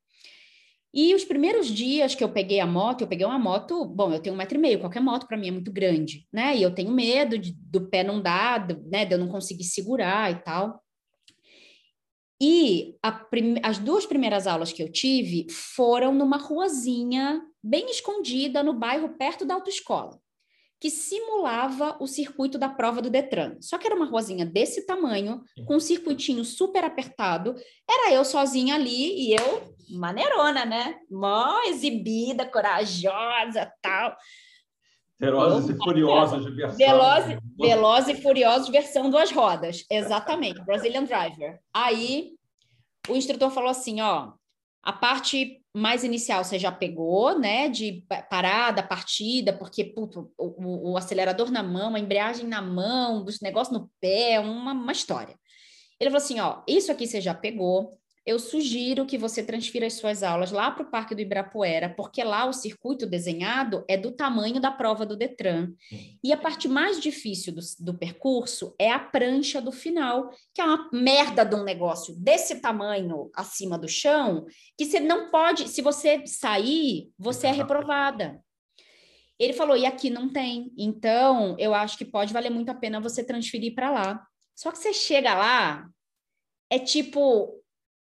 [0.92, 4.20] E os primeiros dias que eu peguei a moto, eu peguei uma moto, bom, eu
[4.20, 6.56] tenho um metro e meio, qualquer moto para mim é muito grande, né?
[6.56, 9.04] E eu tenho medo de, do pé não dar, né?
[9.04, 10.82] De eu não conseguir segurar e tal.
[12.42, 12.96] E
[13.62, 19.44] as duas primeiras aulas que eu tive foram numa ruazinha bem escondida no bairro perto
[19.44, 20.18] da autoescola,
[20.80, 23.56] que simulava o circuito da prova do Detran.
[23.60, 27.54] Só que era uma ruazinha desse tamanho, com um circuitinho super apertado.
[27.88, 30.96] Era eu sozinha ali e eu, maneirona, né?
[31.10, 34.16] Mó exibida, corajosa, tal.
[35.18, 36.78] Velozes e Furiosos de versão.
[36.78, 39.84] Velozes, Velozes e Furiosos versão duas rodas.
[39.90, 41.60] Exatamente, Brazilian Driver.
[41.74, 42.32] Aí
[43.06, 44.32] o instrutor falou assim, ó,
[44.82, 50.96] a parte mais inicial você já pegou, né, de parada, partida, porque puto, o, o,
[50.96, 55.38] acelerador na mão, a embreagem na mão, os negócios no pé, uma, uma história.
[55.98, 59.94] Ele falou assim, ó, isso aqui você já pegou, eu sugiro que você transfira as
[59.94, 64.12] suas aulas lá para o Parque do Ibirapuera, porque lá o circuito desenhado é do
[64.12, 65.72] tamanho da prova do Detran.
[66.22, 70.64] E a parte mais difícil do, do percurso é a prancha do final, que é
[70.64, 75.80] uma merda de um negócio desse tamanho acima do chão, que você não pode, se
[75.80, 78.38] você sair, você é reprovada.
[79.38, 80.70] Ele falou, e aqui não tem.
[80.76, 84.26] Então, eu acho que pode valer muito a pena você transferir para lá.
[84.54, 85.88] Só que você chega lá,
[86.68, 87.58] é tipo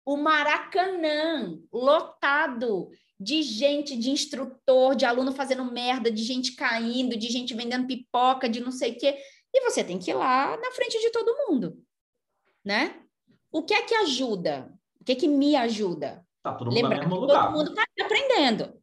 [0.06, 7.30] o Maracanã lotado de gente, de instrutor, de aluno fazendo merda, de gente caindo, de
[7.30, 9.18] gente vendendo pipoca, de não sei o quê.
[9.54, 11.78] E você tem que ir lá na frente de todo mundo,
[12.66, 13.00] né?
[13.52, 14.74] O que é que ajuda?
[15.00, 16.26] O que é que me ajuda?
[16.42, 17.46] Tá todo mundo Lembrar no lugar.
[17.46, 18.82] todo mundo está aprendendo.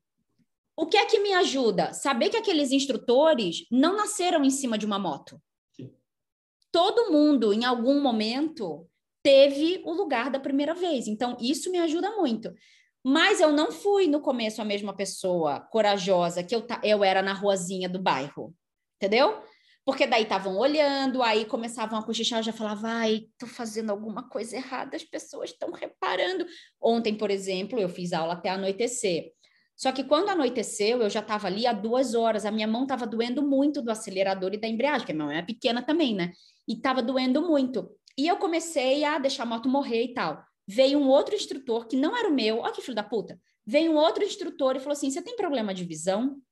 [0.76, 1.92] O que é que me ajuda?
[1.92, 5.42] Saber que aqueles instrutores não nasceram em cima de uma moto.
[5.72, 5.92] Sim.
[6.70, 8.87] Todo mundo, em algum momento,
[9.28, 11.06] teve o lugar da primeira vez.
[11.06, 12.50] Então, isso me ajuda muito.
[13.04, 17.34] Mas eu não fui no começo a mesma pessoa corajosa que eu, eu era na
[17.34, 18.54] ruazinha do bairro.
[18.96, 19.42] Entendeu?
[19.84, 24.26] Porque daí estavam olhando, aí começavam a cochichar, eu já falava, ai, tô fazendo alguma
[24.30, 26.46] coisa errada, as pessoas estão reparando.
[26.80, 29.30] Ontem, por exemplo, eu fiz aula até anoitecer.
[29.76, 33.06] Só que quando anoiteceu, eu já estava ali há duas horas, a minha mão estava
[33.06, 36.32] doendo muito do acelerador e da embreagem, porque a minha mão é pequena também, né?
[36.66, 37.90] E estava doendo muito.
[38.18, 40.44] E eu comecei a deixar a moto morrer e tal.
[40.66, 43.40] Veio um outro instrutor, que não era o meu, olha que filho da puta.
[43.64, 46.42] Veio um outro instrutor e falou assim: Você tem problema de visão?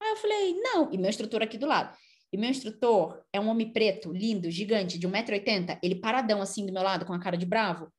[0.00, 0.90] Aí eu falei: Não.
[0.90, 1.94] E meu instrutor aqui do lado.
[2.32, 6.72] E meu instrutor é um homem preto, lindo, gigante, de 1,80m, ele paradão assim do
[6.72, 7.92] meu lado, com a cara de bravo.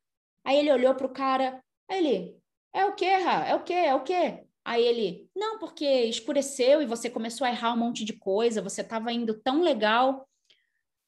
[0.44, 2.38] Aí ele olhou pro cara, aí ele,
[2.74, 3.46] é o quê, Ra?
[3.46, 3.74] É o quê?
[3.74, 4.44] É o quê?
[4.64, 8.82] Aí ele, não, porque escureceu e você começou a errar um monte de coisa, você
[8.82, 10.28] estava indo tão legal.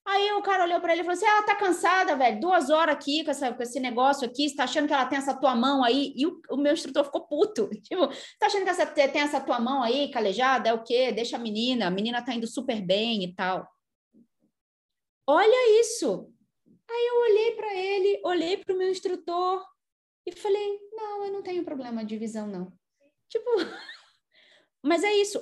[0.06, 2.96] Aí o cara olhou para ele e falou assim: ela tá cansada, velho, duas horas
[2.96, 5.56] aqui com, essa, com esse negócio aqui, você tá achando que ela tem essa tua
[5.56, 6.14] mão aí?
[6.16, 7.70] E o, o meu instrutor ficou puto.
[7.84, 8.08] Tipo,
[8.40, 10.70] tá achando que essa, tem essa tua mão aí, calejada?
[10.70, 11.12] É o quê?
[11.12, 13.68] Deixa a menina, a menina tá indo super bem e tal.
[15.28, 16.30] Olha isso.
[16.90, 19.66] Aí eu olhei para ele, olhei para o meu instrutor,
[20.26, 22.72] e falei, não, eu não tenho problema de visão, não.
[23.30, 23.50] Tipo,
[24.82, 25.40] mas é isso.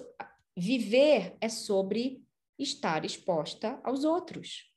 [0.58, 2.24] Viver é sobre
[2.62, 4.72] estar exposta aos outros.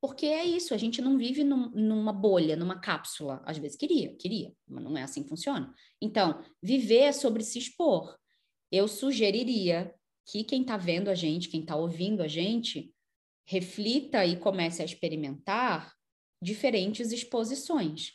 [0.00, 3.42] Porque é isso, a gente não vive num, numa bolha, numa cápsula.
[3.44, 5.72] Às vezes queria, queria, mas não é assim que funciona.
[6.00, 8.16] Então, viver é sobre se expor.
[8.70, 9.94] Eu sugeriria
[10.26, 12.92] que quem está vendo a gente, quem está ouvindo a gente,
[13.46, 15.94] reflita e comece a experimentar
[16.42, 18.12] diferentes exposições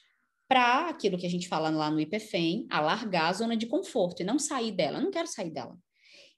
[0.47, 4.25] para aquilo que a gente fala lá no IPFEM, alargar a zona de conforto e
[4.25, 4.99] não sair dela.
[4.99, 5.75] Eu não quero sair dela.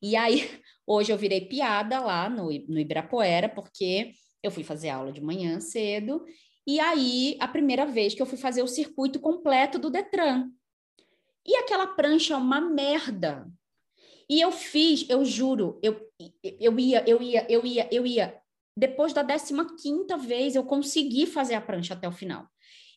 [0.02, 0.50] E aí,
[0.86, 4.12] hoje eu virei piada lá no, no Ibirapuera, porque
[4.42, 6.24] eu fui fazer aula de manhã cedo,
[6.68, 10.50] e aí, a primeira vez que eu fui fazer o circuito completo do Detran.
[11.46, 13.48] E aquela prancha é uma merda.
[14.28, 16.10] E eu fiz, eu juro, eu,
[16.60, 18.42] eu ia, eu ia, eu ia, eu ia.
[18.76, 22.48] Depois da 15 quinta vez, eu consegui fazer a prancha até o final.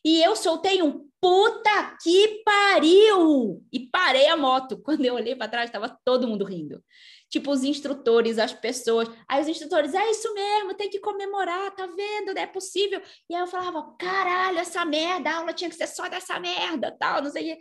[0.03, 3.63] E eu soltei um puta que pariu!
[3.71, 4.77] E parei a moto.
[4.83, 6.83] Quando eu olhei para trás, estava todo mundo rindo.
[7.29, 9.07] Tipo, os instrutores, as pessoas.
[9.27, 12.37] Aí os instrutores, é isso mesmo, tem que comemorar, tá vendo?
[12.37, 13.01] É possível.
[13.29, 16.95] E aí eu falava, caralho, essa merda, a aula tinha que ser só dessa merda,
[16.99, 17.57] tal, não sei o.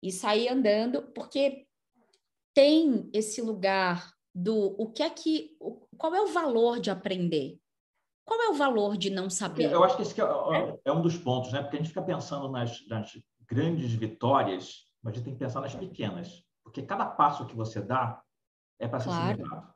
[0.00, 1.66] E saí andando, porque
[2.54, 5.56] tem esse lugar do o que é que.
[5.96, 7.58] Qual é o valor de aprender?
[8.28, 9.72] Qual é o valor de não saber?
[9.72, 11.62] Eu acho que esse é, é um dos pontos, né?
[11.62, 13.18] Porque a gente fica pensando nas, nas
[13.48, 16.44] grandes vitórias, mas a gente tem que pensar nas pequenas.
[16.62, 18.20] Porque cada passo que você dá
[18.78, 19.36] é para ser claro.
[19.38, 19.68] celebrado.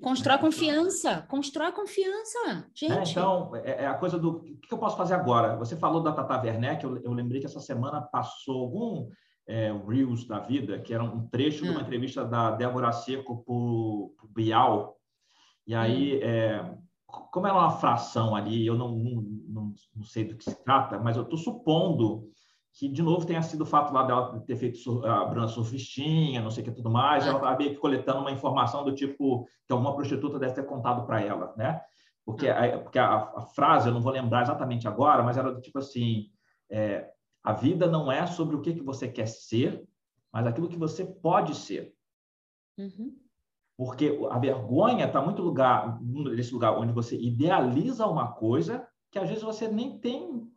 [0.00, 0.42] Constrói né?
[0.42, 2.92] confiança, constrói confiança, é, gente.
[2.92, 5.56] É, então, é, a coisa do o que eu posso fazer agora?
[5.56, 9.10] Você falou da Tata Werneck, eu, eu lembrei que essa semana passou algum
[9.44, 11.66] é, Reels da vida, que era um trecho hum.
[11.66, 11.82] de uma hum.
[11.82, 14.96] entrevista da Débora Seco para o Bial.
[15.66, 16.87] E aí, hum.
[17.08, 20.64] É, como ela é uma fração ali, eu não, não, não sei do que se
[20.64, 22.28] trata, mas eu estou supondo
[22.72, 26.50] que, de novo, tenha sido o fato lá dela ter feito a Bruna surfistinha, não
[26.50, 29.72] sei o que tudo mais, ela estava meio que coletando uma informação do tipo que
[29.72, 31.80] alguma prostituta deve ter contado para ela, né?
[32.24, 35.60] Porque, a, porque a, a, frase, eu não vou lembrar exatamente agora, mas era do
[35.60, 36.30] tipo assim,
[36.70, 37.10] é,
[37.42, 39.82] a vida não é sobre o que, que você quer ser,
[40.32, 41.92] mas aquilo que você pode ser.
[42.76, 43.16] Uhum.
[43.78, 49.28] Porque a vergonha está muito lugar, nesse lugar onde você idealiza uma coisa que às
[49.28, 50.48] vezes você nem tem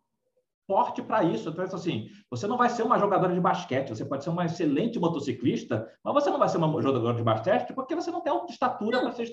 [0.67, 1.49] porte para isso.
[1.49, 4.97] Então, assim, você não vai ser uma jogadora de basquete, você pode ser uma excelente
[4.97, 9.01] motociclista, mas você não vai ser uma jogadora de basquete porque você não tem estatura
[9.01, 9.29] para ser.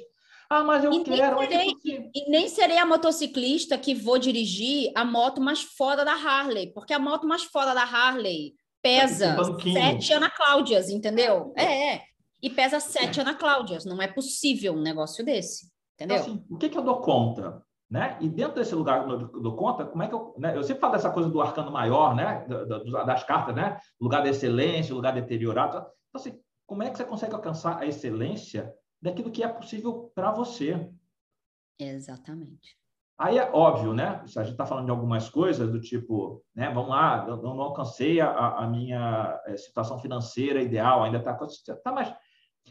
[0.51, 1.39] Ah, mas eu e quero.
[1.39, 2.11] Nem serei.
[2.15, 6.93] E nem serei a motociclista que vou dirigir a moto mais foda da Harley, porque
[6.93, 11.53] a moto mais foda da Harley pesa sete Ana Cláudias, entendeu?
[11.57, 12.08] É, é.
[12.43, 13.85] E pesa sete Ana Cláudias.
[13.85, 16.17] Não é possível um negócio desse, entendeu?
[16.19, 17.63] Então, assim, o que, que eu dou conta?
[17.91, 18.19] Né?
[18.21, 20.35] E dentro desse lugar que eu dou conta, como é que eu.
[20.39, 20.57] Né?
[20.57, 22.47] Eu sempre falo dessa coisa do arcano maior, né?
[23.07, 23.79] das cartas, né?
[24.01, 25.79] Lugar da excelência, lugar deteriorado.
[25.79, 30.31] Então, assim, como é que você consegue alcançar a excelência daquilo que é possível para
[30.31, 30.91] você?
[31.79, 32.77] Exatamente.
[33.19, 34.23] Aí é óbvio, né?
[34.27, 36.71] Se a gente está falando de algumas coisas do tipo, né?
[36.73, 41.37] Vamos lá, eu não alcancei a, a minha eh, situação financeira ideal, ainda está
[41.83, 42.15] tá mais.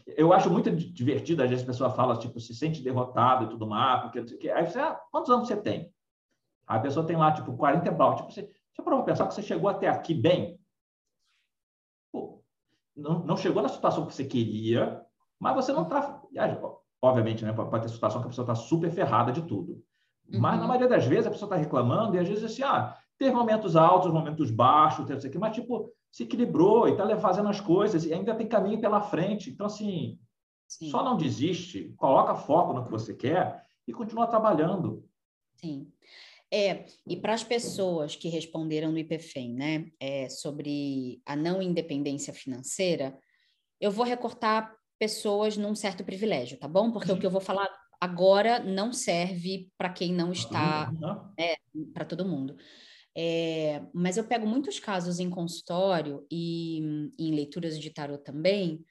[0.06, 3.66] Eu acho muito divertido, às vezes a pessoa fala, tipo, se sente derrotado e tudo
[3.66, 4.50] mais, porque não sei o quê.
[4.50, 5.92] Aí você, ah, quantos anos você tem?
[6.68, 9.70] a pessoa tem lá, tipo, 40 e Tipo, você, você provou pensar que você chegou
[9.70, 10.60] até aqui bem?
[12.12, 12.44] Pô,
[12.94, 15.02] não, não chegou na situação que você queria,
[15.40, 16.22] mas você não está.
[17.00, 17.52] Obviamente, né?
[17.52, 19.82] Pode ter situação que a pessoa está super ferrada de tudo.
[20.28, 20.60] Mas, uhum.
[20.60, 23.74] na maioria das vezes, a pessoa está reclamando e às vezes assim, ah, teve momentos
[23.74, 28.04] altos, momentos baixos, teve isso aqui, mas, tipo, se equilibrou e está fazendo as coisas
[28.04, 29.50] e ainda tem caminho pela frente.
[29.50, 30.18] Então, assim,
[30.66, 30.90] Sim.
[30.90, 35.08] só não desiste, coloca foco no que você quer e continua trabalhando.
[35.56, 35.90] Sim.
[36.50, 42.32] É, e para as pessoas que responderam no IPFEM, né, é, sobre a não independência
[42.32, 43.18] financeira,
[43.80, 46.90] eu vou recortar pessoas num certo privilégio, tá bom?
[46.90, 47.68] Porque o que eu vou falar
[48.00, 50.90] agora não serve para quem não está,
[51.38, 51.54] né,
[51.92, 52.56] para todo mundo.
[53.20, 56.78] É, mas eu pego muitos casos em consultório e
[57.18, 58.84] em leituras de tarot também,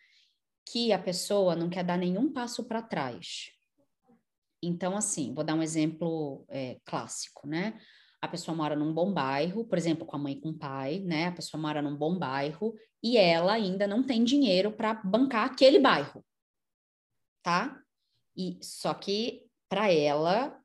[0.65, 3.53] que a pessoa não quer dar nenhum passo para trás.
[4.61, 7.79] Então, assim, vou dar um exemplo é, clássico, né?
[8.21, 10.99] A pessoa mora num bom bairro, por exemplo, com a mãe e com o pai,
[10.99, 11.27] né?
[11.27, 15.79] A pessoa mora num bom bairro e ela ainda não tem dinheiro para bancar aquele
[15.79, 16.21] bairro,
[17.41, 17.81] tá?
[18.35, 20.61] E só que para ela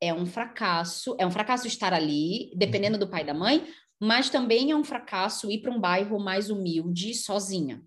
[0.00, 3.66] é um fracasso, é um fracasso estar ali, dependendo do pai e da mãe,
[4.00, 7.82] mas também é um fracasso ir para um bairro mais humilde sozinha.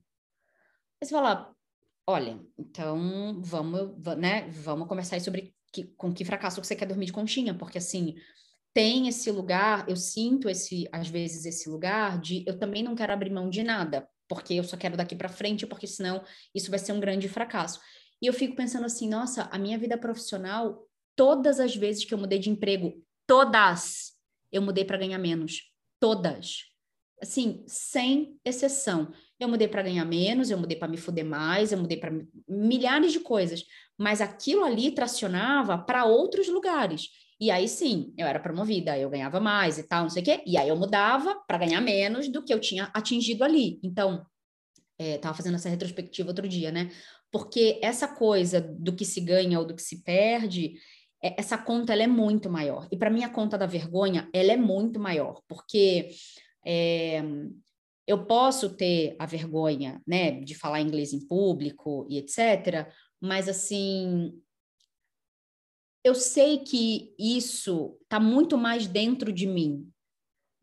[1.02, 1.54] Aí você fala,
[2.08, 7.14] olha, então vamos, né, vamos conversar sobre que, com que fracasso você quer dormir de
[7.14, 8.16] conchinha, porque assim,
[8.74, 13.12] tem esse lugar, eu sinto esse às vezes esse lugar de eu também não quero
[13.12, 16.24] abrir mão de nada, porque eu só quero daqui para frente, porque senão
[16.54, 17.80] isso vai ser um grande fracasso.
[18.22, 22.18] E eu fico pensando assim, nossa, a minha vida profissional, todas as vezes que eu
[22.18, 24.14] mudei de emprego, todas,
[24.52, 25.72] eu mudei para ganhar menos.
[26.00, 26.66] Todas.
[27.22, 29.12] Assim, sem exceção.
[29.40, 32.12] Eu mudei para ganhar menos, eu mudei para me fuder mais, eu mudei para
[32.48, 33.64] milhares de coisas.
[33.98, 37.10] Mas aquilo ali tracionava para outros lugares.
[37.40, 40.44] E aí sim, eu era promovida, eu ganhava mais e tal, não sei o quê.
[40.46, 43.80] E aí eu mudava para ganhar menos do que eu tinha atingido ali.
[43.84, 44.26] Então,
[45.00, 46.90] é, fazendo essa retrospectiva outro dia, né?
[47.34, 50.76] porque essa coisa do que se ganha ou do que se perde,
[51.24, 52.88] essa conta ela é muito maior.
[52.92, 56.10] E para mim a conta da vergonha ela é muito maior, porque
[56.66, 57.24] é,
[58.06, 62.92] eu posso ter a vergonha, né, de falar inglês em público e etc.
[63.22, 64.34] Mas assim,
[66.04, 69.93] eu sei que isso está muito mais dentro de mim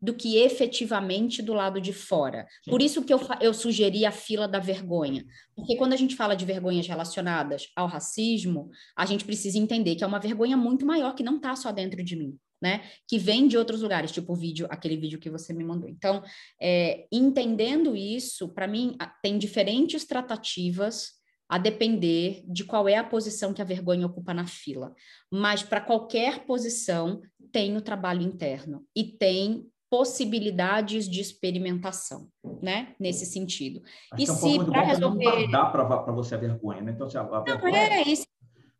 [0.01, 2.47] do que efetivamente do lado de fora.
[2.65, 5.23] Por isso que eu, eu sugeri a fila da vergonha.
[5.55, 10.03] Porque quando a gente fala de vergonhas relacionadas ao racismo, a gente precisa entender que
[10.03, 12.37] é uma vergonha muito maior que não está só dentro de mim.
[12.63, 15.89] Né, que vem de outros lugares, tipo o vídeo, aquele vídeo que você me mandou.
[15.89, 16.21] Então,
[16.61, 21.13] é, entendendo isso, para mim, tem diferentes tratativas
[21.49, 24.93] a depender de qual é a posição que a vergonha ocupa na fila.
[25.29, 27.19] Mas para qualquer posição
[27.51, 32.29] tem o trabalho interno e tem possibilidades de experimentação,
[32.61, 32.95] né?
[32.97, 33.81] Nesse sentido.
[34.13, 36.93] Acho e é um se para resolver dá para você a vergonha, né?
[36.93, 37.75] Então se a, a vergonha...
[37.75, 38.25] É, e se,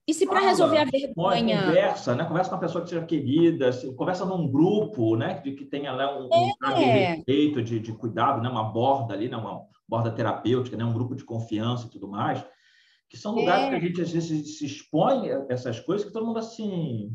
[0.07, 2.23] e se para resolver a vergonha, conversa, né?
[2.23, 5.41] Conversa com uma pessoa que seja querida, se, conversa num grupo, né?
[5.41, 8.47] De que tenha lá um, um de respeito, de, de cuidado, né?
[8.47, 9.35] Uma borda ali, né?
[9.35, 10.85] Uma borda terapêutica, né?
[10.85, 12.41] Um grupo de confiança e tudo mais,
[13.09, 13.69] que são lugares é.
[13.69, 17.11] que a gente às vezes se expõe a essas coisas que todo mundo assim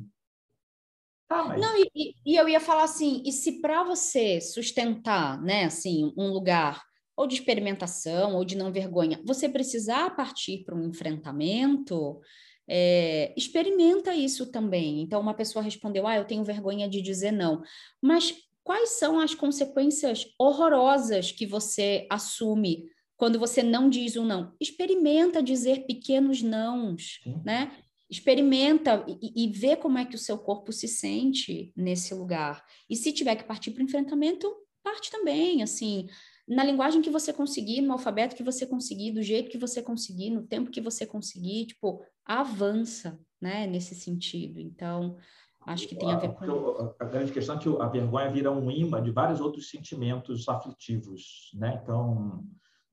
[1.28, 1.60] Tá, mas...
[1.60, 6.28] Não, e, e, eu ia falar assim, e se para você sustentar, né, assim, um
[6.28, 6.82] lugar
[7.16, 12.20] ou de experimentação ou de não vergonha, você precisar partir para um enfrentamento,
[12.68, 15.00] é, experimenta isso também.
[15.00, 17.62] Então, uma pessoa respondeu, ah, eu tenho vergonha de dizer não.
[18.02, 22.84] Mas quais são as consequências horrorosas que você assume
[23.16, 24.52] quando você não diz um não?
[24.60, 27.72] Experimenta dizer pequenos nãos, né?
[28.08, 32.64] Experimenta e, e vê como é que o seu corpo se sente nesse lugar.
[32.88, 34.52] E se tiver que partir para o enfrentamento,
[34.82, 36.06] parte também, assim,
[36.46, 40.30] na linguagem que você conseguir, no alfabeto que você conseguir, do jeito que você conseguir,
[40.30, 44.60] no tempo que você conseguir, tipo, avança, né, nesse sentido.
[44.60, 45.16] Então,
[45.62, 48.52] acho que tem a ver com a, a grande questão é que a vergonha vira
[48.52, 51.80] um imã de vários outros sentimentos aflitivos, né?
[51.82, 52.44] Então,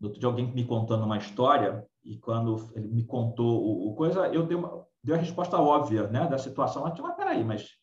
[0.02, 4.27] outro dia alguém me contando uma história e quando ele me contou o, o coisa,
[4.27, 6.85] eu dei, uma, dei a resposta óbvia, né, da situação.
[6.85, 7.77] Eu disse, mas peraí, mas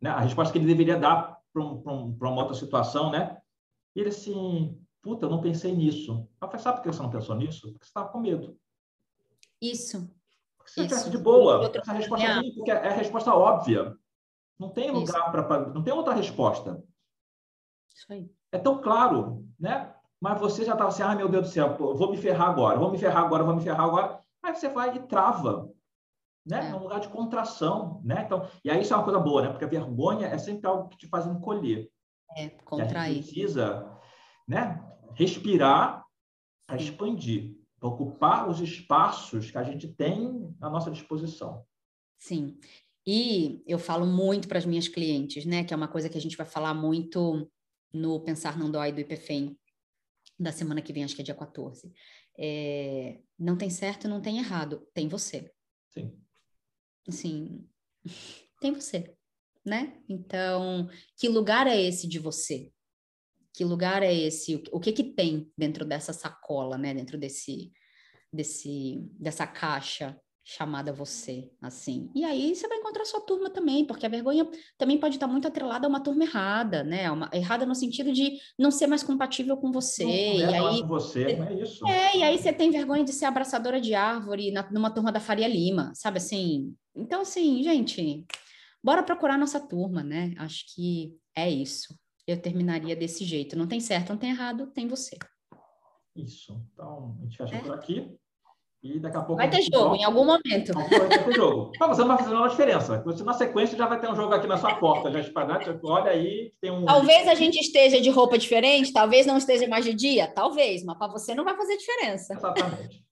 [0.00, 3.40] né, a resposta que ele deveria dar para um, um, uma outra situação, né?
[3.94, 6.28] E ele assim, puta, eu não pensei nisso.
[6.40, 7.72] Eu falei, sabe por que você não pensou nisso?
[7.72, 8.58] Porque você estava com medo.
[9.60, 10.08] Isso.
[10.56, 13.96] Porque se de boa, essa resposta é, porque é a resposta óbvia.
[14.58, 15.68] Não tem lugar para.
[15.68, 16.82] Não tem outra resposta.
[17.94, 18.30] Isso aí.
[18.52, 19.94] É tão claro, né?
[20.20, 22.90] Mas você já estava assim, ah, meu Deus do céu, vou me ferrar agora, vou
[22.90, 24.20] me ferrar agora, vou me ferrar agora.
[24.42, 25.70] Aí você vai e trava,
[26.44, 26.70] né?
[26.70, 26.74] É.
[26.74, 28.22] um lugar de contração, né?
[28.24, 29.48] Então, e aí isso é uma coisa boa, né?
[29.50, 31.90] Porque a vergonha é sempre algo que te faz encolher.
[32.36, 32.94] É, contrair.
[32.94, 33.98] E a gente precisa,
[34.46, 34.84] né?
[35.14, 36.04] Respirar
[36.66, 41.64] para expandir, para ocupar os espaços que a gente tem à nossa disposição.
[42.18, 42.58] Sim.
[43.06, 45.64] E eu falo muito para as minhas clientes, né?
[45.64, 47.48] Que é uma coisa que a gente vai falar muito
[47.92, 49.56] no Pensar Não Dói do IPFEM,
[50.38, 51.92] da semana que vem, acho que é dia 14.
[52.38, 55.52] É, não tem certo, não tem errado, tem você.
[55.90, 56.16] Sim.
[57.08, 57.68] Assim,
[58.60, 59.16] tem você,
[59.64, 60.00] né?
[60.08, 62.72] Então, que lugar é esse de você?
[63.54, 64.62] Que lugar é esse?
[64.70, 66.94] O que que tem dentro dessa sacola, né?
[66.94, 67.72] Dentro desse,
[68.32, 72.10] desse, dessa caixa chamada você, assim.
[72.14, 74.48] E aí você vai encontrar sua turma também, porque a vergonha
[74.78, 77.10] também pode estar muito atrelada a uma turma errada, né?
[77.10, 80.04] Uma, errada no sentido de não ser mais compatível com você.
[80.04, 81.86] Não, e aí, com você, não é isso.
[81.86, 85.20] É, e aí você tem vergonha de ser abraçadora de árvore na, numa turma da
[85.20, 86.74] Faria Lima, sabe assim?
[86.96, 88.24] Então, assim, gente,
[88.82, 90.32] bora procurar nossa turma, né?
[90.38, 91.94] Acho que é isso.
[92.26, 93.54] Eu terminaria desse jeito.
[93.54, 95.18] Não tem certo, não tem errado, tem você.
[96.16, 96.58] Isso.
[96.72, 97.60] Então, a gente fecha é.
[97.60, 98.18] por aqui.
[98.80, 99.36] E daqui a pouco.
[99.36, 100.72] Vai ter jogo em algum momento.
[100.72, 101.72] Vai ter jogo.
[101.80, 103.02] Mas você não vai fazer nenhuma diferença.
[103.02, 105.10] Você, na sequência, já vai ter um jogo aqui na sua porta.
[105.10, 106.84] Já espalhado, olha aí, tem um.
[106.84, 110.96] Talvez a gente esteja de roupa diferente, talvez não esteja mais de dia, talvez, mas
[110.96, 112.34] para você não vai fazer diferença.
[112.34, 113.04] Exatamente.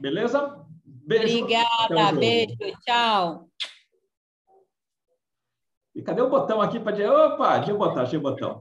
[0.00, 0.64] Beleza?
[0.84, 1.40] Beijo.
[1.40, 3.48] Obrigada, beijo, tchau.
[5.94, 8.48] E cadê o botão aqui para dizer, opa, deixa eu botar, deixa eu botar.